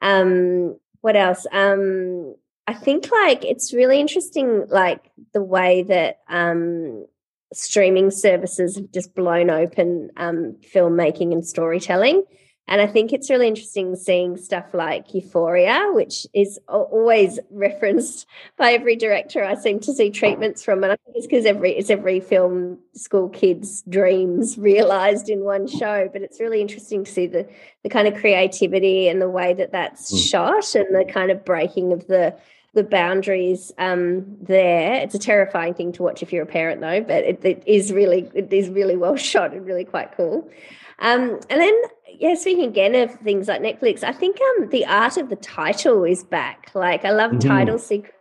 Um, 0.02 0.78
what 1.00 1.16
else? 1.16 1.46
Um, 1.52 2.34
I 2.66 2.74
think 2.74 3.10
like 3.10 3.44
it's 3.44 3.72
really 3.72 4.00
interesting, 4.00 4.66
like 4.68 5.10
the 5.32 5.42
way 5.42 5.82
that 5.84 6.20
um, 6.28 7.06
streaming 7.52 8.10
services 8.10 8.76
have 8.76 8.90
just 8.92 9.14
blown 9.14 9.50
open 9.50 10.10
um, 10.16 10.56
filmmaking 10.74 11.32
and 11.32 11.46
storytelling. 11.46 12.24
And 12.68 12.80
I 12.80 12.86
think 12.86 13.12
it's 13.12 13.30
really 13.30 13.46
interesting 13.46 13.94
seeing 13.94 14.36
stuff 14.36 14.66
like 14.72 15.14
Euphoria, 15.14 15.90
which 15.92 16.26
is 16.34 16.58
always 16.68 17.38
referenced 17.50 18.26
by 18.56 18.72
every 18.72 18.96
director 18.96 19.44
I 19.44 19.54
seem 19.54 19.78
to 19.80 19.92
see 19.92 20.10
treatments 20.10 20.64
from. 20.64 20.82
And 20.82 20.92
I 20.92 20.96
think 20.96 21.16
it's 21.16 21.26
because 21.26 21.46
every 21.46 21.76
it's 21.76 21.90
every 21.90 22.20
film 22.20 22.78
school 22.92 23.28
kids' 23.28 23.82
dreams 23.88 24.58
realized 24.58 25.28
in 25.28 25.44
one 25.44 25.66
show. 25.66 26.08
But 26.12 26.22
it's 26.22 26.40
really 26.40 26.60
interesting 26.60 27.04
to 27.04 27.10
see 27.10 27.26
the 27.26 27.48
the 27.82 27.88
kind 27.88 28.08
of 28.08 28.14
creativity 28.14 29.08
and 29.08 29.22
the 29.22 29.30
way 29.30 29.54
that 29.54 29.72
that's 29.72 30.12
mm. 30.12 30.30
shot 30.30 30.74
and 30.74 30.94
the 30.94 31.04
kind 31.04 31.30
of 31.30 31.44
breaking 31.44 31.92
of 31.92 32.06
the 32.08 32.36
the 32.76 32.84
boundaries 32.84 33.72
um, 33.78 34.36
there. 34.40 34.94
It's 34.94 35.14
a 35.14 35.18
terrifying 35.18 35.72
thing 35.74 35.92
to 35.92 36.02
watch 36.02 36.22
if 36.22 36.32
you're 36.32 36.42
a 36.42 36.46
parent, 36.46 36.80
though. 36.82 37.00
But 37.00 37.24
it, 37.24 37.44
it 37.44 37.62
is 37.66 37.92
really 37.92 38.30
it 38.34 38.52
is 38.52 38.68
really 38.68 38.96
well 38.96 39.16
shot 39.30 39.52
and 39.52 39.66
really 39.66 39.84
quite 39.84 40.16
cool. 40.16 40.48
Um, 40.98 41.40
and 41.50 41.60
then, 41.60 41.74
yeah, 42.20 42.34
speaking 42.34 42.64
again 42.64 42.94
of 42.94 43.14
things 43.20 43.48
like 43.48 43.60
Netflix, 43.60 44.02
I 44.02 44.12
think 44.12 44.38
um, 44.40 44.68
the 44.70 44.86
art 44.86 45.16
of 45.16 45.28
the 45.28 45.36
title 45.36 46.04
is 46.04 46.24
back. 46.24 46.70
Like, 46.74 47.04
I 47.04 47.10
love 47.10 47.32
mm-hmm. 47.32 47.48
title 47.48 47.78
sequences 47.78 48.12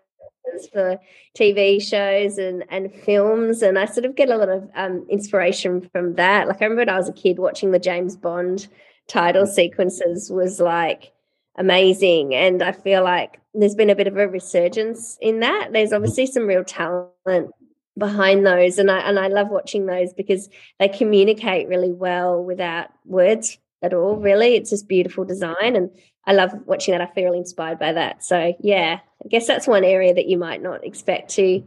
for 0.71 0.99
TV 1.37 1.81
shows 1.81 2.37
and, 2.37 2.63
and 2.69 2.93
films, 2.93 3.61
and 3.61 3.77
I 3.77 3.85
sort 3.85 4.05
of 4.05 4.15
get 4.15 4.29
a 4.29 4.37
lot 4.37 4.49
of 4.49 4.69
um, 4.75 5.05
inspiration 5.09 5.89
from 5.91 6.15
that. 6.15 6.47
Like, 6.47 6.61
I 6.61 6.65
remember 6.65 6.81
when 6.81 6.89
I 6.89 6.97
was 6.97 7.09
a 7.09 7.13
kid 7.13 7.39
watching 7.39 7.71
the 7.71 7.79
James 7.79 8.15
Bond 8.15 8.67
title 9.07 9.45
sequences 9.45 10.31
was 10.31 10.59
like 10.59 11.11
amazing, 11.57 12.35
and 12.35 12.61
I 12.61 12.71
feel 12.71 13.03
like 13.03 13.39
there's 13.53 13.75
been 13.75 13.89
a 13.89 13.95
bit 13.95 14.07
of 14.07 14.17
a 14.17 14.27
resurgence 14.27 15.17
in 15.21 15.39
that. 15.39 15.69
There's 15.71 15.93
obviously 15.93 16.25
some 16.25 16.47
real 16.47 16.63
talent 16.63 17.51
behind 17.97 18.45
those 18.45 18.77
and 18.77 18.91
I 18.91 18.99
and 18.99 19.17
I 19.17 19.27
love 19.27 19.47
watching 19.47 19.85
those 19.85 20.11
because 20.11 20.49
they 20.79 20.89
communicate 20.89 21.69
really 21.69 21.93
well 21.93 22.43
without 22.43 22.89
words 23.05 23.57
at 23.81 23.93
all 23.93 24.17
really. 24.17 24.55
It's 24.55 24.69
just 24.69 24.87
beautiful 24.87 25.25
design 25.25 25.75
and 25.75 25.89
I 26.25 26.33
love 26.33 26.53
watching 26.65 26.93
that. 26.93 27.01
I 27.01 27.13
feel 27.13 27.33
inspired 27.33 27.79
by 27.79 27.93
that. 27.93 28.23
So 28.23 28.53
yeah 28.59 28.99
I 29.23 29.27
guess 29.27 29.47
that's 29.47 29.67
one 29.67 29.83
area 29.83 30.13
that 30.13 30.27
you 30.27 30.37
might 30.37 30.61
not 30.61 30.85
expect 30.85 31.29
to 31.31 31.63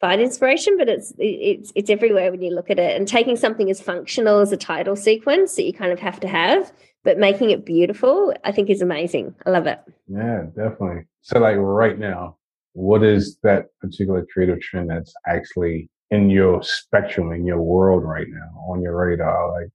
find 0.00 0.20
inspiration 0.20 0.76
but 0.76 0.88
it's 0.88 1.12
it's 1.18 1.72
it's 1.74 1.90
everywhere 1.90 2.30
when 2.30 2.42
you 2.42 2.54
look 2.54 2.70
at 2.70 2.78
it. 2.78 2.96
And 2.96 3.08
taking 3.08 3.36
something 3.36 3.70
as 3.70 3.80
functional 3.80 4.40
as 4.40 4.52
a 4.52 4.56
title 4.56 4.96
sequence 4.96 5.56
that 5.56 5.64
you 5.64 5.72
kind 5.72 5.92
of 5.92 5.98
have 6.00 6.20
to 6.20 6.28
have 6.28 6.72
but 7.04 7.18
making 7.18 7.50
it 7.50 7.64
beautiful 7.64 8.34
I 8.44 8.52
think 8.52 8.70
is 8.70 8.82
amazing. 8.82 9.34
I 9.44 9.50
love 9.50 9.66
it. 9.66 9.80
Yeah 10.08 10.44
definitely. 10.54 11.04
So 11.22 11.38
like 11.38 11.56
right 11.56 11.98
now 11.98 12.36
what 12.76 13.02
is 13.02 13.38
that 13.42 13.68
particular 13.80 14.26
creative 14.30 14.60
trend 14.60 14.90
that's 14.90 15.14
actually 15.26 15.88
in 16.10 16.28
your 16.28 16.62
spectrum 16.62 17.32
in 17.32 17.46
your 17.46 17.60
world 17.60 18.04
right 18.04 18.26
now 18.28 18.64
on 18.68 18.82
your 18.82 18.96
radar? 18.96 19.50
Like 19.52 19.70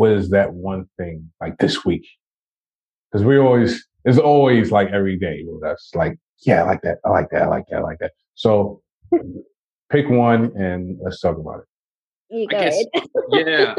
what 0.00 0.12
is 0.12 0.30
that 0.30 0.54
one 0.54 0.88
thing 0.96 1.30
like 1.42 1.58
this 1.58 1.84
week? 1.84 2.08
Because 3.12 3.22
we 3.22 3.36
always 3.36 3.86
it's 4.06 4.16
always 4.16 4.72
like 4.72 4.88
every 4.88 5.18
day 5.18 5.44
well 5.46 5.60
that's 5.60 5.90
like 5.94 6.16
yeah 6.46 6.62
i 6.62 6.66
like 6.66 6.80
that 6.80 6.96
i 7.04 7.10
like 7.10 7.28
that 7.30 7.42
i 7.42 7.46
like 7.46 7.66
that 7.68 7.76
i 7.76 7.82
like 7.82 7.98
that. 7.98 8.12
So 8.34 8.80
pick 9.90 10.08
one 10.08 10.56
and 10.56 10.98
let's 11.02 11.20
talk 11.20 11.36
about 11.36 11.60
it. 11.60 11.66
You 12.34 12.48
go 12.48 12.60
guess, 12.60 12.82
yeah. 13.30 13.74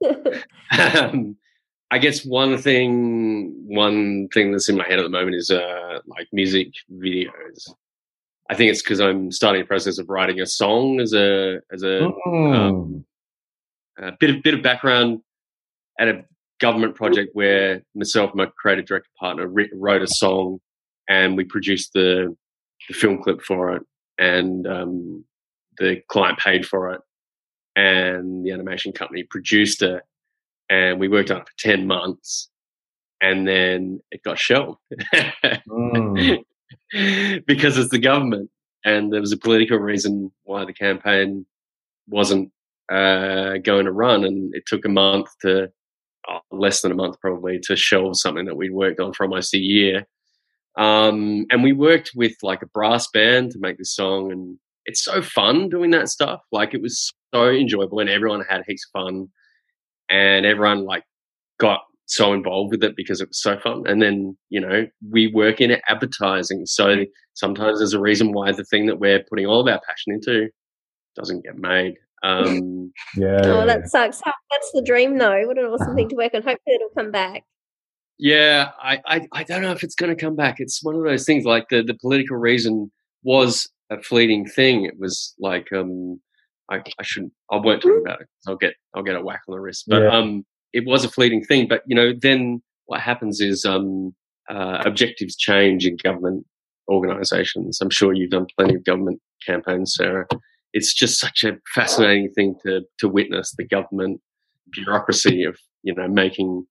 Um, 1.00 1.36
I 1.90 1.98
guess 1.98 2.24
one 2.24 2.56
thing, 2.58 3.64
one 3.66 4.28
thing 4.28 4.52
that's 4.52 4.68
in 4.68 4.76
my 4.76 4.86
head 4.86 5.00
at 5.00 5.02
the 5.02 5.08
moment 5.08 5.34
is 5.34 5.50
uh, 5.50 5.98
like 6.06 6.28
music 6.30 6.68
videos. 6.92 7.68
I 8.48 8.54
think 8.54 8.70
it's 8.70 8.82
because 8.82 9.00
I'm 9.00 9.32
starting 9.32 9.62
a 9.62 9.64
process 9.64 9.98
of 9.98 10.08
writing 10.08 10.40
a 10.40 10.46
song 10.46 11.00
as 11.00 11.14
a 11.14 11.60
as 11.72 11.82
a, 11.82 12.12
mm. 12.26 12.54
um, 12.54 13.04
a 13.98 14.12
bit 14.20 14.30
of 14.30 14.42
bit 14.42 14.54
of 14.54 14.62
background 14.62 15.20
at 15.98 16.08
a 16.08 16.24
government 16.60 16.94
project 16.94 17.30
where 17.34 17.82
myself 17.94 18.30
and 18.30 18.38
my 18.38 18.46
creative 18.58 18.86
director 18.86 19.10
partner 19.18 19.48
wrote 19.48 20.02
a 20.02 20.06
song 20.06 20.58
and 21.08 21.36
we 21.36 21.44
produced 21.44 21.92
the 21.92 22.34
the 22.88 22.94
film 22.94 23.22
clip 23.22 23.42
for 23.42 23.74
it 23.74 23.82
and 24.18 24.66
um, 24.66 25.24
the 25.78 26.00
client 26.08 26.38
paid 26.38 26.64
for 26.64 26.92
it 26.92 27.00
and 27.76 28.44
the 28.44 28.50
animation 28.50 28.92
company 28.92 29.24
produced 29.24 29.82
it 29.82 30.02
and 30.70 30.98
we 30.98 31.08
worked 31.08 31.30
on 31.30 31.38
it 31.38 31.48
for 31.48 31.68
10 31.70 31.86
months 31.86 32.48
and 33.20 33.46
then 33.46 34.00
it 34.10 34.22
got 34.22 34.38
shelved 34.38 34.78
mm. 35.68 36.44
because 37.46 37.78
it's 37.78 37.90
the 37.90 37.98
government, 37.98 38.50
and 38.84 39.12
there 39.12 39.20
was 39.20 39.32
a 39.32 39.36
political 39.36 39.78
reason 39.78 40.32
why 40.44 40.64
the 40.64 40.72
campaign 40.72 41.46
wasn't 42.08 42.50
uh, 42.90 43.58
going 43.58 43.84
to 43.84 43.92
run, 43.92 44.24
and 44.24 44.54
it 44.54 44.64
took 44.66 44.84
a 44.84 44.88
month 44.88 45.28
to 45.42 45.70
less 46.50 46.82
than 46.82 46.92
a 46.92 46.96
month 46.96 47.20
probably 47.20 47.60
to 47.64 47.76
shelve 47.76 48.18
something 48.18 48.46
that 48.46 48.56
we'd 48.56 48.72
worked 48.72 49.00
on 49.00 49.12
for 49.12 49.24
almost 49.24 49.54
a 49.54 49.58
year. 49.58 50.06
Um, 50.76 51.46
and 51.50 51.62
we 51.62 51.72
worked 51.72 52.12
with 52.14 52.34
like 52.42 52.62
a 52.62 52.66
brass 52.66 53.08
band 53.12 53.50
to 53.52 53.58
make 53.58 53.78
this 53.78 53.94
song, 53.94 54.30
and 54.30 54.58
it's 54.86 55.04
so 55.04 55.22
fun 55.22 55.68
doing 55.68 55.90
that 55.90 56.08
stuff. 56.08 56.40
Like 56.52 56.74
it 56.74 56.82
was 56.82 57.12
so 57.34 57.48
enjoyable, 57.48 58.00
and 58.00 58.08
everyone 58.08 58.44
had 58.48 58.62
heaps 58.66 58.86
of 58.94 59.02
fun, 59.02 59.28
and 60.08 60.46
everyone 60.46 60.84
like 60.84 61.04
got 61.58 61.80
so 62.08 62.32
involved 62.32 62.70
with 62.70 62.82
it 62.82 62.96
because 62.96 63.20
it 63.20 63.28
was 63.28 63.42
so 63.42 63.58
fun. 63.58 63.84
And 63.86 64.00
then, 64.00 64.36
you 64.48 64.60
know, 64.60 64.86
we 65.10 65.26
work 65.28 65.60
in 65.60 65.76
advertising. 65.88 66.64
So 66.64 67.04
sometimes 67.34 67.78
there's 67.78 67.92
a 67.92 68.00
reason 68.00 68.32
why 68.32 68.50
the 68.52 68.64
thing 68.64 68.86
that 68.86 68.98
we're 68.98 69.22
putting 69.28 69.46
all 69.46 69.60
of 69.60 69.68
our 69.68 69.80
passion 69.86 70.14
into 70.14 70.48
doesn't 71.16 71.44
get 71.44 71.58
made. 71.58 71.96
Um, 72.22 72.92
yeah. 73.16 73.40
Oh, 73.44 73.66
that 73.66 73.88
sucks. 73.88 74.20
That's 74.24 74.72
the 74.74 74.82
dream, 74.82 75.18
though. 75.18 75.46
What 75.46 75.58
an 75.58 75.64
awesome 75.64 75.94
thing 75.94 76.08
to 76.08 76.16
work 76.16 76.34
on. 76.34 76.42
Hopefully 76.42 76.76
it'll 76.76 76.90
come 76.96 77.10
back. 77.10 77.44
Yeah, 78.18 78.70
I, 78.82 79.00
I, 79.06 79.28
I 79.32 79.44
don't 79.44 79.62
know 79.62 79.72
if 79.72 79.84
it's 79.84 79.94
going 79.94 80.14
to 80.14 80.20
come 80.20 80.34
back. 80.34 80.56
It's 80.58 80.82
one 80.82 80.96
of 80.96 81.04
those 81.04 81.24
things 81.24 81.44
like 81.44 81.68
the, 81.70 81.82
the 81.82 81.94
political 81.94 82.36
reason 82.36 82.90
was 83.22 83.70
a 83.90 84.02
fleeting 84.02 84.46
thing. 84.46 84.84
It 84.84 84.98
was 84.98 85.34
like, 85.38 85.72
um, 85.72 86.20
I, 86.70 86.82
I 86.98 87.02
shouldn't, 87.02 87.32
I 87.50 87.56
won't 87.56 87.82
talk 87.82 88.00
about 88.00 88.20
it. 88.20 88.28
I'll 88.46 88.56
get, 88.56 88.74
I'll 88.94 89.04
get 89.04 89.16
a 89.16 89.22
whack 89.22 89.42
on 89.48 89.54
the 89.54 89.60
wrist. 89.60 89.84
But, 89.86 90.02
yeah. 90.02 90.10
um, 90.10 90.44
it 90.72 90.84
was 90.86 91.04
a 91.04 91.08
fleeting 91.08 91.44
thing. 91.44 91.68
But 91.68 91.82
you 91.86 91.96
know, 91.96 92.12
then 92.20 92.62
what 92.86 93.00
happens 93.00 93.40
is 93.40 93.64
um, 93.64 94.14
uh, 94.50 94.82
objectives 94.84 95.36
change 95.36 95.86
in 95.86 95.96
government 96.02 96.46
organisations. 96.88 97.80
I'm 97.80 97.90
sure 97.90 98.12
you've 98.12 98.30
done 98.30 98.46
plenty 98.56 98.74
of 98.74 98.84
government 98.84 99.20
campaigns, 99.46 99.94
Sarah. 99.96 100.26
It's 100.78 100.94
just 100.94 101.20
such 101.20 101.44
a 101.44 101.58
fascinating 101.74 102.30
thing 102.32 102.54
to 102.64 102.82
to 103.00 103.08
witness 103.08 103.54
the 103.56 103.64
government 103.64 104.20
bureaucracy 104.70 105.44
of 105.44 105.56
you 105.82 105.94
know 105.94 106.08
making 106.08 106.66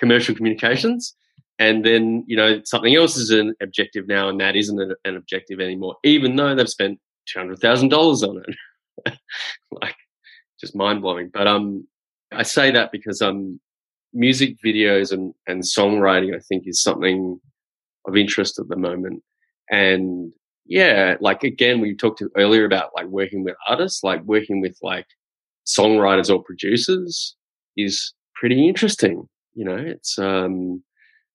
commercial 0.00 0.34
communications. 0.34 1.14
And 1.60 1.84
then, 1.84 2.24
you 2.26 2.36
know, 2.36 2.62
something 2.64 2.96
else 2.96 3.18
is 3.18 3.28
an 3.28 3.54
objective 3.62 4.08
now, 4.08 4.30
and 4.30 4.40
that 4.40 4.56
isn't 4.56 4.80
an, 4.80 5.16
objective 5.16 5.60
anymore, 5.60 5.96
even 6.02 6.34
though 6.34 6.54
they've 6.54 6.66
spent 6.66 6.98
$200,000 7.36 7.92
on 8.26 8.42
it. 8.46 9.18
like, 9.70 9.94
just 10.58 10.74
mind 10.74 11.02
blowing. 11.02 11.30
But, 11.30 11.46
um, 11.46 11.86
I 12.32 12.44
say 12.44 12.70
that 12.70 12.92
because 12.92 13.20
um, 13.20 13.60
music 14.14 14.56
videos 14.64 15.12
and, 15.12 15.34
and 15.46 15.62
songwriting, 15.62 16.34
I 16.34 16.40
think, 16.48 16.64
is 16.66 16.82
something 16.82 17.38
of 18.06 18.16
interest 18.16 18.58
at 18.58 18.68
the 18.68 18.76
moment. 18.76 19.22
And 19.70 20.32
yeah, 20.70 21.16
like 21.20 21.42
again, 21.42 21.80
we 21.80 21.96
talked 21.96 22.22
earlier 22.36 22.64
about 22.64 22.92
like 22.94 23.06
working 23.06 23.42
with 23.42 23.56
artists, 23.66 24.04
like 24.04 24.22
working 24.22 24.60
with 24.60 24.78
like 24.82 25.06
songwriters 25.66 26.30
or 26.32 26.44
producers 26.44 27.34
is 27.76 28.14
pretty 28.36 28.68
interesting. 28.68 29.28
You 29.54 29.64
know, 29.64 29.76
it's 29.76 30.16
um, 30.16 30.84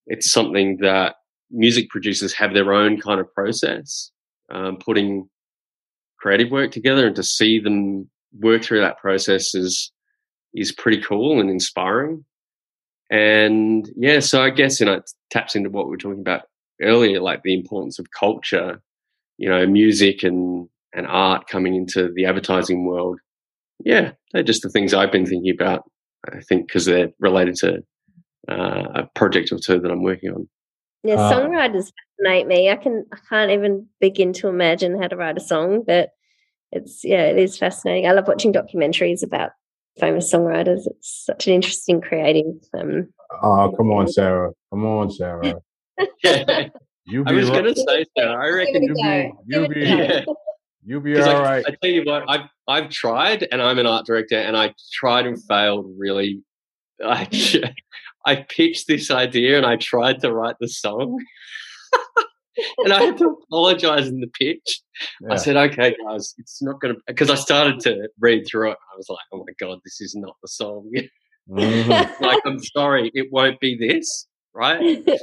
it's 0.08 0.32
something 0.32 0.78
that 0.78 1.16
music 1.52 1.90
producers 1.90 2.32
have 2.34 2.54
their 2.54 2.72
own 2.74 3.00
kind 3.02 3.20
of 3.20 3.32
process, 3.34 4.10
um, 4.52 4.78
putting 4.78 5.30
creative 6.18 6.50
work 6.50 6.72
together, 6.72 7.08
and 7.08 7.16
to 7.18 7.24
see 7.24 7.60
them 7.60 8.10
work 8.40 8.64
through 8.64 8.80
that 8.80 9.00
process 9.00 9.54
is 9.54 9.92
is 10.54 10.72
pretty 10.72 11.02
cool 11.02 11.42
and 11.42 11.50
inspiring. 11.50 12.24
And 13.12 13.92
yeah, 13.98 14.22
so 14.22 14.42
I 14.42 14.50
guess 14.50 14.80
you 14.80 14.86
know 14.86 14.94
it 14.94 15.12
taps 15.30 15.58
into 15.58 15.70
what 15.70 15.88
we 15.88 15.92
were 15.92 15.98
talking 15.98 16.22
about 16.22 16.44
earlier, 16.82 17.20
like 17.20 17.42
the 17.44 17.54
importance 17.54 18.00
of 18.00 18.12
culture, 18.18 18.82
you 19.38 19.50
know, 19.50 19.66
music 19.66 20.24
and 20.24 20.68
and 20.94 21.08
art 21.08 21.48
coming 21.48 21.76
into 21.76 22.12
the 22.16 22.26
advertising 22.26 22.86
world. 22.86 23.20
Yeah, 23.84 24.12
they're 24.32 24.44
just 24.44 24.64
the 24.64 24.70
things 24.70 24.94
I've 24.94 25.12
been 25.12 25.26
thinking 25.26 25.54
about. 25.54 25.84
I 26.32 26.40
think 26.42 26.68
because 26.68 26.86
they're 26.86 27.10
related 27.20 27.56
to 27.56 27.84
uh, 28.50 28.88
a 28.96 29.10
project 29.16 29.52
or 29.52 29.60
two 29.60 29.80
that 29.80 29.92
I'm 29.92 30.04
working 30.04 30.32
on. 30.32 30.48
Yeah, 31.04 31.16
uh, 31.16 31.34
songwriters 31.34 31.92
fascinate 32.18 32.48
me. 32.48 32.70
I 32.70 32.76
can 32.78 33.06
I 33.14 33.18
can't 33.30 33.52
even 33.52 33.88
begin 34.00 34.34
to 34.34 34.48
imagine 34.48 35.00
how 35.00 35.08
to 35.08 35.16
write 35.16 35.38
a 35.38 35.42
song, 35.42 35.84
but 35.86 36.10
it's 36.72 37.04
yeah, 37.04 37.26
it 37.26 37.38
is 37.38 37.58
fascinating. 37.58 38.08
I 38.08 38.14
love 38.14 38.28
watching 38.28 38.54
documentaries 38.54 39.24
about 39.24 39.52
famous 40.00 40.34
songwriters. 40.34 40.88
It's 40.88 41.26
such 41.26 41.48
an 41.48 41.54
interesting 41.54 42.02
creative. 42.02 42.56
Um, 42.74 43.10
oh, 43.44 43.74
come 43.78 43.92
on, 43.92 44.08
Sarah! 44.08 44.52
Come 44.72 44.86
on, 44.86 45.12
Sarah! 45.12 45.56
you 47.08 47.24
be 47.24 47.32
I 47.32 47.34
was 47.34 47.50
going 47.50 47.66
to 47.66 47.76
say, 47.76 48.06
Sarah. 48.18 48.46
I 48.46 48.50
reckon 48.50 48.84
you 48.84 48.94
be 48.94 49.32
you 49.46 49.68
be 49.68 49.80
yeah. 49.82 50.26
you 50.84 51.00
be 51.00 51.20
all 51.20 51.30
I, 51.30 51.42
right. 51.42 51.66
I 51.68 51.76
tell 51.82 51.92
you 51.92 52.04
what, 52.04 52.24
I've 52.28 52.50
I've 52.68 52.90
tried, 52.90 53.48
and 53.52 53.62
I'm 53.62 53.80
an 53.80 53.86
art 53.86 54.06
director, 54.06 54.38
and 54.38 54.58
I 54.58 54.74
tried 54.94 55.28
and 55.28 55.42
failed 55.44 55.88
really. 55.98 56.42
I 57.04 57.28
I 58.26 58.36
pitched 58.50 58.88
this 58.88 59.12
idea, 59.12 59.58
and 59.58 59.66
I 59.66 59.76
tried 59.76 60.22
to 60.22 60.34
write 60.34 60.56
the 60.60 60.68
song. 60.68 61.24
and 62.80 62.94
I 62.94 63.04
had 63.04 63.18
to 63.18 63.38
apologize 63.44 64.08
in 64.08 64.20
the 64.20 64.28
pitch. 64.28 64.82
Yeah. 65.22 65.34
I 65.34 65.36
said, 65.36 65.58
okay, 65.58 65.96
guys, 66.06 66.34
it's 66.38 66.62
not 66.62 66.80
going 66.80 66.96
to, 66.96 67.02
because 67.08 67.30
I 67.30 67.36
started 67.36 67.80
to 67.82 68.10
read 68.20 68.46
through 68.48 68.72
it. 68.72 68.78
I 68.94 68.98
was 68.98 69.08
like, 69.10 69.20
oh 69.34 69.40
my 69.40 69.54
God, 69.60 69.80
this 69.84 70.02
is 70.02 70.16
not 70.16 70.36
the 70.42 70.48
song. 70.48 70.92
Mm-hmm. 71.50 72.24
like, 72.24 72.42
I'm 72.46 72.64
sorry, 72.64 73.12
it 73.14 73.28
won't 73.32 73.60
be 73.60 73.78
this, 73.78 74.28
right? 74.56 75.06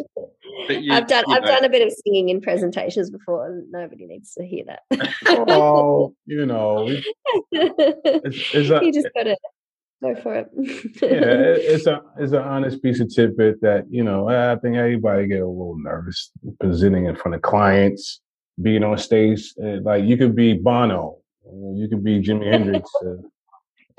You, 0.69 0.93
I've 0.93 1.09
done, 1.09 1.25
I've 1.29 1.43
know. 1.43 1.49
done 1.49 1.65
a 1.65 1.69
bit 1.69 1.85
of 1.85 1.93
singing 2.05 2.29
in 2.29 2.41
presentations 2.41 3.11
before, 3.11 3.47
and 3.47 3.73
nobody 3.73 4.07
needs 4.07 4.35
to 4.35 4.47
hear 4.47 4.65
that. 4.67 4.81
oh, 5.27 6.15
you 6.27 6.47
know, 6.47 6.87
it's, 7.51 8.55
it's 8.55 8.71
a, 8.71 8.81
you 8.85 8.93
just 8.93 9.09
got 9.15 9.25
to 9.25 9.37
go 10.03 10.15
for 10.21 10.35
it. 10.35 10.49
yeah, 10.55 10.63
it's 11.03 11.87
a 11.87 12.03
it's 12.19 12.33
an 12.33 12.43
honest 12.43 12.83
piece 12.83 13.01
of 13.01 13.13
tidbit 13.13 13.61
that 13.63 13.87
you 13.91 14.05
know 14.05 14.29
I 14.29 14.57
think 14.57 14.77
everybody 14.77 15.27
get 15.27 15.41
a 15.41 15.47
little 15.47 15.79
nervous 15.79 16.31
presenting 16.61 17.07
in 17.07 17.17
front 17.17 17.35
of 17.35 17.43
clients, 17.43 18.21
being 18.61 18.85
on 18.85 18.99
stage. 18.99 19.55
Uh, 19.61 19.81
like 19.83 20.05
you 20.05 20.17
could 20.17 20.37
be 20.37 20.53
Bono, 20.55 21.19
you 21.75 21.89
could 21.89 22.05
be 22.05 22.21
Jimi 22.21 22.53
Hendrix, 22.53 22.89
uh, 23.05 23.15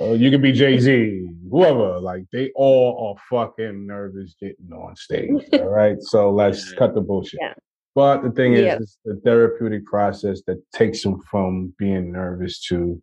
uh, 0.01 0.13
you 0.13 0.31
could 0.31 0.41
be 0.41 0.51
Jay 0.51 0.77
Z, 0.79 1.27
whoever. 1.49 1.99
Like 1.99 2.25
they 2.31 2.51
all 2.55 3.15
are 3.15 3.23
fucking 3.29 3.85
nervous 3.85 4.35
getting 4.39 4.71
on 4.71 4.95
stage. 4.95 5.31
all 5.53 5.69
right, 5.69 6.01
so 6.01 6.31
let's 6.31 6.73
cut 6.73 6.93
the 6.93 7.01
bullshit. 7.01 7.39
Yeah. 7.41 7.53
But 7.95 8.23
the 8.23 8.31
thing 8.31 8.53
is, 8.53 8.61
yeah. 8.61 8.77
it's 8.81 8.97
the 9.05 9.21
therapeutic 9.23 9.85
process 9.85 10.41
that 10.47 10.63
takes 10.73 11.03
them 11.03 11.21
from 11.29 11.73
being 11.77 12.11
nervous 12.11 12.59
to 12.67 13.01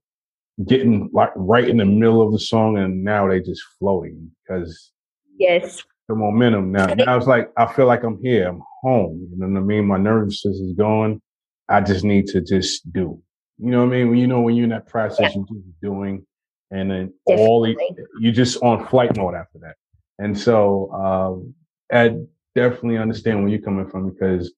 getting 0.66 1.09
like 1.12 1.30
right 1.36 1.68
in 1.68 1.78
the 1.78 1.84
middle 1.84 2.22
of 2.22 2.32
the 2.32 2.38
song 2.38 2.78
and 2.78 3.03
now 3.03 3.28
they 3.28 3.41
just 3.41 3.62
floating 3.78 4.30
because 4.43 4.93
yes 5.38 5.82
the 6.09 6.14
momentum 6.14 6.70
now 6.70 6.86
now 6.86 7.16
it's 7.16 7.26
like 7.26 7.51
i 7.57 7.66
feel 7.72 7.86
like 7.86 8.03
i'm 8.03 8.18
here 8.22 8.49
i'm 8.49 8.61
home 8.82 9.26
you 9.30 9.38
know 9.38 9.47
what 9.49 9.59
i 9.59 9.62
mean 9.62 9.86
my 9.86 9.97
nervousness 9.97 10.57
is 10.57 10.74
gone. 10.74 11.20
i 11.68 11.80
just 11.80 12.05
need 12.05 12.26
to 12.26 12.41
just 12.41 12.91
do 12.93 13.20
you 13.59 13.70
know 13.70 13.78
what 13.78 13.86
i 13.86 13.99
mean 13.99 14.11
when 14.11 14.18
you 14.18 14.26
know 14.26 14.41
when 14.41 14.55
you're 14.55 14.64
in 14.64 14.70
that 14.70 14.86
process 14.86 15.20
yeah. 15.20 15.30
you're 15.34 15.62
just 15.62 15.80
doing 15.80 16.26
and 16.70 16.90
then 16.90 17.12
Definitely. 17.26 17.46
all 17.46 17.62
the, 17.62 17.76
you 18.20 18.32
just 18.32 18.62
on 18.62 18.86
flight 18.86 19.16
mode 19.16 19.34
after 19.34 19.58
that 19.60 19.76
and 20.18 20.38
so 20.38 20.90
um 20.92 21.54
i 21.92 22.14
definitely 22.54 22.98
understand 22.98 23.40
where 23.40 23.48
you're 23.48 23.60
coming 23.60 23.88
from 23.88 24.10
because 24.10 24.52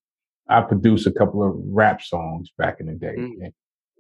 i 0.49 0.61
produced 0.61 1.07
a 1.07 1.13
couple 1.13 1.43
of 1.43 1.55
rap 1.65 2.03
songs 2.03 2.51
back 2.59 2.81
in 2.81 2.87
the 2.87 2.95
day 2.95 3.15
mm. 3.17 3.53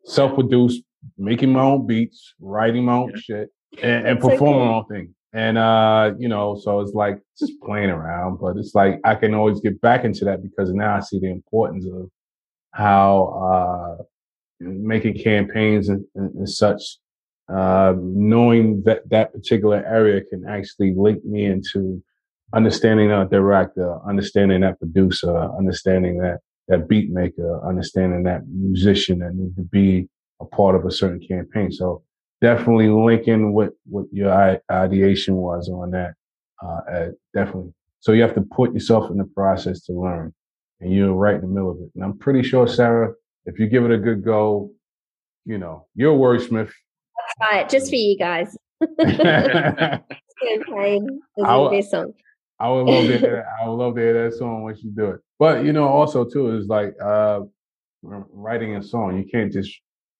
self-produced 0.04 0.82
making 1.18 1.52
my 1.52 1.62
own 1.62 1.86
beats, 1.86 2.34
writing 2.40 2.84
my 2.84 2.94
own 2.94 3.10
yeah. 3.10 3.20
shit, 3.20 3.48
and, 3.82 4.06
and 4.06 4.20
performing 4.20 4.66
my 4.66 4.74
own 4.74 4.86
thing. 4.86 5.14
And 5.34 5.56
uh, 5.56 6.12
you 6.18 6.28
know, 6.28 6.58
so 6.60 6.80
it's 6.80 6.92
like 6.92 7.18
just 7.38 7.52
playing 7.62 7.90
around, 7.90 8.38
but 8.38 8.56
it's 8.56 8.74
like 8.74 9.00
I 9.04 9.14
can 9.14 9.34
always 9.34 9.60
get 9.60 9.80
back 9.80 10.04
into 10.04 10.24
that 10.26 10.42
because 10.42 10.72
now 10.72 10.96
I 10.96 11.00
see 11.00 11.18
the 11.18 11.30
importance 11.30 11.86
of 11.86 12.10
how 12.72 13.98
uh 14.00 14.02
making 14.60 15.18
campaigns 15.22 15.88
and, 15.88 16.04
and, 16.14 16.34
and 16.34 16.48
such 16.48 16.98
uh, 17.48 17.94
knowing 17.98 18.82
that 18.84 19.08
that 19.10 19.32
particular 19.32 19.84
area 19.86 20.22
can 20.22 20.44
actually 20.48 20.94
link 20.96 21.24
me 21.24 21.44
into 21.44 22.02
understanding 22.54 23.08
that 23.08 23.30
director, 23.30 23.98
understanding 24.06 24.60
that 24.60 24.78
producer, 24.78 25.36
understanding 25.56 26.18
that 26.18 26.38
that 26.68 26.88
beat 26.88 27.10
maker, 27.10 27.60
understanding 27.66 28.22
that 28.22 28.46
musician 28.46 29.18
that 29.18 29.34
needs 29.34 29.56
to 29.56 29.62
be 29.62 30.08
a 30.40 30.44
part 30.44 30.74
of 30.76 30.84
a 30.84 30.90
certain 30.90 31.20
campaign. 31.20 31.72
So 31.72 32.02
definitely 32.40 32.88
linking 32.88 33.52
what 33.52 33.70
what 33.84 34.06
your 34.12 34.60
ideation 34.70 35.36
was 35.36 35.68
on 35.68 35.90
that. 35.92 36.14
Uh, 36.62 37.08
definitely. 37.34 37.72
So 38.00 38.12
you 38.12 38.22
have 38.22 38.34
to 38.34 38.42
put 38.42 38.72
yourself 38.72 39.10
in 39.10 39.16
the 39.16 39.24
process 39.24 39.80
to 39.86 39.92
learn, 39.92 40.32
and 40.80 40.92
you're 40.92 41.12
right 41.12 41.34
in 41.34 41.40
the 41.40 41.46
middle 41.46 41.70
of 41.70 41.78
it. 41.78 41.90
And 41.94 42.04
I'm 42.04 42.18
pretty 42.18 42.42
sure, 42.42 42.68
Sarah, 42.68 43.14
if 43.46 43.58
you 43.58 43.66
give 43.66 43.84
it 43.84 43.90
a 43.90 43.98
good 43.98 44.22
go, 44.24 44.70
you 45.44 45.58
know 45.58 45.86
you're 45.94 46.14
a 46.14 46.18
wordsmith. 46.18 46.70
It 47.40 47.68
just 47.68 47.90
for 47.90 47.96
you 47.96 48.16
guys. 48.18 48.56
campaign. 50.42 51.20
I 51.44 51.56
would, 51.56 51.84
song. 51.84 52.12
I 52.58 52.68
would 52.68 52.86
love 52.86 53.06
to 53.06 53.18
hear 53.18 53.36
that. 53.36 53.44
I 53.62 53.68
would 53.68 53.74
love 53.74 53.94
to 53.94 54.00
hear 54.00 54.30
that 54.30 54.36
song 54.36 54.62
once 54.62 54.82
you 54.82 54.90
do 54.90 55.06
it. 55.06 55.20
But 55.38 55.64
you 55.64 55.72
know, 55.72 55.88
also 55.88 56.24
too 56.24 56.56
is 56.56 56.66
like 56.66 56.94
uh, 57.02 57.40
writing 58.02 58.76
a 58.76 58.82
song. 58.82 59.18
You 59.18 59.24
can't 59.30 59.52
just 59.52 59.72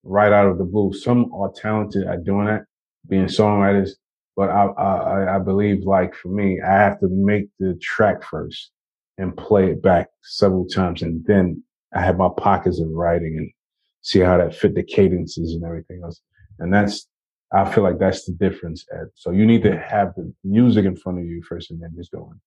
write 0.04 0.32
out 0.32 0.48
of 0.48 0.58
the 0.58 0.64
blue. 0.64 0.92
Some 0.92 1.32
are 1.34 1.52
talented 1.54 2.06
at 2.06 2.24
doing 2.24 2.46
that, 2.46 2.64
being 3.08 3.26
songwriters. 3.26 3.90
But 4.34 4.48
I, 4.48 4.64
I, 4.64 5.36
I 5.36 5.38
believe, 5.38 5.84
like 5.84 6.14
for 6.14 6.28
me, 6.28 6.58
I 6.60 6.72
have 6.72 7.00
to 7.00 7.08
make 7.08 7.48
the 7.58 7.78
track 7.82 8.24
first 8.24 8.70
and 9.18 9.36
play 9.36 9.70
it 9.70 9.82
back 9.82 10.08
several 10.22 10.66
times, 10.66 11.02
and 11.02 11.22
then 11.26 11.62
I 11.94 12.00
have 12.00 12.16
my 12.16 12.30
pockets 12.36 12.80
of 12.80 12.88
writing 12.90 13.36
and 13.36 13.50
see 14.00 14.20
how 14.20 14.38
that 14.38 14.54
fit 14.54 14.74
the 14.74 14.82
cadences 14.82 15.54
and 15.54 15.64
everything 15.64 16.00
else. 16.02 16.22
And 16.58 16.72
that's, 16.72 17.08
I 17.52 17.70
feel 17.70 17.84
like 17.84 17.98
that's 17.98 18.24
the 18.24 18.32
difference. 18.32 18.84
Ed. 18.92 19.08
So 19.14 19.30
you 19.30 19.44
need 19.46 19.62
to 19.64 19.78
have 19.78 20.14
the 20.16 20.32
music 20.44 20.84
in 20.84 20.96
front 20.96 21.18
of 21.18 21.24
you 21.26 21.42
first, 21.42 21.70
and 21.70 21.82
then 21.82 21.92
just 21.96 22.10
going. 22.12 22.40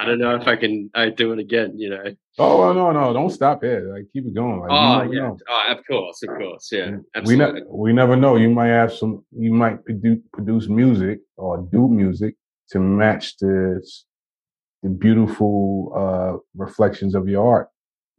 I 0.00 0.04
don't 0.04 0.20
know 0.20 0.36
if 0.36 0.46
I 0.46 0.54
can 0.54 0.90
I 0.94 1.10
do 1.10 1.32
it 1.32 1.40
again, 1.40 1.76
you 1.76 1.90
know. 1.90 2.04
Oh 2.38 2.72
no, 2.72 2.92
no, 2.92 3.12
don't 3.12 3.30
stop 3.30 3.64
it. 3.64 3.84
Like 3.84 4.04
keep 4.12 4.26
it 4.26 4.34
going. 4.34 4.60
Like, 4.60 4.70
oh 4.70 5.12
yeah. 5.12 5.20
Know. 5.22 5.38
Oh, 5.48 5.72
of 5.72 5.78
course, 5.86 6.22
of 6.22 6.28
course. 6.36 6.68
Yeah. 6.70 6.98
Absolutely. 7.16 7.24
We 7.26 7.36
never 7.36 7.60
we 7.68 7.92
never 7.92 8.16
know. 8.16 8.36
You 8.36 8.50
might 8.50 8.68
have 8.68 8.92
some 8.92 9.24
you 9.32 9.52
might 9.52 9.84
produce 9.84 10.20
produce 10.32 10.68
music 10.68 11.18
or 11.36 11.66
do 11.72 11.88
music 11.88 12.36
to 12.70 12.78
match 12.78 13.36
the 13.38 13.84
the 14.84 14.88
beautiful 14.88 15.92
uh 15.96 16.38
reflections 16.56 17.16
of 17.16 17.28
your 17.28 17.44
art. 17.44 17.68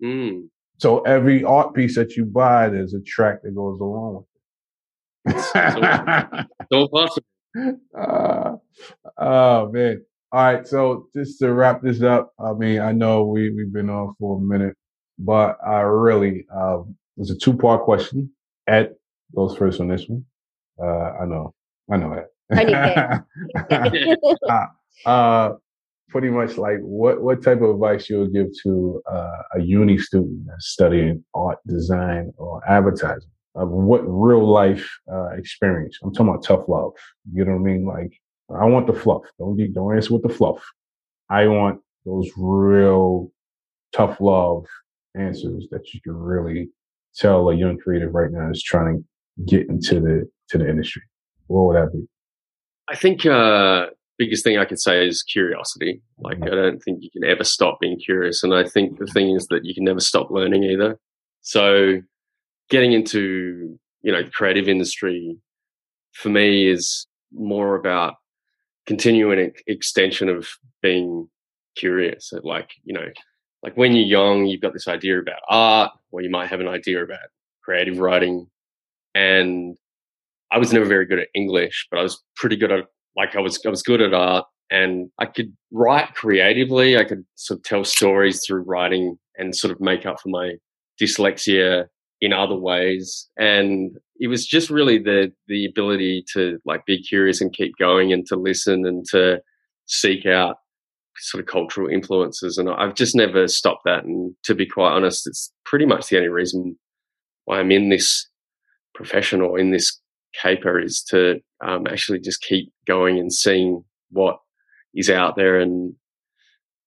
Mm. 0.04 0.50
So 0.80 1.00
every 1.02 1.46
art 1.46 1.74
piece 1.74 1.96
that 1.96 2.18
you 2.18 2.26
buy, 2.26 2.68
there's 2.68 2.94
a 2.94 3.02
track 3.02 3.42
that 3.44 3.56
goes 3.56 3.80
along 3.80 4.16
with 4.16 4.26
it. 5.30 6.48
so, 6.72 6.72
so 6.72 6.88
possible. 6.88 7.28
Uh, 7.98 8.56
oh 9.18 9.72
man. 9.72 10.04
All 10.32 10.44
right, 10.44 10.68
so 10.68 11.08
just 11.12 11.40
to 11.40 11.52
wrap 11.52 11.82
this 11.82 12.04
up, 12.04 12.34
I 12.40 12.54
mean, 12.54 12.80
I 12.82 12.92
know 12.92 13.24
we 13.24 13.50
we've 13.50 13.74
been 13.74 13.90
on 13.90 14.14
for 14.20 14.38
a 14.38 14.42
minute, 14.42 14.76
but 15.18 15.58
I 15.66 15.80
really 15.80 16.46
uh, 16.56 16.82
it's 17.18 17.32
a 17.32 17.36
two 17.36 17.58
part 17.58 17.84
question. 17.84 18.32
Ed 18.68 18.94
goes 19.36 19.58
first 19.58 19.82
on 19.82 19.88
this 19.88 20.06
one. 20.08 20.24
Uh, 20.82 21.14
I 21.22 21.26
know, 21.26 21.54
I 21.92 21.98
know 21.98 22.16
that. 22.16 22.30
uh, 24.50 24.66
uh, 25.10 25.54
pretty 26.10 26.30
much 26.30 26.58
like 26.58 26.78
what 26.80 27.22
what 27.22 27.44
type 27.44 27.62
of 27.62 27.70
advice 27.72 28.10
you 28.10 28.20
would 28.20 28.34
give 28.34 28.48
to 28.64 29.02
uh, 29.12 29.42
a 29.56 29.62
uni 29.62 29.98
student 29.98 30.46
that's 30.48 30.70
studying 30.70 31.24
art, 31.34 31.58
design, 31.68 32.34
or 32.38 32.62
advertising? 32.70 33.30
Of 33.60 33.70
what 33.70 34.00
real 34.00 34.48
life 34.50 34.90
uh, 35.12 35.32
experience? 35.32 36.00
I'm 36.02 36.14
talking 36.14 36.30
about 36.30 36.44
tough 36.44 36.68
love. 36.68 36.94
You 37.34 37.44
know 37.46 37.52
what 37.52 37.70
I 37.70 37.74
mean? 37.74 37.86
Like 37.86 38.14
I 38.50 38.66
want 38.66 38.88
the 38.88 38.94
fluff. 38.94 39.24
Don't 39.38 39.58
don't 39.74 39.96
answer 39.96 40.14
with 40.14 40.24
the 40.24 40.30
fluff. 40.30 40.64
I 41.30 41.48
want 41.48 41.82
those 42.06 42.30
real 42.38 43.32
tough 43.94 44.20
love 44.20 44.66
answers 45.16 45.68
that 45.72 45.94
you 45.94 46.02
can 46.02 46.16
really 46.16 46.70
tell 47.16 47.50
a 47.50 47.56
young 47.56 47.78
creative 47.78 48.14
right 48.14 48.32
now 48.32 48.50
is 48.50 48.64
trying 48.64 49.04
to 49.38 49.44
get 49.46 49.68
into 49.70 50.00
the 50.00 50.30
to 50.50 50.58
the 50.58 50.68
industry. 50.68 51.04
what 51.48 51.66
would 51.66 51.76
that 51.76 51.94
be? 51.94 52.06
I 52.90 52.96
think 52.96 53.26
uh, 53.26 53.88
biggest 54.18 54.44
thing 54.44 54.58
I 54.58 54.66
could 54.66 54.80
say 54.80 55.08
is 55.08 55.24
curiosity. 55.24 56.02
Like 56.20 56.38
mm-hmm. 56.38 56.54
I 56.54 56.56
don't 56.56 56.80
think 56.80 57.00
you 57.02 57.12
can 57.12 57.24
ever 57.24 57.44
stop 57.44 57.80
being 57.80 58.00
curious, 58.00 58.44
and 58.44 58.54
I 58.54 58.64
think 58.64 59.00
the 59.00 59.06
thing 59.08 59.36
is 59.36 59.48
that 59.48 59.66
you 59.66 59.74
can 59.74 59.84
never 59.84 60.00
stop 60.00 60.32
learning 60.32 60.64
either. 60.64 61.00
So 61.42 62.02
getting 62.70 62.94
into 62.94 63.78
you 64.02 64.12
know 64.12 64.24
the 64.24 64.32
creative 64.32 64.68
industry 64.68 65.38
for 66.14 66.30
me 66.30 66.68
is 66.68 67.08
more 67.32 67.76
about 67.76 68.16
continuing 68.86 69.40
an 69.40 69.54
extension 69.68 70.30
of 70.30 70.48
being 70.82 71.30
curious. 71.76 72.34
Like 72.44 72.72
you 72.84 72.94
know, 72.94 73.08
like 73.64 73.76
when 73.76 73.96
you're 73.96 74.06
young, 74.06 74.46
you've 74.46 74.62
got 74.62 74.74
this 74.74 74.88
idea 74.88 75.20
about 75.20 75.42
art, 75.50 75.92
or 76.12 76.22
you 76.22 76.30
might 76.30 76.50
have 76.50 76.60
an 76.60 76.68
idea 76.68 77.04
about 77.04 77.20
creative 77.62 78.00
writing, 78.00 78.48
and 79.14 79.78
I 80.52 80.58
was 80.58 80.74
never 80.74 80.86
very 80.86 81.06
good 81.06 81.20
at 81.20 81.28
English, 81.36 81.88
but 81.92 82.00
I 82.00 82.04
was 82.04 82.24
pretty 82.36 82.56
good 82.56 82.72
at 82.72 82.86
like 83.16 83.36
I 83.36 83.40
was 83.40 83.60
I 83.66 83.70
was 83.70 83.84
good 83.84 84.02
at 84.02 84.14
art 84.14 84.46
and 84.72 85.10
I 85.20 85.26
could 85.26 85.56
write 85.72 86.14
creatively. 86.14 86.98
I 86.98 87.04
could 87.04 87.26
sort 87.36 87.60
of 87.60 87.64
tell 87.64 87.84
stories 87.84 88.46
through 88.46 88.62
writing 88.62 89.18
and 89.38 89.56
sort 89.56 89.72
of 89.72 89.82
make 89.82 90.06
up 90.06 90.20
for 90.20 90.30
my 90.30 90.54
dyslexia 91.02 91.88
in 92.22 92.34
other 92.34 92.56
ways. 92.56 93.28
And 93.38 93.98
it 94.20 94.28
was 94.28 94.46
just 94.46 94.70
really 94.70 94.98
the 94.98 95.32
the 95.48 95.66
ability 95.66 96.26
to 96.34 96.60
like 96.66 96.86
be 96.86 97.02
curious 97.02 97.42
and 97.42 97.54
keep 97.54 97.78
going 97.78 98.12
and 98.12 98.26
to 98.28 98.36
listen 98.36 98.86
and 98.86 99.06
to 99.12 99.42
seek 99.86 100.26
out 100.26 100.58
sort 101.18 101.42
of 101.42 101.48
cultural 101.48 101.90
influences. 101.90 102.58
And 102.58 102.70
I've 102.70 102.96
just 102.96 103.16
never 103.16 103.48
stopped 103.48 103.84
that. 103.86 104.04
And 104.04 104.34
to 104.44 104.56
be 104.56 104.66
quite 104.66 104.92
honest, 104.92 105.28
it's 105.28 105.52
pretty 105.66 105.86
much 105.86 106.08
the 106.08 106.18
only 106.18 106.30
reason 106.30 106.78
why 107.46 107.60
I'm 107.60 107.72
in 107.72 107.90
this 107.90 108.28
profession 108.94 109.42
or 109.42 109.60
in 109.60 109.72
this 109.72 110.00
caper 110.34 110.80
is 110.80 111.04
to 111.10 111.40
um, 111.66 111.88
actually 111.88 112.20
just 112.20 112.42
keep 112.42 112.72
going 112.88 113.18
and 113.18 113.34
seeing 113.34 113.84
what 114.12 114.38
is 114.94 115.10
out 115.10 115.36
there 115.36 115.60
and 115.60 115.94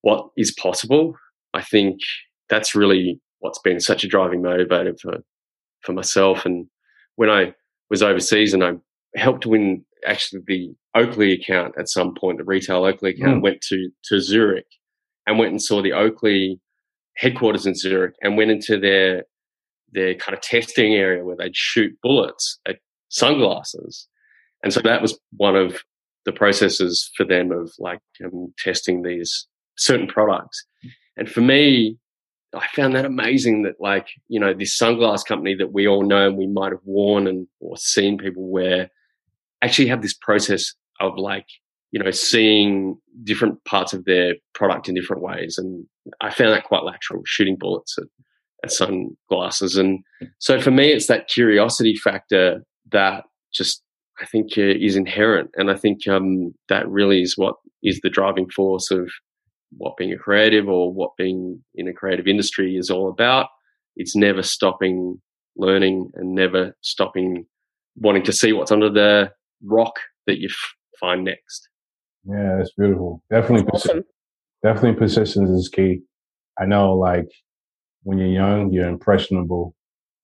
what 0.02 0.28
is 0.36 0.52
possible. 0.52 1.14
I 1.54 1.62
think 1.62 1.98
that's 2.48 2.74
really 2.74 3.20
what's 3.42 3.58
been 3.58 3.80
such 3.80 4.04
a 4.04 4.08
driving 4.08 4.40
motivator 4.40 4.98
for 4.98 5.18
for 5.82 5.92
myself. 5.92 6.46
And 6.46 6.66
when 7.16 7.28
I 7.28 7.54
was 7.90 8.02
overseas 8.02 8.54
and 8.54 8.64
I 8.64 8.72
helped 9.16 9.46
win 9.46 9.84
actually 10.06 10.42
the 10.46 10.74
Oakley 10.94 11.32
account 11.32 11.74
at 11.78 11.88
some 11.88 12.14
point, 12.14 12.38
the 12.38 12.44
retail 12.44 12.84
Oakley 12.84 13.10
account, 13.10 13.38
mm. 13.38 13.42
went 13.42 13.60
to 13.62 13.90
to 14.04 14.20
Zurich 14.20 14.66
and 15.26 15.38
went 15.38 15.50
and 15.50 15.62
saw 15.62 15.82
the 15.82 15.92
Oakley 15.92 16.60
headquarters 17.16 17.66
in 17.66 17.74
Zurich 17.74 18.14
and 18.22 18.36
went 18.36 18.50
into 18.50 18.78
their 18.78 19.24
their 19.92 20.14
kind 20.14 20.34
of 20.34 20.40
testing 20.40 20.94
area 20.94 21.24
where 21.24 21.36
they'd 21.36 21.56
shoot 21.56 21.92
bullets 22.02 22.58
at 22.66 22.76
sunglasses. 23.08 24.08
And 24.62 24.72
so 24.72 24.80
that 24.80 25.02
was 25.02 25.18
one 25.36 25.56
of 25.56 25.82
the 26.24 26.32
processes 26.32 27.10
for 27.16 27.24
them 27.24 27.50
of 27.50 27.72
like 27.78 27.98
um, 28.24 28.54
testing 28.56 29.02
these 29.02 29.46
certain 29.76 30.06
products. 30.06 30.64
And 31.16 31.28
for 31.28 31.40
me, 31.40 31.98
I 32.54 32.66
found 32.74 32.94
that 32.94 33.04
amazing 33.04 33.62
that 33.62 33.80
like, 33.80 34.08
you 34.28 34.38
know, 34.38 34.52
this 34.52 34.78
sunglass 34.78 35.24
company 35.24 35.54
that 35.54 35.72
we 35.72 35.86
all 35.88 36.04
know 36.04 36.26
and 36.26 36.36
we 36.36 36.46
might 36.46 36.72
have 36.72 36.82
worn 36.84 37.26
and 37.26 37.46
or 37.60 37.76
seen 37.76 38.18
people 38.18 38.48
wear 38.48 38.90
actually 39.62 39.88
have 39.88 40.02
this 40.02 40.14
process 40.14 40.74
of 41.00 41.16
like, 41.16 41.46
you 41.92 42.02
know, 42.02 42.10
seeing 42.10 42.98
different 43.24 43.62
parts 43.64 43.92
of 43.92 44.04
their 44.04 44.34
product 44.54 44.88
in 44.88 44.94
different 44.94 45.22
ways. 45.22 45.56
And 45.56 45.86
I 46.20 46.30
found 46.30 46.52
that 46.52 46.64
quite 46.64 46.84
lateral, 46.84 47.22
shooting 47.24 47.56
bullets 47.58 47.96
at, 47.98 48.04
at 48.64 48.72
sunglasses. 48.72 49.76
And 49.76 50.00
so 50.38 50.60
for 50.60 50.70
me, 50.70 50.92
it's 50.92 51.06
that 51.06 51.28
curiosity 51.28 51.96
factor 51.96 52.62
that 52.90 53.24
just 53.52 53.82
I 54.20 54.26
think 54.26 54.56
uh, 54.56 54.62
is 54.62 54.94
inherent, 54.94 55.50
and 55.56 55.70
I 55.70 55.76
think 55.76 56.06
um, 56.06 56.54
that 56.68 56.88
really 56.88 57.22
is 57.22 57.36
what 57.36 57.56
is 57.82 58.00
the 58.02 58.10
driving 58.10 58.48
force 58.50 58.90
of 58.90 59.10
what 59.76 59.96
being 59.96 60.12
a 60.12 60.18
creative 60.18 60.68
or 60.68 60.92
what 60.92 61.16
being 61.16 61.62
in 61.74 61.88
a 61.88 61.92
creative 61.92 62.26
industry 62.26 62.76
is 62.76 62.90
all 62.90 63.08
about. 63.08 63.46
It's 63.96 64.16
never 64.16 64.42
stopping 64.42 65.20
learning 65.56 66.10
and 66.14 66.34
never 66.34 66.76
stopping 66.80 67.46
wanting 67.96 68.22
to 68.24 68.32
see 68.32 68.52
what's 68.52 68.72
under 68.72 68.90
the 68.90 69.30
rock 69.62 69.94
that 70.26 70.38
you 70.38 70.48
f- 70.48 70.74
find 70.98 71.24
next. 71.24 71.68
Yeah, 72.24 72.56
that's 72.56 72.72
beautiful. 72.72 73.22
Definitely, 73.30 73.66
that's 73.70 73.86
awesome. 73.86 74.04
definitely 74.62 74.98
persistence 74.98 75.50
is 75.50 75.68
key. 75.68 76.00
I 76.58 76.66
know, 76.66 76.94
like 76.94 77.28
when 78.04 78.18
you're 78.18 78.28
young, 78.28 78.72
you're 78.72 78.88
impressionable, 78.88 79.74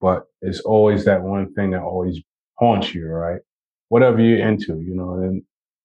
but 0.00 0.24
it's 0.40 0.60
always 0.60 1.04
that 1.04 1.22
one 1.22 1.52
thing 1.54 1.72
that 1.72 1.82
always 1.82 2.20
haunts 2.58 2.94
you, 2.94 3.06
right? 3.06 3.40
Whatever 3.88 4.20
you're 4.20 4.46
into, 4.46 4.80
you 4.80 4.94
know, 4.94 5.14
and 5.14 5.42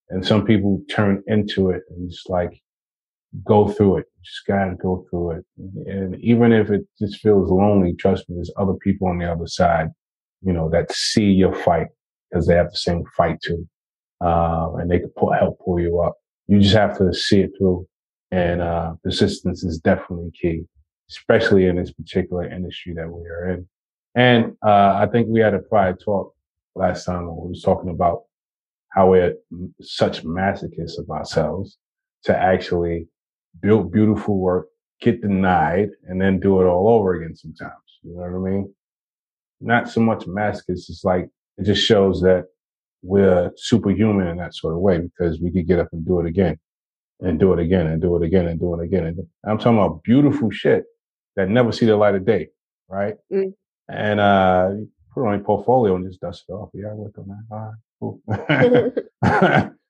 and 0.10 0.26
some 0.26 0.46
people 0.46 0.82
turn 0.90 1.24
into 1.28 1.70
it 1.70 1.82
and 1.90 2.10
just 2.10 2.30
like 2.30 2.62
go 3.44 3.68
through 3.68 3.98
it. 3.98 4.06
just 4.24 4.46
gotta 4.48 4.76
go 4.76 5.06
through 5.10 5.32
it. 5.32 5.46
And 5.88 6.20
even 6.22 6.52
if 6.52 6.70
it 6.70 6.82
just 7.00 7.18
feels 7.18 7.50
lonely, 7.50 7.94
trust 7.94 8.30
me, 8.30 8.36
there's 8.36 8.52
other 8.58 8.74
people 8.74 9.08
on 9.08 9.18
the 9.18 9.32
other 9.32 9.48
side, 9.48 9.90
you 10.42 10.54
know, 10.54 10.70
that 10.70 10.92
see 10.92 11.26
your 11.26 11.54
fight 11.54 11.88
because 12.30 12.48
they 12.48 12.56
have 12.56 12.72
the 12.72 12.78
same 12.78 13.04
fight 13.18 13.40
too. 13.42 13.68
Uh, 14.24 14.74
and 14.76 14.90
they 14.90 15.00
can 15.00 15.10
pull, 15.18 15.34
help 15.34 15.60
pull 15.64 15.80
you 15.80 16.00
up. 16.00 16.16
You 16.48 16.60
just 16.62 16.76
have 16.76 16.98
to 17.00 17.14
see 17.14 17.42
it 17.42 17.52
through. 17.58 17.88
And, 18.32 18.62
uh, 18.62 18.94
persistence 19.04 19.64
is 19.64 19.80
definitely 19.80 20.32
key, 20.40 20.64
especially 21.10 21.66
in 21.66 21.76
this 21.76 21.92
particular 21.92 22.50
industry 22.50 22.94
that 22.94 23.10
we 23.10 23.28
are 23.28 23.50
in. 23.50 23.68
And, 24.16 24.56
uh, 24.66 24.96
I 24.96 25.08
think 25.12 25.28
we 25.28 25.40
had 25.40 25.54
a 25.54 25.60
prior 25.60 25.94
talk 25.94 26.34
last 26.76 27.06
time 27.06 27.28
when 27.28 27.36
we 27.36 27.50
was 27.50 27.62
talking 27.62 27.90
about 27.90 28.24
how 28.90 29.10
we're 29.10 29.36
such 29.82 30.24
masochists 30.24 31.00
of 31.00 31.10
ourselves 31.10 31.78
to 32.24 32.38
actually 32.38 33.08
build 33.62 33.92
beautiful 33.92 34.38
work, 34.40 34.68
get 35.02 35.22
denied, 35.22 35.90
and 36.08 36.22
then 36.22 36.40
do 36.40 36.62
it 36.62 36.66
all 36.66 36.90
over 36.90 37.14
again 37.14 37.36
sometimes. 37.36 37.74
You 38.02 38.16
know 38.16 38.22
what 38.22 38.50
I 38.50 38.52
mean? 38.52 38.74
Not 39.62 39.90
so 39.90 40.02
much 40.02 40.26
masochist. 40.26 40.64
It's 40.70 40.88
just 40.88 41.06
like, 41.06 41.30
it 41.58 41.66
just 41.66 41.84
shows 41.84 42.22
that 42.22 42.46
we're 43.02 43.52
superhuman 43.58 44.28
in 44.28 44.38
that 44.38 44.56
sort 44.56 44.74
of 44.74 44.80
way 44.80 45.00
because 45.00 45.40
we 45.40 45.52
could 45.52 45.68
get 45.68 45.80
up 45.80 45.90
and 45.92 46.06
do 46.06 46.20
it 46.20 46.26
again 46.26 46.58
and 47.20 47.40
do 47.40 47.54
it 47.54 47.60
again 47.60 47.88
and 47.88 48.02
do 48.02 48.16
it 48.16 48.24
again 48.24 48.48
and 48.48 48.60
do 48.60 48.74
it 48.74 48.84
again. 48.84 49.06
And 49.06 49.20
I'm 49.46 49.58
talking 49.58 49.78
about 49.78 50.04
beautiful 50.04 50.50
shit 50.52 50.86
that 51.36 51.50
never 51.50 51.72
see 51.72 51.86
the 51.86 51.96
light 51.96 52.16
of 52.16 52.26
day. 52.26 52.50
Right. 52.90 53.16
Mm. 53.32 53.54
And, 53.90 54.20
uh, 54.20 54.70
put 55.14 55.24
it 55.24 55.28
on 55.28 55.36
your 55.36 55.44
portfolio 55.44 55.96
and 55.96 56.06
just 56.08 56.22
dust 56.22 56.46
it 56.50 56.54
off. 56.54 56.70
Yeah, 56.74 56.88
I 56.90 56.94
worked 56.94 57.18
on 57.18 57.28
that. 57.28 57.46
All 57.52 58.20
right, 58.30 58.94
cool. 59.60 59.70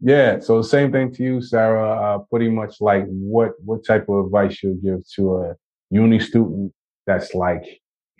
yeah. 0.00 0.38
So 0.38 0.62
same 0.62 0.92
thing 0.92 1.12
to 1.14 1.22
you, 1.22 1.42
Sarah. 1.42 1.90
Uh, 1.90 2.18
pretty 2.30 2.48
much 2.48 2.80
like 2.80 3.04
what 3.06 3.52
what 3.64 3.84
type 3.84 4.08
of 4.08 4.26
advice 4.26 4.62
you'll 4.62 4.74
give 4.76 5.06
to 5.14 5.36
a 5.36 5.54
uni 5.90 6.20
student 6.20 6.72
that's 7.06 7.34
like 7.34 7.64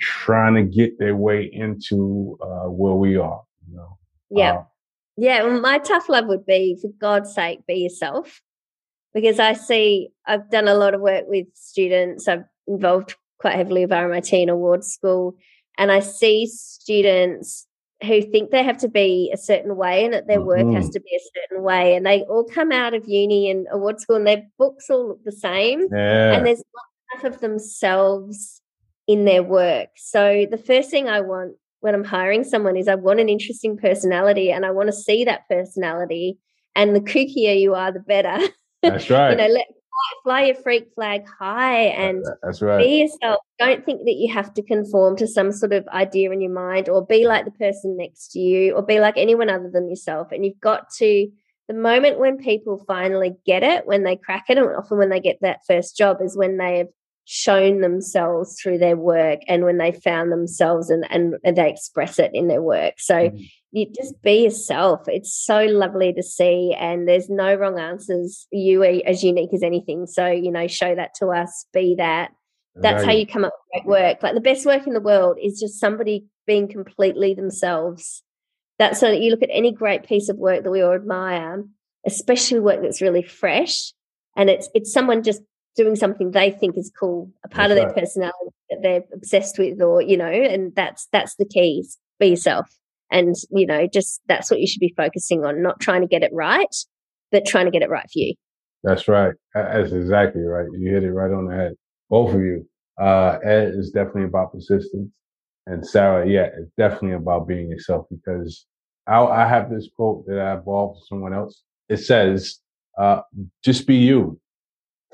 trying 0.00 0.54
to 0.54 0.62
get 0.62 0.98
their 0.98 1.16
way 1.16 1.48
into 1.52 2.38
uh, 2.40 2.68
where 2.68 2.94
we 2.94 3.16
are. 3.16 3.42
You 3.68 3.76
know. 3.76 3.98
Yeah. 4.30 4.52
Uh, 4.52 4.64
yeah, 5.20 5.42
well, 5.42 5.60
my 5.60 5.78
tough 5.78 6.08
love 6.08 6.26
would 6.26 6.46
be, 6.46 6.78
for 6.80 6.90
God's 7.00 7.34
sake, 7.34 7.66
be 7.66 7.74
yourself. 7.74 8.40
Because 9.12 9.40
I 9.40 9.54
see, 9.54 10.10
I've 10.24 10.48
done 10.48 10.68
a 10.68 10.74
lot 10.74 10.94
of 10.94 11.00
work 11.00 11.24
with 11.26 11.48
students. 11.54 12.28
I've 12.28 12.44
involved 12.68 13.16
quite 13.40 13.56
heavily 13.56 13.80
with 13.80 13.90
RMIT 13.90 14.32
and 14.32 14.50
award 14.50 14.84
school 14.84 15.36
and 15.78 15.92
I 15.92 16.00
see 16.00 16.46
students 16.46 17.66
who 18.02 18.22
think 18.22 18.50
they 18.50 18.62
have 18.62 18.78
to 18.78 18.88
be 18.88 19.30
a 19.34 19.36
certain 19.36 19.76
way 19.76 20.04
and 20.04 20.14
that 20.14 20.28
their 20.28 20.40
work 20.40 20.60
mm-hmm. 20.60 20.76
has 20.76 20.88
to 20.90 21.00
be 21.00 21.10
a 21.16 21.40
certain 21.40 21.64
way. 21.64 21.96
And 21.96 22.06
they 22.06 22.22
all 22.22 22.44
come 22.44 22.70
out 22.70 22.94
of 22.94 23.08
uni 23.08 23.50
and 23.50 23.66
award 23.72 24.00
school 24.00 24.16
and 24.16 24.26
their 24.26 24.44
books 24.56 24.88
all 24.88 25.08
look 25.08 25.24
the 25.24 25.32
same. 25.32 25.88
Yeah. 25.90 26.32
And 26.32 26.46
there's 26.46 26.62
not 26.74 27.24
enough 27.24 27.34
of 27.34 27.40
themselves 27.40 28.62
in 29.08 29.24
their 29.24 29.42
work. 29.42 29.88
So 29.96 30.46
the 30.48 30.58
first 30.58 30.90
thing 30.90 31.08
I 31.08 31.20
want 31.20 31.56
when 31.80 31.94
I'm 31.94 32.04
hiring 32.04 32.44
someone 32.44 32.76
is 32.76 32.88
I 32.88 32.94
want 32.94 33.20
an 33.20 33.28
interesting 33.28 33.76
personality 33.76 34.50
and 34.50 34.66
I 34.66 34.70
want 34.70 34.88
to 34.88 34.92
see 34.92 35.24
that 35.24 35.48
personality. 35.48 36.38
And 36.74 36.94
the 36.94 37.00
kookier 37.00 37.58
you 37.58 37.74
are, 37.74 37.90
the 37.90 38.00
better. 38.00 38.38
That's 38.82 39.10
right. 39.10 39.30
you 39.30 39.36
know, 39.36 39.46
let 39.46 39.66
fly 40.22 40.44
your 40.44 40.54
freak 40.54 40.88
flag 40.94 41.22
high 41.38 41.84
and 41.84 42.24
That's 42.42 42.62
right. 42.62 42.78
be 42.78 43.00
yourself. 43.00 43.40
Don't 43.58 43.84
think 43.84 44.04
that 44.04 44.16
you 44.16 44.32
have 44.32 44.52
to 44.54 44.62
conform 44.62 45.16
to 45.16 45.26
some 45.26 45.52
sort 45.52 45.72
of 45.72 45.86
idea 45.88 46.30
in 46.30 46.40
your 46.40 46.52
mind 46.52 46.88
or 46.88 47.04
be 47.04 47.26
like 47.26 47.44
the 47.44 47.50
person 47.52 47.96
next 47.96 48.32
to 48.32 48.38
you 48.38 48.74
or 48.74 48.82
be 48.82 49.00
like 49.00 49.14
anyone 49.16 49.50
other 49.50 49.70
than 49.72 49.88
yourself. 49.88 50.32
And 50.32 50.44
you've 50.44 50.60
got 50.60 50.90
to, 50.98 51.28
the 51.68 51.74
moment 51.74 52.18
when 52.18 52.38
people 52.38 52.84
finally 52.86 53.34
get 53.44 53.62
it, 53.62 53.86
when 53.86 54.04
they 54.04 54.16
crack 54.16 54.46
it, 54.48 54.58
and 54.58 54.74
often 54.74 54.98
when 54.98 55.10
they 55.10 55.20
get 55.20 55.38
that 55.42 55.60
first 55.66 55.96
job, 55.96 56.18
is 56.22 56.36
when 56.36 56.56
they 56.56 56.78
have 56.78 56.88
shown 57.30 57.82
themselves 57.82 58.58
through 58.58 58.78
their 58.78 58.96
work 58.96 59.40
and 59.48 59.62
when 59.62 59.76
they 59.76 59.92
found 59.92 60.32
themselves 60.32 60.88
and, 60.88 61.04
and, 61.10 61.34
and 61.44 61.58
they 61.58 61.68
express 61.68 62.18
it 62.18 62.30
in 62.32 62.48
their 62.48 62.62
work. 62.62 62.94
So 62.96 63.14
mm-hmm. 63.14 63.42
you 63.70 63.92
just 63.94 64.22
be 64.22 64.44
yourself. 64.44 65.02
It's 65.08 65.34
so 65.34 65.64
lovely 65.64 66.14
to 66.14 66.22
see, 66.22 66.74
and 66.78 67.06
there's 67.06 67.28
no 67.28 67.54
wrong 67.54 67.78
answers. 67.78 68.46
You 68.50 68.82
are 68.82 69.02
as 69.04 69.22
unique 69.22 69.52
as 69.52 69.62
anything. 69.62 70.06
So, 70.06 70.26
you 70.26 70.50
know, 70.50 70.66
show 70.68 70.94
that 70.94 71.12
to 71.16 71.26
us, 71.26 71.66
be 71.74 71.96
that. 71.98 72.30
That's 72.74 73.04
right. 73.04 73.12
how 73.12 73.18
you 73.18 73.26
come 73.26 73.44
up 73.44 73.52
with 73.74 73.84
great 73.84 73.90
work. 73.90 74.22
Like 74.22 74.34
the 74.34 74.40
best 74.40 74.64
work 74.64 74.86
in 74.86 74.94
the 74.94 75.00
world 75.00 75.36
is 75.42 75.60
just 75.60 75.78
somebody 75.78 76.24
being 76.46 76.66
completely 76.66 77.34
themselves 77.34 78.22
That's 78.78 79.00
so 79.00 79.10
that 79.10 79.20
you 79.20 79.30
look 79.30 79.42
at 79.42 79.50
any 79.52 79.72
great 79.72 80.06
piece 80.06 80.28
of 80.28 80.36
work 80.36 80.62
that 80.62 80.70
we 80.70 80.82
all 80.82 80.94
admire, 80.94 81.64
especially 82.06 82.60
work 82.60 82.80
that's 82.80 83.02
really 83.02 83.22
fresh, 83.22 83.92
and 84.36 84.48
it's 84.48 84.68
it's 84.72 84.92
someone 84.92 85.24
just 85.24 85.42
doing 85.78 85.96
something 85.96 86.32
they 86.32 86.50
think 86.50 86.76
is 86.76 86.92
cool, 86.98 87.30
a 87.44 87.48
part 87.48 87.68
that's 87.68 87.70
of 87.70 87.76
their 87.76 87.86
right. 87.86 87.96
personality 87.96 88.50
that 88.68 88.82
they're 88.82 89.04
obsessed 89.14 89.58
with, 89.58 89.80
or 89.80 90.02
you 90.02 90.16
know, 90.16 90.26
and 90.26 90.74
that's 90.74 91.08
that's 91.12 91.36
the 91.36 91.46
keys. 91.46 91.96
Be 92.20 92.28
yourself, 92.28 92.68
and 93.10 93.34
you 93.50 93.64
know, 93.64 93.86
just 93.86 94.20
that's 94.26 94.50
what 94.50 94.60
you 94.60 94.66
should 94.66 94.80
be 94.80 94.92
focusing 94.96 95.44
on, 95.44 95.62
not 95.62 95.80
trying 95.80 96.02
to 96.02 96.08
get 96.08 96.22
it 96.22 96.32
right, 96.34 96.74
but 97.32 97.46
trying 97.46 97.64
to 97.64 97.70
get 97.70 97.82
it 97.82 97.88
right 97.88 98.04
for 98.12 98.18
you. 98.18 98.34
That's 98.82 99.08
right. 99.08 99.34
That's 99.54 99.92
exactly 99.92 100.42
right. 100.42 100.66
You 100.72 100.92
hit 100.92 101.04
it 101.04 101.12
right 101.12 101.32
on 101.32 101.46
the 101.46 101.54
head. 101.54 101.74
Both 102.10 102.34
of 102.34 102.40
you. 102.40 102.68
Uh, 103.00 103.38
Ed 103.44 103.74
is 103.74 103.90
definitely 103.90 104.24
about 104.24 104.52
persistence. 104.52 105.10
And 105.66 105.86
Sarah, 105.86 106.28
yeah, 106.28 106.48
it's 106.58 106.72
definitely 106.76 107.12
about 107.12 107.46
being 107.46 107.68
yourself 107.68 108.06
because 108.10 108.66
I, 109.06 109.20
I 109.20 109.46
have 109.46 109.70
this 109.70 109.88
quote 109.94 110.26
that 110.26 110.38
I 110.38 110.56
borrowed 110.56 110.94
from 110.94 111.02
someone 111.08 111.34
else. 111.34 111.62
It 111.88 111.98
says, 111.98 112.60
uh, 112.98 113.20
just 113.62 113.86
be 113.86 113.96
you 113.96 114.40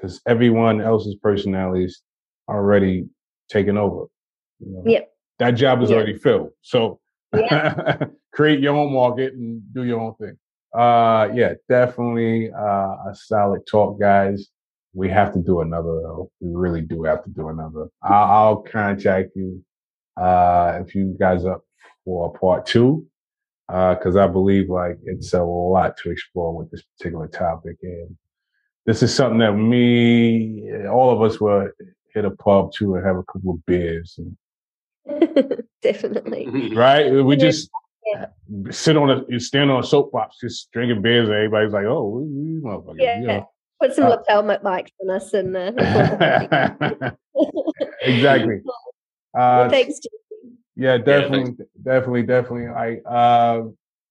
because 0.05 0.20
everyone 0.26 0.80
else's 0.82 1.14
personalities 1.16 2.02
are 2.48 2.59
already 2.59 3.07
taken 3.48 3.78
over. 3.78 4.05
You 4.61 4.72
know? 4.72 4.82
Yep. 4.84 5.11
That 5.38 5.50
job 5.52 5.82
is 5.82 5.90
yep. 5.90 5.96
already 5.96 6.18
filled. 6.18 6.50
So 6.61 7.00
yep. 7.34 8.12
create 8.32 8.61
your 8.61 8.76
own 8.76 8.92
market 8.92 9.32
and 9.32 9.62
do 9.72 9.84
your 9.84 10.00
own 10.00 10.14
thing. 10.16 10.36
Uh, 10.78 11.28
yeah, 11.34 11.55
definitely 11.68 12.50
uh, 12.52 13.09
a 13.09 13.14
solid 13.14 13.62
talk, 13.70 13.98
guys. 13.98 14.48
We 14.92 15.09
have 15.09 15.32
to 15.32 15.40
do 15.40 15.61
another 15.61 16.00
though. 16.02 16.30
We 16.40 16.55
really 16.55 16.82
do 16.82 17.05
have 17.05 17.24
to 17.24 17.30
do 17.30 17.48
another. 17.48 17.86
I'll, 18.02 18.32
I'll 18.32 18.57
contact 18.57 19.30
you 19.34 19.64
uh, 20.16 20.80
if 20.84 20.94
you 20.94 21.16
guys 21.18 21.44
up 21.44 21.64
for 22.05 22.32
part 22.32 22.66
two, 22.66 23.07
because 23.68 24.16
uh, 24.16 24.24
I 24.24 24.26
believe 24.28 24.68
like 24.68 24.98
it's 25.05 25.32
a 25.32 25.42
lot 25.42 25.96
to 25.98 26.11
explore 26.11 26.57
with 26.57 26.70
this 26.70 26.82
particular 26.82 27.26
topic, 27.26 27.76
and 27.82 28.16
this 28.87 29.03
is 29.03 29.14
something 29.14 29.39
that 29.39 29.53
me, 29.53 30.87
all 30.87 31.11
of 31.11 31.22
us 31.22 31.41
will 31.41 31.70
hit 32.12 32.24
a 32.24 32.30
pub 32.30 32.72
too 32.72 32.95
and 32.95 33.05
have 33.05 33.16
a 33.16 33.22
couple 33.24 33.53
of 33.55 33.66
beers. 33.66 34.18
And, 34.18 34.37
Definitely. 35.82 36.49
Right? 36.74 37.11
We 37.11 37.37
just 37.37 37.70
yeah. 38.12 38.26
sit 38.70 38.97
on 38.97 39.11
a 39.11 39.41
stand 39.41 39.70
on 39.70 39.80
a 39.80 39.87
soapbox, 39.87 40.39
just 40.41 40.70
drinking 40.72 41.03
beers, 41.03 41.28
and 41.28 41.37
everybody's 41.37 41.72
like, 41.72 41.87
"Oh, 41.87 42.09
we, 42.09 42.61
motherfuckers." 42.61 43.01
Yeah. 43.01 43.20
You 43.20 43.26
know? 43.26 43.51
Put 43.80 43.95
some 43.95 44.05
uh, 44.05 44.09
lapel 44.11 44.43
mics 44.43 44.91
on 45.03 45.11
us 45.11 45.32
and. 45.35 45.57
Uh, 45.57 47.11
exactly. 48.03 48.62
Uh, 49.35 49.68
thanks, 49.68 50.01
Yeah, 50.76 50.99
definitely, 50.99 51.55
yeah, 51.59 51.64
definitely, 51.82 52.22
definitely. 52.22 52.68
I 52.68 52.97
uh, 53.11 53.64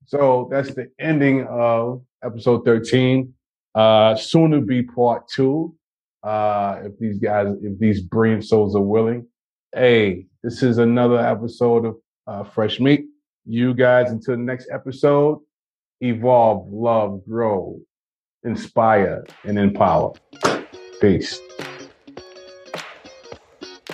so 0.06 0.48
that's 0.52 0.74
the 0.74 0.92
ending 1.00 1.46
of 1.48 2.04
episode 2.24 2.66
thirteen. 2.66 3.34
Uh, 3.76 4.16
soon 4.16 4.52
to 4.52 4.62
be 4.62 4.84
part 4.84 5.28
two. 5.28 5.76
Uh, 6.22 6.80
if 6.86 6.98
these 7.00 7.18
guys, 7.18 7.48
if 7.62 7.78
these 7.80 8.02
brilliant 8.02 8.46
souls 8.46 8.76
are 8.76 8.82
willing. 8.82 9.28
Hey, 9.76 10.28
this 10.44 10.64
is 10.64 10.78
another 10.78 11.20
episode 11.20 11.86
of 11.86 11.96
uh, 12.28 12.44
Fresh 12.44 12.80
Meat. 12.80 13.06
You 13.46 13.74
guys, 13.74 14.12
until 14.12 14.36
the 14.36 14.42
next 14.42 14.70
episode, 14.72 15.40
evolve, 16.00 16.72
love, 16.72 17.26
grow, 17.28 17.80
inspire, 18.44 19.26
and 19.44 19.60
empower. 19.60 20.14
Peace. 21.02 21.40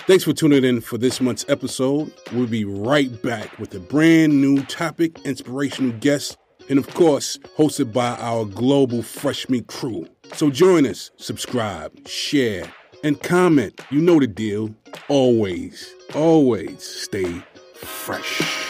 Thanks 0.10 0.24
for 0.24 0.34
tuning 0.34 0.64
in 0.64 0.82
for 0.82 0.98
this 0.98 1.22
month's 1.22 1.46
episode. 1.50 2.12
We'll 2.34 2.48
be 2.48 2.66
right 2.66 3.22
back 3.22 3.58
with 3.60 3.74
a 3.76 3.80
brand 3.80 4.42
new 4.42 4.64
topic, 4.64 5.20
inspirational 5.24 5.92
guest, 6.00 6.38
and 6.70 6.80
of 6.80 6.88
course, 6.94 7.38
hosted 7.58 7.92
by 7.92 8.16
our 8.18 8.46
global 8.46 9.02
Fresh 9.02 9.50
Meat 9.50 9.68
crew. 9.68 10.08
So 10.34 10.50
join 10.50 10.86
us, 10.86 11.12
subscribe, 11.18 12.08
share, 12.08 12.72
and 13.04 13.22
comment. 13.22 13.82
You 13.90 14.02
know 14.02 14.20
the 14.20 14.28
deal. 14.28 14.74
Always, 15.08 15.94
always 16.14 16.84
stay 16.84 17.44
fresh. 17.76 18.69